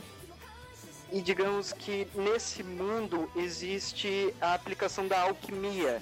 E 1.13 1.21
digamos 1.21 1.73
que 1.73 2.07
nesse 2.15 2.63
mundo 2.63 3.29
existe 3.35 4.33
a 4.39 4.53
aplicação 4.53 5.07
da 5.07 5.21
alquimia. 5.21 6.01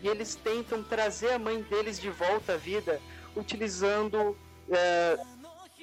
E 0.00 0.08
eles 0.08 0.36
tentam 0.36 0.82
trazer 0.82 1.32
a 1.32 1.38
mãe 1.38 1.60
deles 1.62 1.98
de 1.98 2.08
volta 2.10 2.54
à 2.54 2.56
vida 2.56 3.00
utilizando, 3.34 4.36
é, 4.70 5.18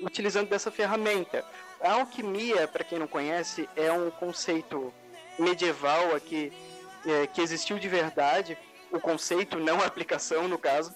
utilizando 0.01 0.49
dessa 0.49 0.72
ferramenta. 0.72 1.43
A 1.82 1.93
alquimia, 1.93 2.68
para 2.68 2.84
quem 2.84 2.99
não 2.99 3.07
conhece, 3.07 3.68
é 3.76 3.91
um 3.91 4.09
conceito 4.09 4.93
medieval 5.42 6.16
aqui 6.16 6.52
é, 7.06 7.28
que 7.28 7.42
existiu 7.42 7.80
de 7.80 7.88
verdade, 7.88 8.58
o 8.92 9.00
conceito, 9.00 9.58
não 9.58 9.82
a 9.82 9.86
aplicação 9.86 10.48
no 10.48 10.58
caso, 10.58 10.94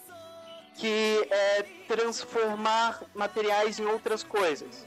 que 0.75 1.27
é 1.31 1.63
transformar 1.87 3.01
materiais 3.13 3.79
em 3.79 3.85
outras 3.85 4.23
coisas. 4.23 4.85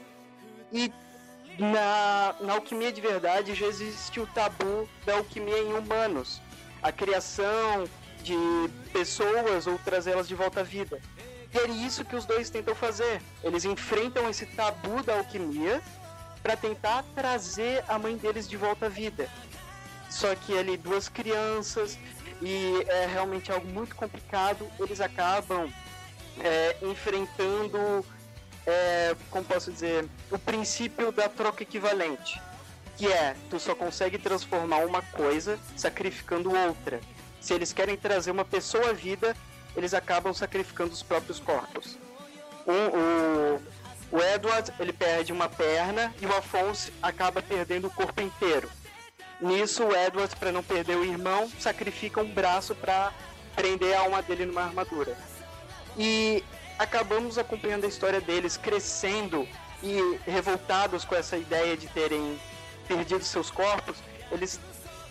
E 0.71 0.91
na, 1.57 2.35
na 2.39 2.53
alquimia 2.53 2.91
de 2.91 3.01
verdade 3.01 3.53
já 3.53 3.65
existe 3.65 4.19
o 4.19 4.27
tabu 4.27 4.87
da 5.05 5.15
alquimia 5.15 5.59
em 5.59 5.73
humanos, 5.73 6.41
a 6.81 6.91
criação 6.91 7.89
de 8.21 8.35
pessoas 8.93 9.67
ou 9.67 9.77
trazê-las 9.79 10.27
de 10.27 10.35
volta 10.35 10.61
à 10.61 10.63
vida. 10.63 11.01
E 11.53 11.57
é 11.57 11.67
isso 11.67 12.05
que 12.05 12.15
os 12.15 12.25
dois 12.25 12.49
tentam 12.49 12.75
fazer. 12.75 13.21
Eles 13.43 13.65
enfrentam 13.65 14.29
esse 14.29 14.45
tabu 14.45 15.01
da 15.01 15.17
alquimia 15.17 15.81
para 16.43 16.55
tentar 16.55 17.03
trazer 17.15 17.83
a 17.87 17.97
mãe 17.97 18.15
deles 18.15 18.47
de 18.47 18.55
volta 18.55 18.85
à 18.85 18.89
vida. 18.89 19.27
Só 20.09 20.33
que 20.35 20.57
ali 20.57 20.75
duas 20.75 21.07
crianças 21.07 21.97
e 22.41 22.83
é 22.87 23.05
realmente 23.05 23.51
algo 23.51 23.67
muito 23.67 23.95
complicado. 23.95 24.67
Eles 24.79 24.99
acabam 24.99 25.71
é, 26.39 26.77
enfrentando, 26.81 28.05
é, 28.65 29.15
como 29.29 29.45
posso 29.45 29.71
dizer, 29.71 30.07
o 30.31 30.39
princípio 30.39 31.11
da 31.11 31.29
troca 31.29 31.63
equivalente, 31.63 32.41
que 32.97 33.07
é 33.07 33.35
tu 33.49 33.59
só 33.59 33.75
consegue 33.75 34.17
transformar 34.17 34.85
uma 34.85 35.01
coisa 35.01 35.59
sacrificando 35.75 36.51
outra. 36.55 36.99
Se 37.39 37.53
eles 37.53 37.71
querem 37.71 37.95
trazer 37.95 38.31
uma 38.31 38.45
pessoa 38.45 38.89
à 38.89 38.93
vida, 38.93 39.35
eles 39.75 39.93
acabam 39.93 40.33
sacrificando 40.33 40.91
os 40.91 41.03
próprios 41.03 41.39
corpos. 41.39 41.97
Um, 42.67 43.55
o, 43.57 44.17
o 44.17 44.21
Edward 44.21 44.73
ele 44.79 44.91
perde 44.91 45.31
uma 45.31 45.47
perna 45.47 46.13
e 46.21 46.25
o 46.25 46.35
Afonso 46.35 46.91
acaba 47.01 47.41
perdendo 47.41 47.87
o 47.87 47.91
corpo 47.91 48.21
inteiro. 48.21 48.69
Nisso, 49.41 49.85
o 49.85 49.95
Edward, 49.95 50.35
para 50.35 50.51
não 50.51 50.61
perder 50.61 50.97
o 50.97 51.05
irmão, 51.05 51.49
sacrifica 51.59 52.21
um 52.21 52.29
braço 52.29 52.75
para 52.75 53.13
prender 53.55 53.95
a 53.95 54.01
alma 54.01 54.21
dele 54.21 54.45
numa 54.45 54.63
armadura. 54.63 55.17
E 55.97 56.43
acabamos 56.77 57.37
acompanhando 57.37 57.85
a 57.85 57.87
história 57.87 58.19
deles 58.19 58.57
crescendo 58.57 59.47
e 59.81 60.19
revoltados 60.25 61.05
com 61.05 61.15
essa 61.15 61.37
ideia 61.37 61.77
de 61.77 61.87
terem 61.87 62.39
perdido 62.87 63.23
seus 63.23 63.49
corpos. 63.49 63.97
Eles 64.29 64.59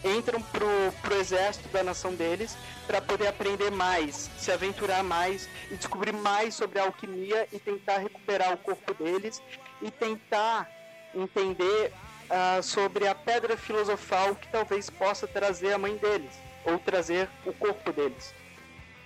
entram 0.05 0.41
pro, 0.43 0.69
pro 1.03 1.17
exército 1.17 1.69
da 1.71 1.83
nação 1.83 2.15
deles 2.15 2.57
para 2.87 3.01
poder 3.01 3.29
aprender 3.29 3.71
mais, 3.71 4.31
se 4.39 4.53
aventurar 4.53 5.03
mais 5.03 5.49
e 5.71 5.77
descobrir 5.77 6.13
mais 6.13 6.55
sobre 6.55 6.79
a 6.79 6.85
alquimia 6.85 7.49
e 7.53 7.59
tentar 7.59 7.99
recuperar 7.99 8.53
o 8.53 8.59
corpo 8.59 8.95
deles 8.95 9.43
e 9.83 9.91
tentar 9.91 10.71
entender 11.15 11.93
uh, 12.31 12.63
sobre 12.63 13.07
a 13.07 13.15
pedra 13.15 13.57
filosofal 13.57 14.35
que 14.35 14.49
talvez 14.49 14.89
possa 14.91 15.27
trazer 15.27 15.73
a 15.73 15.79
mãe 15.79 15.97
deles 15.97 16.33
ou 16.65 16.79
trazer 16.79 17.29
o 17.45 17.53
corpo 17.53 17.93
deles. 17.93 18.35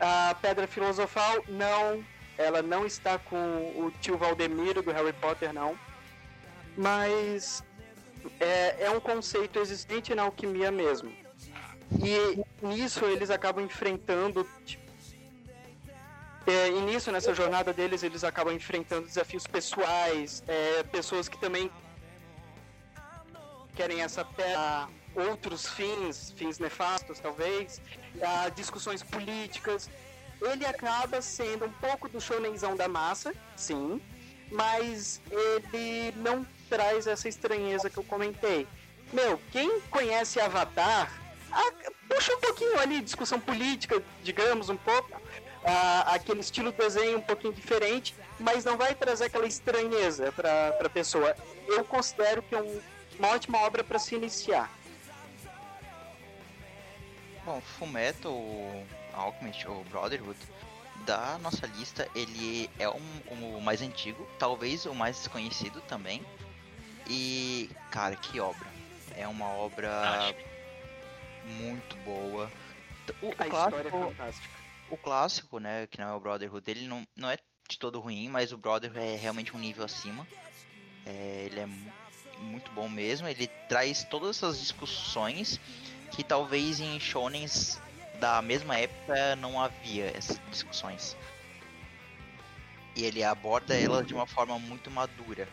A 0.01 0.35
pedra 0.41 0.67
filosofal 0.67 1.45
não, 1.49 2.05
ela 2.37 2.61
não 2.63 2.85
está 2.85 3.19
com 3.19 3.37
o 3.37 3.93
tio 4.01 4.17
Valdemiro 4.17 4.83
do 4.83 4.91
Harry 4.91 5.13
Potter 5.13 5.53
não, 5.53 5.79
mas 6.77 7.63
é, 8.41 8.85
é 8.85 8.91
um 8.91 9.01
conceito 9.01 9.59
existente 9.59 10.15
na 10.15 10.23
alquimia 10.23 10.71
mesmo. 10.71 11.13
E 11.93 12.67
nisso 12.67 13.05
eles 13.05 13.31
acabam 13.31 13.65
enfrentando. 13.65 14.49
Tipo, 14.65 14.83
é, 16.47 16.69
e 16.69 16.81
nisso, 16.81 17.13
nessa 17.13 17.33
jornada 17.35 17.73
deles, 17.73 18.03
eles 18.03 18.25
acabam 18.25 18.53
enfrentando 18.53 19.07
desafios 19.07 19.47
pessoais, 19.47 20.43
é, 20.49 20.83
pessoas 20.83 21.29
que 21.29 21.39
também 21.39 21.71
querem 23.75 24.03
essa 24.03 24.25
terra, 24.25 24.89
outros 25.15 25.69
fins, 25.69 26.33
fins 26.37 26.59
nefastos 26.59 27.19
talvez, 27.19 27.81
a 28.21 28.49
discussões 28.51 29.03
políticas. 29.03 29.91
Ele 30.41 30.67
acaba 30.67 31.23
sendo 31.23 31.67
um 31.67 31.73
pouco 31.73 32.09
do 32.09 32.21
shonenzão 32.21 32.77
da 32.77 32.89
massa, 32.89 33.33
sim, 33.57 34.01
mas 34.51 35.21
ele 35.31 36.13
não 36.17 36.45
traz 36.69 37.07
essa 37.07 37.29
estranheza 37.29 37.89
que 37.89 37.99
eu 37.99 38.05
comentei. 38.05 38.67
Meu, 39.13 39.41
quem 39.53 39.81
conhece 39.83 40.41
Avatar, 40.41 41.13
ah, 41.53 41.73
puxa 42.09 42.35
um 42.35 42.41
pouquinho 42.41 42.79
ali, 42.81 43.01
discussão 43.01 43.39
política, 43.39 44.03
digamos, 44.23 44.69
um 44.69 44.77
pouco, 44.77 45.21
ah, 45.65 46.15
aquele 46.15 46.41
estilo 46.41 46.73
de 46.73 46.79
desenho 46.79 47.19
um 47.19 47.23
pouquinho 47.23 47.53
diferente, 47.53 48.15
mas 48.41 48.65
não 48.65 48.77
vai 48.77 48.95
trazer 48.95 49.27
aquela 49.27 49.47
estranheza 49.47 50.33
para 50.33 50.77
a 50.81 50.89
pessoa. 50.89 51.37
Eu 51.69 51.85
considero 51.85 52.43
que 52.43 52.55
é 52.55 52.59
um, 52.59 52.81
uma 53.19 53.29
ótima 53.29 53.59
obra 53.59 53.83
para 53.85 53.99
se 53.99 54.15
iniciar. 54.15 54.71
Bom, 57.45 57.61
Fullmetal 57.61 58.35
Alchemist 59.13 59.67
ou 59.67 59.85
Brotherhood 59.85 60.39
da 61.05 61.37
nossa 61.39 61.67
lista 61.67 62.09
ele 62.15 62.71
é 62.79 62.89
um, 62.89 63.23
um, 63.31 63.57
o 63.57 63.61
mais 63.61 63.83
antigo, 63.83 64.27
talvez 64.39 64.87
o 64.87 64.95
mais 64.95 65.17
desconhecido 65.17 65.81
também. 65.83 66.25
E, 67.09 67.69
cara, 67.91 68.15
que 68.15 68.39
obra. 68.39 68.67
É 69.17 69.27
uma 69.27 69.49
obra 69.49 70.29
Acho. 70.29 70.37
muito 71.45 71.97
boa. 71.99 72.51
O, 73.21 73.27
o 73.29 73.35
A 73.37 73.47
história 73.47 73.77
é 73.77 73.91
clássico, 73.91 73.91
fantástica. 73.91 74.55
o 74.91 74.97
clássico, 74.97 75.59
né, 75.59 75.87
que 75.89 76.01
não 76.01 76.09
é 76.09 76.15
o 76.15 76.21
Brotherhood, 76.21 76.71
ele 76.71 76.87
não, 76.87 77.05
não 77.17 77.29
é 77.29 77.37
de 77.69 77.79
todo 77.79 78.01
ruim, 78.01 78.29
mas 78.29 78.53
o 78.53 78.57
Brotherhood 78.59 79.01
é 79.01 79.17
realmente 79.17 79.55
um 79.55 79.59
nível 79.59 79.85
acima. 79.85 80.27
É, 81.05 81.43
ele 81.47 81.61
é 81.61 81.69
muito 82.43 82.71
bom 82.73 82.89
mesmo, 82.89 83.29
ele 83.29 83.49
traz 83.69 84.05
todas 84.05 84.37
essas 84.37 84.59
discussões 84.59 85.61
que 86.11 86.23
talvez 86.23 86.81
em 86.81 86.99
shonens 87.01 87.81
da 88.21 88.43
mesma 88.43 88.77
época 88.77 89.35
não 89.37 89.61
havia 89.61 90.17
essas 90.17 90.41
discussões. 90.51 91.17
E 92.95 93.05
ele 93.05 93.25
aborda 93.25 93.75
elas 93.75 94.07
de 94.07 94.13
uma 94.13 94.27
forma 94.27 94.59
muito 94.59 94.91
madura. 94.91 95.49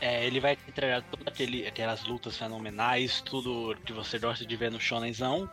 É, 0.00 0.26
ele 0.26 0.38
vai 0.38 0.52
entregar 0.68 1.02
todas 1.02 1.34
aquelas 1.66 2.04
lutas 2.04 2.36
fenomenais, 2.36 3.22
tudo 3.22 3.74
que 3.86 3.92
você 3.92 4.18
gosta 4.18 4.44
de 4.44 4.54
ver 4.54 4.70
no 4.70 4.78
Shonenzão, 4.78 5.50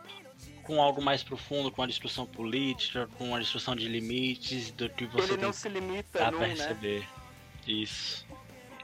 com 0.62 0.80
algo 0.80 1.02
mais 1.02 1.22
profundo, 1.22 1.70
com 1.70 1.82
a 1.82 1.86
discussão 1.86 2.26
política, 2.26 3.08
com 3.18 3.34
a 3.34 3.40
discussão 3.40 3.74
de 3.74 3.88
limites, 3.88 4.70
do 4.72 4.90
que 4.90 5.06
você 5.06 5.32
Ele 5.32 5.42
não 5.42 5.50
tem 5.50 5.52
se 5.52 5.68
limita 5.68 6.18
que 6.18 6.30
num, 6.30 6.38
né? 6.38 6.46
receber. 6.46 7.08
Isso. 7.66 8.26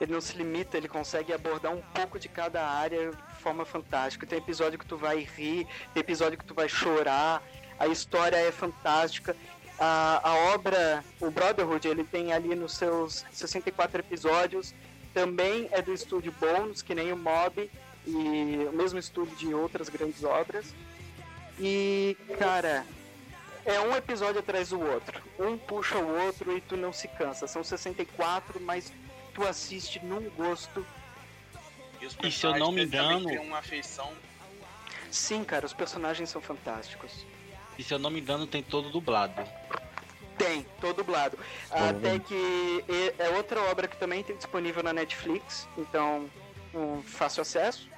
Ele 0.01 0.13
não 0.13 0.21
se 0.21 0.37
limita, 0.37 0.77
ele 0.77 0.89
consegue 0.89 1.33
abordar 1.33 1.73
um 1.73 1.83
pouco 1.95 2.19
de 2.19 2.29
cada 2.29 2.65
área 2.67 3.11
de 3.11 3.43
forma 3.43 3.65
fantástica. 3.65 4.27
Tem 4.27 4.39
episódio 4.39 4.79
que 4.79 4.87
tu 4.87 4.97
vai 4.97 5.19
rir, 5.19 5.67
tem 5.93 6.01
episódio 6.01 6.39
que 6.39 6.45
tu 6.45 6.55
vai 6.55 6.69
chorar, 6.69 7.43
a 7.79 7.87
história 7.87 8.37
é 8.37 8.53
fantástica. 8.53 9.37
A, 9.79 10.21
a 10.23 10.35
obra, 10.55 11.05
o 11.21 11.31
Brotherhood, 11.31 11.87
ele 11.87 12.05
tem 12.05 12.33
ali 12.33 12.55
nos 12.55 12.75
seus 12.75 13.25
64 13.33 14.01
episódios, 14.01 14.75
também 15.15 15.69
é 15.71 15.81
do 15.81 15.93
estúdio 15.93 16.33
Bones, 16.33 16.83
que 16.83 16.95
nem 16.95 17.13
o 17.13 17.17
Mob, 17.17 17.71
e 18.07 18.67
o 18.69 18.73
mesmo 18.73 18.99
estúdio 18.99 19.37
de 19.37 19.55
outras 19.55 19.89
grandes 19.89 20.25
obras. 20.25 20.75
E, 21.61 22.17
cara, 22.39 22.85
é 23.65 23.81
um 23.81 23.95
episódio 23.95 24.41
atrás 24.41 24.71
do 24.71 24.81
outro. 24.81 25.21
Um 25.39 25.59
puxa 25.59 25.99
o 25.99 26.25
outro 26.25 26.57
e 26.57 26.61
tu 26.61 26.77
não 26.77 26.93
se 26.93 27.07
cansa. 27.07 27.47
São 27.47 27.63
64, 27.63 28.61
mas 28.61 28.93
tu 29.39 29.47
assiste 29.47 30.05
num 30.05 30.29
gosto. 30.31 30.85
os 32.05 32.17
E 32.23 32.33
se 32.33 32.45
eu 32.45 32.57
não 32.59 32.73
me 32.73 32.85
engano- 32.85 33.41
uma 33.43 33.59
afeição. 33.59 34.13
Sim, 35.11 35.45
cara, 35.45 35.65
os 35.65 35.73
personagens 35.73 36.29
são 36.29 36.43
fantásticos. 36.43 37.25
E 37.79 37.85
se 37.85 37.95
eu 37.95 37.99
não 38.01 38.11
me 38.11 38.21
engano, 38.21 38.47
tem 38.47 38.63
todo 38.63 38.91
dublado. 38.91 39.43
Tem, 40.37 40.63
todo 40.81 40.97
dublado. 40.99 41.39
Até 41.71 42.19
que 42.19 42.35
e- 42.89 43.15
é 43.19 43.31
outra 43.31 43.61
obra 43.71 43.87
que 43.87 43.97
também 43.97 44.23
tem 44.25 44.37
disponível 44.37 44.83
na 44.83 44.93
Netflix, 44.93 45.69
então 45.77 46.29
um 46.75 47.01
fácil 47.03 47.43
acesso. 47.43 47.89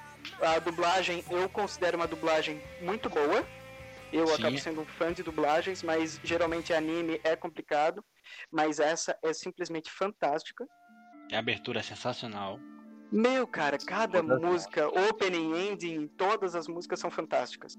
A 0.41 0.59
dublagem 0.59 1.23
eu 1.29 1.49
considero 1.49 1.97
uma 1.97 2.07
dublagem 2.07 2.61
muito 2.81 3.09
boa. 3.09 3.45
Eu 4.13 4.27
Sim. 4.27 4.33
acabo 4.35 4.57
sendo 4.59 4.81
um 4.81 4.85
fã 4.85 5.11
de 5.13 5.23
dublagens, 5.23 5.81
mas 5.83 6.19
geralmente 6.23 6.73
anime 6.73 7.19
é 7.23 7.35
complicado. 7.35 8.03
Mas 8.51 8.79
essa 8.79 9.17
é 9.23 9.33
simplesmente 9.33 9.89
fantástica. 9.91 10.67
A 11.31 11.39
abertura 11.39 11.79
é 11.79 11.83
sensacional. 11.83 12.59
Meu, 13.11 13.45
cara, 13.45 13.77
cada 13.77 14.21
Todas 14.21 14.41
música, 14.41 14.87
opening, 14.87 15.53
ending, 15.71 16.07
todas 16.17 16.55
as 16.55 16.67
músicas 16.67 16.99
são 16.99 17.11
fantásticas. 17.11 17.77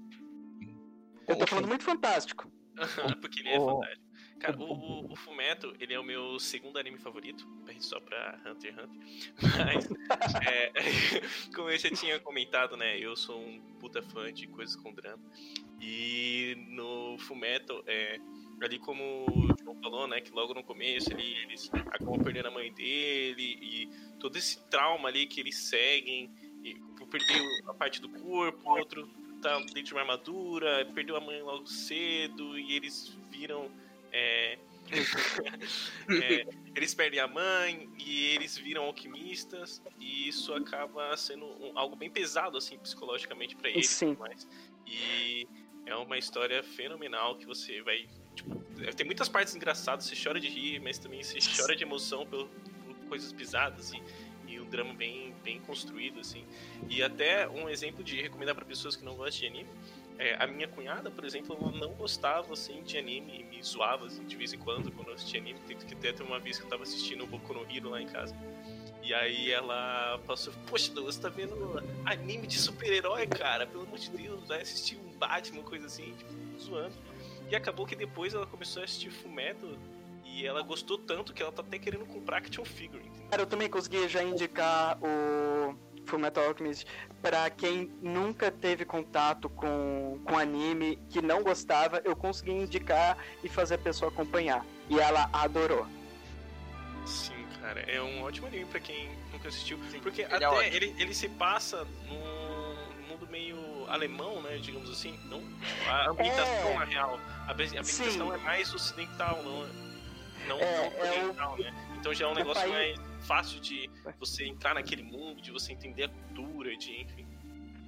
Eu 1.27 1.37
tô 1.37 1.47
falando 1.47 1.67
muito 1.67 1.83
fantástico. 1.83 2.51
Porque 3.21 3.39
ele 3.39 3.49
é 3.49 3.59
o- 3.59 3.65
fantástico. 3.65 4.03
Cara, 4.39 4.57
o, 4.57 5.13
o, 5.13 5.15
Fumeto, 5.15 5.73
ele 5.79 5.93
é 5.93 5.99
o 5.99 6.03
meu 6.03 6.37
segundo 6.37 6.77
anime 6.77 6.97
favorito, 6.97 7.47
só 7.79 7.97
pra 8.01 8.41
Hunter 8.45 8.73
x 8.73 8.83
Hunter. 8.83 9.57
Mas, 9.57 9.87
é, 10.45 10.71
como 11.55 11.69
eu 11.69 11.77
já 11.77 11.89
tinha 11.89 12.19
comentado, 12.19 12.75
né, 12.75 12.99
eu 12.99 13.15
sou 13.15 13.39
um 13.39 13.61
puta 13.79 14.01
fã 14.01 14.33
de 14.33 14.47
coisas 14.47 14.75
com 14.75 14.93
drama. 14.93 15.23
E 15.79 16.55
no 16.71 17.17
Fumeto, 17.19 17.83
é, 17.87 18.19
ali 18.61 18.79
como 18.79 19.25
o 19.29 19.55
João 19.63 19.75
falou, 19.81 20.07
né, 20.07 20.21
que 20.21 20.31
logo 20.31 20.53
no 20.53 20.63
começo 20.63 21.11
ele, 21.11 21.35
eles 21.43 21.69
acabam 21.73 22.21
perdendo 22.23 22.47
a 22.47 22.51
mãe 22.51 22.71
dele 22.73 23.57
e 23.61 23.89
todo 24.19 24.37
esse 24.37 24.61
trauma 24.69 25.09
ali 25.09 25.25
que 25.25 25.39
eles 25.39 25.55
seguem, 25.57 26.31
e 26.63 26.75
por 26.97 27.07
perder 27.07 27.41
a 27.67 27.73
parte 27.73 27.99
do 28.01 28.09
corpo, 28.09 28.69
outro 28.69 29.07
tá 29.41 29.57
dentro 29.59 29.83
de 29.83 29.93
uma 29.93 30.01
armadura, 30.01 30.85
perdeu 30.93 31.17
a 31.17 31.19
mãe 31.21 31.41
logo 31.41 31.67
cedo 31.67 32.57
e 32.57 32.75
eles 32.75 33.17
viram. 33.29 33.69
é, 34.11 34.57
é, 36.23 36.45
eles 36.75 36.93
perdem 36.93 37.19
a 37.19 37.27
mãe 37.27 37.89
e 37.97 38.27
eles 38.35 38.57
viram 38.57 38.83
alquimistas 38.85 39.81
e 39.99 40.27
isso 40.27 40.53
acaba 40.53 41.15
sendo 41.17 41.45
um- 41.45 41.77
algo 41.77 41.95
bem 41.95 42.09
pesado 42.09 42.57
assim 42.57 42.77
psicologicamente 42.79 43.55
pra 43.55 43.69
eles 43.69 43.89
Sim. 43.89 44.17
E 44.85 45.47
é 45.85 45.95
uma 45.95 46.17
história 46.17 46.61
fenomenal 46.63 47.37
que 47.37 47.45
você 47.45 47.81
vai 47.81 48.07
tipo, 48.33 48.61
tem 48.95 49.05
muitas 49.05 49.29
partes 49.29 49.55
engraçadas, 49.55 50.05
você 50.05 50.15
chora 50.21 50.39
de 50.39 50.47
rir, 50.47 50.79
mas 50.79 50.97
também 50.97 51.23
você 51.23 51.39
chora 51.55 51.75
de 51.75 51.83
emoção 51.83 52.25
por, 52.25 52.47
por 52.47 52.95
coisas 53.07 53.31
pisadas 53.31 53.93
e, 53.93 54.01
e 54.47 54.59
um 54.59 54.65
drama 54.69 54.93
bem 54.93 55.33
bem 55.43 55.59
construído 55.59 56.19
assim. 56.19 56.45
E 56.89 57.03
até 57.03 57.47
um 57.49 57.67
exemplo 57.67 58.03
de 58.03 58.21
recomendar 58.21 58.55
pra 58.55 58.63
pessoas 58.63 58.95
que 58.95 59.03
não 59.03 59.15
gostam 59.15 59.41
de 59.41 59.47
anime 59.47 59.69
é, 60.17 60.35
a 60.39 60.47
minha 60.47 60.67
cunhada, 60.67 61.09
por 61.09 61.25
exemplo, 61.25 61.57
ela 61.59 61.71
não 61.71 61.93
gostava 61.93 62.53
assim 62.53 62.83
de 62.83 62.97
anime 62.97 63.39
e 63.39 63.43
me 63.43 63.63
zoava 63.63 64.05
assim, 64.05 64.23
de 64.25 64.35
vez 64.35 64.53
em 64.53 64.57
quando 64.57 64.91
quando 64.91 65.09
eu 65.09 65.15
assistia 65.15 65.39
anime. 65.39 65.59
Tem 65.67 65.77
que 65.77 65.95
ter 65.95 66.21
uma 66.21 66.39
vez 66.39 66.57
que 66.57 66.65
eu 66.65 66.69
tava 66.69 66.83
assistindo 66.83 67.23
o 67.23 67.27
Boku 67.27 67.53
no 67.53 67.65
Hero 67.69 67.89
lá 67.89 68.01
em 68.01 68.07
casa. 68.07 68.35
E 69.01 69.13
aí 69.13 69.51
ela 69.51 70.19
passou, 70.25 70.53
poxa, 70.67 70.91
você 70.93 71.19
tá 71.19 71.29
vendo 71.29 71.83
anime 72.05 72.47
de 72.47 72.57
super-herói, 72.57 73.27
cara? 73.27 73.67
Pelo 73.67 73.83
amor 73.83 73.97
de 73.97 74.09
Deus, 74.11 74.47
vai 74.47 74.61
assistir 74.61 74.97
um 74.97 75.11
Batman, 75.17 75.61
coisa 75.63 75.87
assim, 75.87 76.13
tipo, 76.13 76.33
zoando. 76.59 76.95
E 77.53 77.55
acabou 77.55 77.85
que 77.85 77.95
depois 77.95 78.33
ela 78.33 78.47
começou 78.47 78.81
a 78.81 78.85
assistir 78.85 79.11
Fullmetal 79.11 79.77
e 80.25 80.43
ela 80.43 80.63
gostou 80.63 80.97
tanto 80.97 81.35
que 81.35 81.43
ela 81.43 81.51
tá 81.51 81.61
até 81.61 81.77
querendo 81.77 82.03
comprar 82.03 82.37
action 82.37 82.65
figure, 82.65 83.05
entendeu? 83.05 83.29
Cara, 83.29 83.43
eu 83.43 83.45
também 83.45 83.69
consegui 83.69 84.07
já 84.09 84.23
indicar 84.23 84.97
o 84.99 85.77
Fullmetal 86.07 86.45
Alchemist 86.45 86.87
pra 87.21 87.51
quem 87.51 87.91
nunca 88.01 88.49
teve 88.49 88.85
contato 88.85 89.51
com, 89.51 90.19
com 90.25 90.35
anime, 90.35 90.97
que 91.11 91.21
não 91.21 91.43
gostava, 91.43 92.01
eu 92.03 92.15
consegui 92.15 92.53
indicar 92.53 93.19
e 93.43 93.47
fazer 93.47 93.75
a 93.75 93.77
pessoa 93.77 94.09
acompanhar. 94.09 94.65
E 94.89 94.99
ela 94.99 95.29
adorou. 95.31 95.85
Sim, 97.05 97.45
cara, 97.61 97.81
é 97.81 98.01
um 98.01 98.23
ótimo 98.23 98.47
anime 98.47 98.65
pra 98.65 98.79
quem 98.79 99.11
nunca 99.31 99.49
assistiu. 99.49 99.77
Porque 100.01 100.23
ele 100.23 100.33
é 100.33 100.37
até 100.37 100.49
ótimo. 100.49 100.75
ele, 100.75 100.95
ele 100.97 101.13
se 101.13 101.29
passa 101.29 101.85
num 102.07 103.07
mundo 103.07 103.27
meio 103.29 103.72
alemão, 103.93 104.41
né? 104.41 104.57
Digamos 104.57 104.89
assim. 104.89 105.17
Não, 105.29 105.41
a 105.89 106.09
ambientação, 106.09 106.69
É. 106.69 106.77
na 106.79 106.85
real. 106.85 107.19
A 107.47 107.51
ambi- 107.51 107.63
a 107.63 107.67
ambientação 107.67 108.27
Sim. 108.29 108.33
é 108.33 108.37
mais 108.37 108.73
ocidental, 108.73 109.41
não, 109.43 109.59
não, 110.47 110.59
É, 110.59 110.89
não 110.89 111.05
é 111.05 111.11
o- 111.11 111.19
oriental, 111.21 111.57
né? 111.57 111.73
Então 111.99 112.13
já 112.13 112.25
é 112.25 112.27
um 112.27 112.31
o 112.31 112.35
negócio 112.35 112.61
país- 112.69 112.97
mais 112.97 113.27
fácil 113.27 113.59
de 113.61 113.89
você 114.19 114.45
entrar 114.45 114.73
naquele 114.75 115.03
mundo, 115.03 115.41
de 115.41 115.51
você 115.51 115.71
entender 115.71 116.03
a 116.05 116.09
cultura, 116.09 116.75
de 116.75 117.01
enfim. 117.01 117.25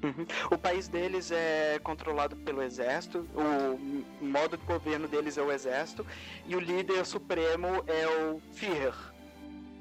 Uhum. 0.04 0.26
O 0.52 0.58
país 0.58 0.88
deles 0.88 1.32
é 1.32 1.80
controlado 1.80 2.36
pelo 2.36 2.62
exército, 2.62 3.28
o 3.34 4.24
modo 4.24 4.56
de 4.56 4.64
governo 4.66 5.08
deles 5.08 5.38
é 5.38 5.42
o 5.42 5.52
exército, 5.52 6.06
e 6.46 6.56
o 6.56 6.60
líder 6.60 7.06
supremo 7.06 7.68
é 7.88 8.08
o 8.08 8.40
Führer. 8.54 8.94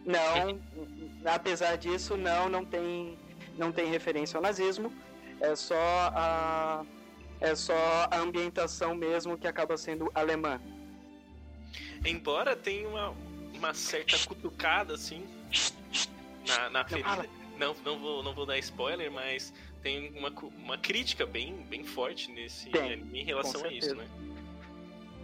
Não, 0.04 0.58
apesar 1.26 1.76
disso, 1.76 2.16
não, 2.16 2.48
não 2.48 2.64
tem, 2.64 3.18
não 3.58 3.70
tem 3.70 3.90
referência 3.90 4.36
ao 4.38 4.42
nazismo, 4.42 4.90
é 5.40 5.56
só 5.56 5.74
a, 6.14 6.84
é 7.40 7.54
só 7.54 8.08
a 8.10 8.18
ambientação 8.18 8.94
mesmo 8.94 9.36
que 9.36 9.46
acaba 9.46 9.76
sendo 9.76 10.10
alemã. 10.14 10.60
Embora 12.04 12.54
tenha 12.54 12.88
uma, 12.88 13.14
uma 13.54 13.74
certa 13.74 14.18
cutucada, 14.26 14.94
assim, 14.94 15.24
na, 16.46 16.70
na 16.70 16.84
ferida. 16.84 17.28
Não, 17.58 17.74
não, 17.84 17.98
vou, 17.98 18.22
não 18.22 18.34
vou 18.34 18.44
dar 18.44 18.58
spoiler, 18.58 19.10
mas 19.10 19.52
tem 19.82 20.12
uma, 20.16 20.30
uma 20.30 20.78
crítica 20.78 21.24
bem, 21.24 21.54
bem 21.68 21.84
forte 21.84 22.30
nesse 22.30 22.70
Tem, 22.70 22.92
anime 22.92 23.20
em 23.20 23.24
relação 23.24 23.64
a 23.64 23.72
isso, 23.72 23.94
né? 23.94 24.08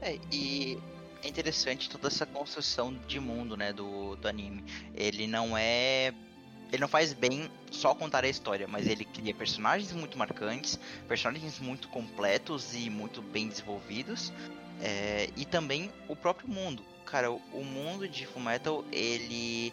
É, 0.01 0.19
e 0.33 0.79
é 1.23 1.29
interessante 1.29 1.91
toda 1.91 2.09
essa 2.09 2.25
construção 2.25 2.95
de 3.07 3.21
mundo, 3.21 3.57
né, 3.57 3.73
do, 3.73 4.17
do 4.17 4.29
anime. 4.29 4.65
Ele 4.95 5.27
não 5.27 5.57
é. 5.57 6.15
Ele 6.73 6.81
não 6.81 6.89
faz 6.89 7.13
bem 7.13 7.51
só 7.71 7.95
contar 7.95 8.25
a 8.25 8.29
história, 8.29 8.67
mas 8.69 8.87
ele 8.87 9.05
cria 9.05 9.35
personagens 9.35 9.93
muito 9.93 10.17
marcantes, 10.17 10.79
personagens 11.09 11.59
muito 11.59 11.89
completos 11.89 12.75
e 12.75 12.89
muito 12.89 13.21
bem 13.21 13.49
desenvolvidos. 13.49 14.33
é, 14.83 15.29
e 15.37 15.45
também 15.45 15.91
o 16.09 16.17
próprio 16.17 16.49
mundo. 16.49 16.83
Cara, 17.05 17.31
o, 17.31 17.65
mundo 17.65 18.09
de 18.09 18.25
Fullmetal, 18.27 18.85
ele 18.93 19.73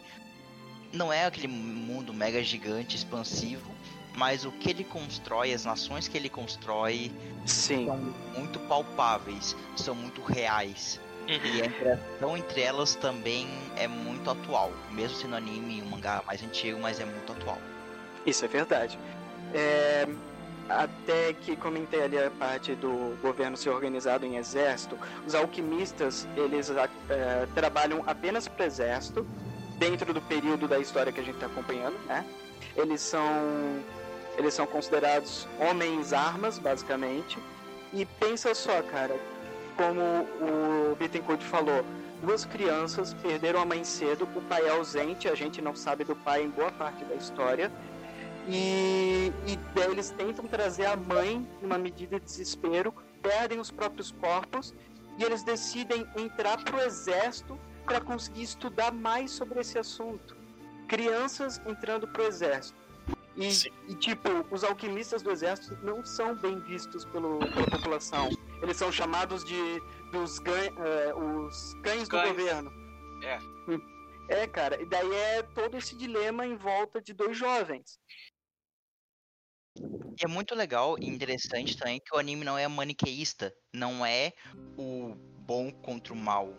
não 0.92 1.14
é 1.14 1.26
aquele 1.26 1.48
mundo 1.48 2.14
mega 2.14 2.44
gigante, 2.44 2.96
expansivo, 2.96 3.72
mas 4.16 4.44
o 4.44 4.52
que 4.52 4.70
ele 4.70 4.84
constrói, 4.84 5.54
as 5.54 5.64
nações 5.64 6.08
que 6.08 6.18
ele 6.18 6.30
constrói, 6.30 7.12
Sim. 7.46 7.86
são 7.86 7.98
muito 8.36 8.60
palpáveis, 8.62 9.56
são 9.76 9.94
muito 9.94 10.22
reais. 10.22 11.00
E 11.28 11.62
a 11.62 11.66
interação 11.66 12.38
entre 12.38 12.62
elas 12.62 12.96
também 12.96 13.48
é 13.76 13.88
muito 13.88 14.30
atual. 14.30 14.72
Mesmo 14.92 15.18
sendo 15.18 15.36
anime 15.36 15.82
um 15.82 15.90
mangá 15.90 16.24
mais 16.26 16.42
antigo, 16.42 16.80
mas 16.80 17.00
é 17.00 17.06
muito 17.06 17.32
atual. 17.34 17.60
Isso 18.26 18.46
é 18.46 18.48
verdade. 18.48 18.98
É, 19.54 20.08
até 20.70 21.34
que 21.34 21.56
comentei 21.56 22.02
ali 22.04 22.18
a 22.18 22.30
parte 22.32 22.76
do 22.76 23.18
governo 23.22 23.58
ser 23.58 23.70
organizado 23.70 24.26
em 24.26 24.38
exército, 24.38 24.98
os 25.26 25.36
alquimistas 25.36 26.28
eles 26.36 26.70
é, 26.70 27.48
trabalham 27.56 28.04
apenas 28.06 28.48
para 28.48 28.64
o 28.64 28.68
exército 28.68 29.26
dentro 29.78 30.14
do 30.14 30.22
período 30.22 30.68
da 30.68 30.80
história 30.80 31.12
que 31.12 31.20
a 31.20 31.24
gente 31.24 31.36
está 31.36 31.48
acompanhando, 31.48 31.98
né? 32.06 32.26
Eles 32.76 33.02
são 33.02 33.26
eles 34.38 34.54
são 34.54 34.68
considerados 34.68 35.48
homens 35.60 36.14
armas 36.14 36.60
basicamente 36.60 37.38
e 37.94 38.06
pensa 38.06 38.54
só, 38.54 38.82
cara, 38.84 39.16
como 39.78 40.02
o 40.42 40.96
Bittencourt 40.96 41.42
falou, 41.44 41.86
duas 42.22 42.44
crianças 42.44 43.14
perderam 43.14 43.62
a 43.62 43.66
mãe 43.66 43.84
cedo, 43.84 44.28
o 44.36 44.42
pai 44.42 44.66
é 44.66 44.70
ausente, 44.72 45.30
a 45.30 45.36
gente 45.36 45.62
não 45.62 45.76
sabe 45.76 46.04
do 46.04 46.16
pai 46.16 46.44
em 46.44 46.50
boa 46.50 46.72
parte 46.72 47.06
da 47.06 47.16
história. 47.16 47.72
E, 48.50 49.32
e 49.46 49.80
eles 49.80 50.10
tentam 50.10 50.48
trazer 50.48 50.86
a 50.86 50.96
mãe 50.96 51.48
numa 51.62 51.78
medida 51.78 52.20
de 52.20 52.26
desespero, 52.26 52.94
perdem 53.22 53.60
os 53.60 53.70
próprios 53.70 54.12
corpos 54.12 54.74
e 55.18 55.24
eles 55.24 55.44
decidem 55.44 56.08
entrar 56.16 56.64
pro 56.64 56.80
exército 56.80 57.60
para 57.86 58.02
conseguir 58.02 58.44
estudar 58.44 58.92
mais 58.92 59.32
sobre 59.32 59.60
esse 59.60 59.78
assunto. 59.78 60.36
Crianças 60.88 61.62
entrando 61.68 62.08
pro 62.08 62.24
exército. 62.24 62.78
E, 63.36 63.48
e, 63.88 63.96
tipo, 63.96 64.30
os 64.50 64.64
alquimistas 64.64 65.22
do 65.22 65.30
exército 65.30 65.78
não 65.84 66.04
são 66.04 66.36
bem 66.36 66.60
vistos 66.60 67.06
pelo, 67.06 67.38
pela 67.40 67.68
população. 67.70 68.30
Eles 68.62 68.78
são 68.78 68.92
chamados 68.92 69.44
de 69.44 69.82
dos 70.12 70.40
gan, 70.40 70.54
é, 70.54 71.14
os 71.14 71.74
cães 71.84 72.08
do 72.08 72.22
governo. 72.22 72.72
É. 73.24 73.38
É, 74.30 74.48
cara, 74.48 74.82
e 74.82 74.86
daí 74.86 75.14
é 75.14 75.44
todo 75.44 75.78
esse 75.78 75.96
dilema 75.96 76.46
em 76.46 76.56
volta 76.56 77.02
de 77.02 77.14
dois 77.14 77.38
jovens. 77.38 77.98
E 79.78 80.26
é 80.26 80.28
muito 80.28 80.56
legal 80.56 80.98
e 81.00 81.08
interessante 81.08 81.78
também 81.78 82.00
que 82.00 82.16
o 82.16 82.20
anime 82.20 82.44
não 82.44 82.58
é 82.58 82.68
maniqueísta, 82.68 83.54
não 83.72 84.06
é 84.06 84.34
o 84.78 85.16
bom 85.40 85.72
contra 85.72 86.14
o 86.14 86.18
mal. 86.18 86.54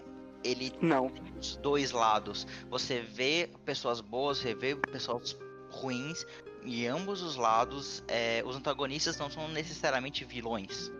Ele 0.44 0.72
não. 0.80 1.10
tem 1.10 1.34
os 1.36 1.56
dois 1.56 1.90
lados. 1.90 2.46
Você 2.70 3.00
vê 3.02 3.50
pessoas 3.64 4.00
boas, 4.00 4.38
você 4.38 4.54
vê 4.54 4.76
pessoas 4.76 5.36
ruins, 5.70 6.24
e 6.64 6.86
ambos 6.86 7.22
os 7.22 7.36
lados, 7.36 8.02
é, 8.08 8.42
os 8.46 8.56
antagonistas 8.56 9.18
não 9.18 9.30
são 9.30 9.48
necessariamente 9.48 10.24
vilões. 10.24 10.90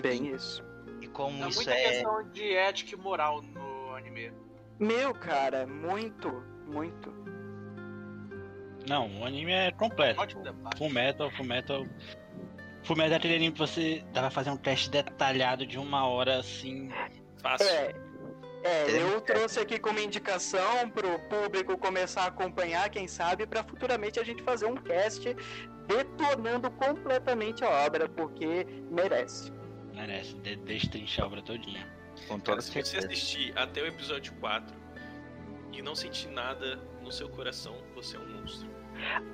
Bem 0.00 0.34
isso. 0.34 0.64
E 1.00 1.08
como 1.08 1.44
É 1.44 1.48
isso 1.48 1.58
muita 1.58 1.74
é. 1.74 1.88
questão 1.88 2.30
de 2.30 2.54
ética 2.54 2.94
e 2.94 2.98
moral 2.98 3.42
no 3.42 3.94
anime. 3.94 4.32
Meu, 4.78 5.14
cara, 5.14 5.66
muito, 5.66 6.28
muito. 6.66 7.12
Não, 8.88 9.20
o 9.20 9.24
anime 9.24 9.52
é 9.52 9.70
completo. 9.72 10.20
Full 10.76 10.90
Metal, 10.90 11.30
Full 11.30 11.46
Metal. 11.46 11.86
Full 12.84 12.96
Metal 12.96 13.12
é 13.12 13.16
aquele 13.16 13.36
anime 13.36 13.52
que 13.52 13.58
você 13.58 14.04
dá 14.12 14.22
pra 14.22 14.30
fazer 14.30 14.50
um 14.50 14.56
teste 14.56 14.90
detalhado 14.90 15.66
de 15.66 15.78
uma 15.78 16.06
hora 16.06 16.38
assim. 16.38 16.90
Fácil. 17.40 17.68
É, 17.68 17.94
é, 18.64 19.02
eu 19.02 19.20
trouxe 19.20 19.60
aqui 19.60 19.78
como 19.78 19.98
indicação 19.98 20.88
pro 20.90 21.18
público 21.28 21.76
começar 21.76 22.22
a 22.22 22.26
acompanhar, 22.26 22.88
quem 22.90 23.08
sabe, 23.08 23.46
para 23.46 23.62
futuramente 23.64 24.20
a 24.20 24.24
gente 24.24 24.42
fazer 24.42 24.66
um 24.66 24.76
cast 24.76 25.36
detonando 25.86 26.70
completamente 26.70 27.64
a 27.64 27.70
obra, 27.84 28.08
porque 28.08 28.66
merece. 28.90 29.52
Merece, 29.94 30.34
de 30.36 30.56
destrinchar 30.56 31.24
a 31.24 31.28
obra 31.28 31.42
todinha. 31.42 31.86
Com 32.28 32.40
Cara, 32.40 32.42
toda 32.42 32.62
se 32.62 32.70
você 32.82 32.98
assistir 32.98 33.52
até 33.56 33.82
o 33.82 33.86
episódio 33.86 34.32
4 34.34 34.74
e 35.72 35.82
não 35.82 35.94
sentir 35.94 36.28
nada 36.28 36.76
no 37.02 37.10
seu 37.10 37.28
coração, 37.28 37.76
você 37.94 38.16
é 38.16 38.20
um 38.20 38.28
monstro. 38.28 38.68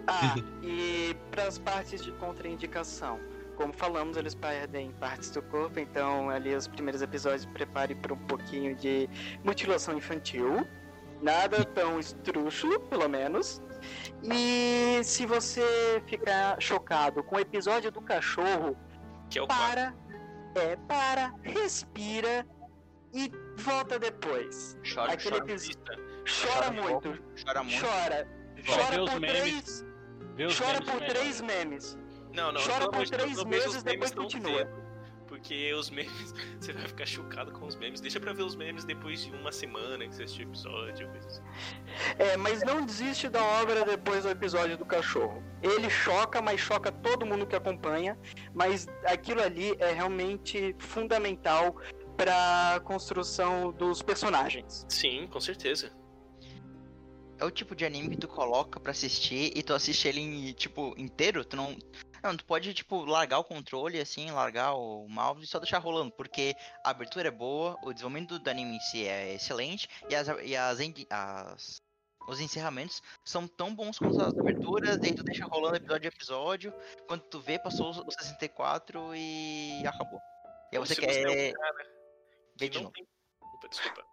Ah, 0.07 0.35
e 0.63 1.15
para 1.31 1.45
as 1.49 1.59
partes 1.59 2.03
de 2.03 2.13
contraindicação. 2.13 3.19
Como 3.57 3.73
falamos, 3.73 4.17
eles 4.17 4.37
perdem 4.37 4.93
partes 4.93 5.31
do 5.31 5.43
corpo, 5.43 5.81
então 5.81 6.31
ali 6.31 6.55
os 6.55 6.69
primeiros 6.69 7.03
episódios 7.03 7.45
prepare 7.47 7.93
para 7.97 8.15
um 8.15 8.17
pouquinho 8.17 8.75
de 8.77 9.11
mutilação 9.45 9.97
infantil. 9.97 10.65
Nada 11.21 11.65
tão 11.65 11.99
estrúxulo, 11.99 12.79
pelo 12.83 13.09
menos. 13.09 13.61
E 14.23 15.01
se 15.03 15.27
você 15.27 16.01
ficar 16.07 16.61
chocado 16.63 17.23
com 17.25 17.35
o 17.35 17.41
episódio 17.41 17.91
do 17.91 18.01
cachorro, 18.01 18.77
Que 19.29 19.41
é 19.41 19.43
o 19.43 19.47
4. 19.49 19.67
para, 19.67 19.95
é, 20.59 20.77
para, 20.77 21.35
respira 21.43 22.47
e 23.13 23.31
volta 23.57 23.99
depois. 23.99 24.77
Chora, 24.95 25.13
Aquele 25.13 25.39
chora, 25.39 25.53
episódio 25.53 26.09
chora 26.29 26.55
chora 26.55 26.71
muito, 26.71 27.23
chora 27.43 27.63
muito. 27.65 27.81
chora. 27.81 28.39
Chora 28.67 29.03
os 29.03 29.11
por 29.11 29.21
três, 29.21 29.85
chora 30.59 30.81
memes 30.81 30.83
por 30.83 31.01
três 31.07 31.41
memes. 31.41 31.99
Não, 32.35 32.53
não, 32.53 32.61
Chora 32.61 32.91
por 32.91 33.09
três 33.09 33.43
meses, 33.45 33.83
depois 33.83 34.13
continua. 34.13 34.69
Porque 35.39 35.72
os 35.72 35.89
memes, 35.89 36.34
você 36.59 36.72
vai 36.72 36.86
ficar 36.86 37.07
chocado 37.07 37.53
com 37.53 37.66
os 37.66 37.76
memes. 37.76 38.01
Deixa 38.01 38.18
pra 38.18 38.32
ver 38.32 38.43
os 38.43 38.57
memes 38.57 38.84
depois 38.84 39.24
de 39.24 39.30
uma 39.30 39.53
semana 39.53 40.07
que 40.07 40.14
você 40.14 40.24
assistiu 40.24 40.47
o 40.47 40.51
episódio, 40.51 41.09
coisa 41.09 41.28
assim. 41.28 41.43
É, 42.18 42.36
mas 42.36 42.62
não 42.62 42.84
desiste 42.84 43.28
da 43.28 43.43
obra 43.43 43.84
depois 43.84 44.24
do 44.24 44.30
episódio 44.30 44.76
do 44.76 44.84
cachorro. 44.84 45.43
Ele 45.62 45.89
choca, 45.89 46.43
mas 46.43 46.61
choca 46.61 46.91
todo 46.91 47.24
mundo 47.24 47.47
que 47.47 47.55
acompanha. 47.55 48.18
Mas 48.53 48.89
aquilo 49.05 49.41
ali 49.41 49.76
é 49.78 49.93
realmente 49.93 50.74
fundamental 50.80 51.76
para 52.16 52.80
construção 52.84 53.70
dos 53.70 54.03
personagens. 54.03 54.84
Sim, 54.89 55.28
com 55.28 55.41
certeza. 55.41 55.93
É 57.39 57.45
o 57.45 57.51
tipo 57.51 57.76
de 57.76 57.84
anime 57.84 58.11
que 58.11 58.16
tu 58.16 58.26
coloca 58.26 58.80
pra 58.80 58.91
assistir 58.91 59.53
e 59.57 59.62
tu 59.62 59.72
assiste 59.72 60.09
ele 60.09 60.20
em, 60.20 60.53
tipo, 60.53 60.93
inteiro, 60.99 61.45
tu 61.45 61.57
não. 61.57 61.76
Não, 62.23 62.37
tu 62.37 62.45
pode, 62.45 62.73
tipo, 62.75 63.05
largar 63.05 63.39
o 63.39 63.45
controle, 63.45 64.01
assim, 64.01 64.31
largar 64.31 64.75
o 64.75 65.07
mouse 65.09 65.45
e 65.45 65.47
só 65.47 65.59
deixar 65.59 65.79
rolando, 65.79 66.11
porque 66.12 66.55
a 66.85 66.91
abertura 66.91 67.29
é 67.29 67.31
boa, 67.31 67.77
o 67.83 67.93
desenvolvimento 67.93 68.39
do 68.39 68.51
anime 68.51 68.77
em 68.77 68.81
si 68.81 69.07
é 69.07 69.35
excelente, 69.35 69.89
e 70.09 70.14
as, 70.14 70.29
e 70.43 70.57
as, 70.57 70.79
as- 71.11 71.83
os 72.29 72.41
encerramentos 72.41 73.01
são 73.25 73.49
tão 73.49 73.75
bons 73.75 73.99
quanto 73.99 74.21
as 74.21 74.35
aberturas, 74.39 74.99
daí 74.99 75.14
tu 75.14 75.23
deixa 75.25 75.47
rolando 75.47 75.77
episódio 75.77 76.07
a 76.07 76.14
episódio, 76.14 76.75
quando 77.07 77.23
tu 77.23 77.41
vê, 77.41 77.59
passou 77.59 77.91
os 77.91 77.99
os 77.99 78.14
64 78.14 79.14
e 79.14 79.83
acabou. 79.87 80.21
E 80.71 80.77
aí 80.77 80.79
você 80.79 80.95
se 80.95 81.01
quer 81.01 81.27
é 81.27 81.51
um 81.51 81.53
cara 81.55 81.85
que 82.59 82.69
de 82.69 82.77
não 82.77 82.83
novo. 82.83 82.93
tem... 82.93 83.07
Opa, 83.55 83.69
desculpa. 83.69 84.05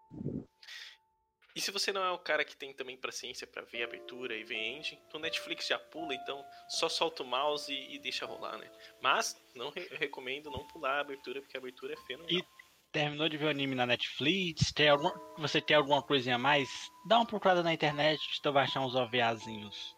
E 1.55 1.61
se 1.61 1.71
você 1.71 1.93
não 1.93 2.03
é 2.03 2.11
o 2.11 2.19
cara 2.19 2.43
que 2.43 2.55
tem 2.55 2.73
também 2.73 2.97
paciência 2.97 3.47
pra 3.47 3.61
ver 3.63 3.83
abertura 3.83 4.35
e 4.35 4.43
ver 4.43 4.57
ending, 4.57 4.99
o 5.13 5.19
Netflix 5.19 5.67
já 5.67 5.79
pula, 5.79 6.13
então 6.13 6.43
só 6.67 6.89
solta 6.89 7.23
o 7.23 7.25
mouse 7.25 7.71
e, 7.71 7.95
e 7.95 7.99
deixa 7.99 8.25
rolar, 8.25 8.57
né? 8.57 8.69
Mas 9.01 9.41
não 9.55 9.69
re- 9.69 9.87
recomendo 9.93 10.51
não 10.51 10.67
pular 10.67 10.97
a 10.97 11.01
abertura, 11.01 11.41
porque 11.41 11.55
a 11.55 11.59
abertura 11.59 11.93
é 11.93 11.97
fenomenal. 12.05 12.41
E- 12.41 12.65
Terminou 12.91 13.27
de 13.27 13.35
ver 13.35 13.47
o 13.47 13.49
anime 13.49 13.75
na 13.75 13.85
Netflix? 13.85 14.71
Tem 14.71 14.87
algum, 14.87 15.11
você 15.37 15.59
tem 15.59 15.75
alguma 15.75 16.01
coisinha 16.01 16.35
a 16.35 16.39
mais? 16.39 16.69
Dá 17.05 17.17
uma 17.17 17.25
procurada 17.25 17.61
na 17.61 17.73
internet, 17.73 18.21
vai 18.53 18.63
achar 18.63 18.79
uns 18.79 18.95
OVAzinhos 18.95 19.93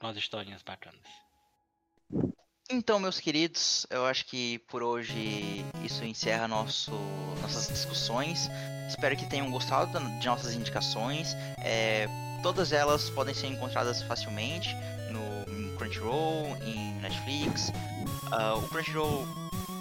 com 0.00 0.08
as 0.08 0.16
historinhas 0.16 0.60
bacanas. 0.60 1.23
Então, 2.70 2.98
meus 2.98 3.20
queridos, 3.20 3.86
eu 3.90 4.06
acho 4.06 4.24
que 4.24 4.58
por 4.70 4.82
hoje 4.82 5.64
isso 5.82 6.02
encerra 6.02 6.48
nosso, 6.48 6.92
nossas 7.42 7.68
discussões. 7.68 8.48
Espero 8.88 9.14
que 9.16 9.26
tenham 9.26 9.50
gostado 9.50 9.98
de 10.18 10.26
nossas 10.26 10.54
indicações. 10.54 11.36
É, 11.58 12.06
todas 12.42 12.72
elas 12.72 13.10
podem 13.10 13.34
ser 13.34 13.48
encontradas 13.48 14.02
facilmente 14.02 14.74
no 15.10 15.76
Crunchyroll, 15.76 16.56
em 16.64 16.94
Netflix. 17.02 17.70
Ah, 18.32 18.54
o 18.54 18.66
Crunchyroll 18.68 19.28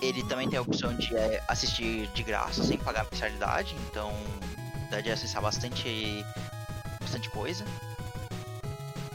ele 0.02 0.22
também 0.26 0.50
tem 0.50 0.60
a 0.60 0.62
opção 0.62 0.94
de 0.98 1.16
é, 1.16 1.42
assistir 1.48 2.08
de 2.08 2.22
graça 2.22 2.62
sem 2.66 2.78
pagar 2.78 3.08
mensalidade, 3.10 3.74
então 3.90 4.12
dá 4.92 5.00
de 5.00 5.10
acessar 5.10 5.42
bastante, 5.42 6.26
bastante 7.00 7.30
coisa. 7.30 7.64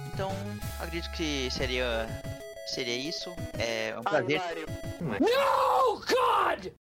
Então, 0.06 0.34
acredito 0.80 1.10
que 1.10 1.50
seria 1.50 2.08
seria 2.68 2.96
isso. 2.96 3.30
É 3.58 3.98
um 3.98 4.02
prazer. 4.02 4.40
Mário, 4.40 4.66
No, 5.20 5.98
God! 6.00 6.72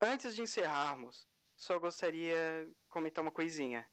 antes 0.00 0.34
de 0.34 0.42
encerrarmos, 0.42 1.26
só 1.56 1.78
gostaria 1.78 2.66
de 2.66 2.74
comentar 2.88 3.22
uma 3.22 3.30
coisinha. 3.30 3.86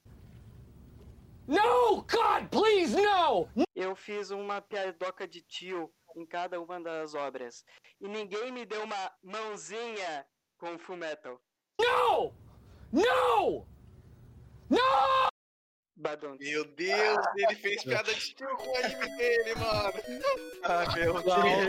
No, 1.47 2.01
God, 2.03 2.49
please, 2.51 2.95
no! 2.95 3.49
Eu 3.75 3.95
fiz 3.95 4.29
uma 4.29 4.61
piadoca 4.61 5.27
de 5.27 5.41
tio 5.41 5.91
em 6.15 6.25
cada 6.25 6.61
uma 6.61 6.79
das 6.81 7.13
obras. 7.15 7.65
E 7.99 8.07
ninguém 8.07 8.51
me 8.51 8.65
deu 8.65 8.83
uma 8.83 9.11
mãozinha 9.23 10.25
com 10.57 10.77
Full 10.77 10.97
Metal. 10.97 11.41
No! 11.79 12.33
No! 12.91 13.65
No! 14.69 15.30
Meu 16.39 16.65
Deus, 16.65 17.25
ele 17.35 17.55
fez 17.55 17.83
piada 17.83 18.13
de 18.13 18.33
tio 18.33 18.47
com 18.57 18.67
o 18.71 18.77
anime 18.77 19.17
dele, 19.17 19.55
mano. 19.55 19.93
Ah, 20.63 20.85
meu 20.95 21.19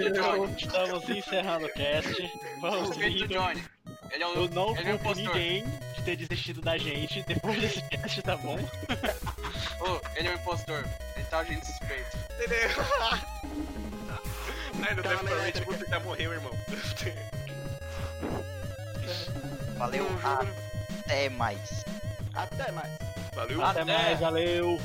Então, 0.07 0.45
estamos 0.55 1.09
encerrando 1.09 1.64
o 1.66 1.72
cast. 1.72 2.30
Vamos 2.61 2.97
indo. 2.99 3.26
Johnny. 3.26 3.64
Ele 4.11 4.22
é 4.22 4.26
um, 4.26 4.35
Eu 4.35 4.49
não 4.51 4.76
ele 4.76 4.91
é 4.91 4.95
um 4.95 5.14
ninguém 5.14 5.64
de 5.95 6.03
ter 6.03 6.16
desistido 6.16 6.61
da 6.61 6.76
gente 6.76 7.22
depois 7.22 7.59
desse 7.59 7.83
teste, 7.89 8.20
tá 8.20 8.37
bom? 8.37 8.59
Ô, 9.80 10.01
ele 10.14 10.28
é 10.28 10.33
um 10.33 10.35
impostor. 10.35 10.85
Ele 11.16 11.24
tá 11.24 11.39
agindo 11.39 11.64
suspeito. 11.64 12.18
Ele 12.39 12.55
é- 12.55 12.68
Ai, 14.85 14.95
não 14.95 15.03
Tá 15.03 15.09
provavelmente 15.09 15.33
elétrica. 15.33 15.72
você 15.72 15.87
já 15.89 16.01
morreu, 16.01 16.33
irmão. 16.33 16.53
Valeu, 19.78 20.07
até 21.05 21.28
mais. 21.30 21.85
Até 22.35 22.70
mais. 22.72 23.11
Valeu. 23.35 23.62
Até 23.62 23.80
Até. 23.80 23.93
mais, 23.93 24.20
valeu! 24.20 24.80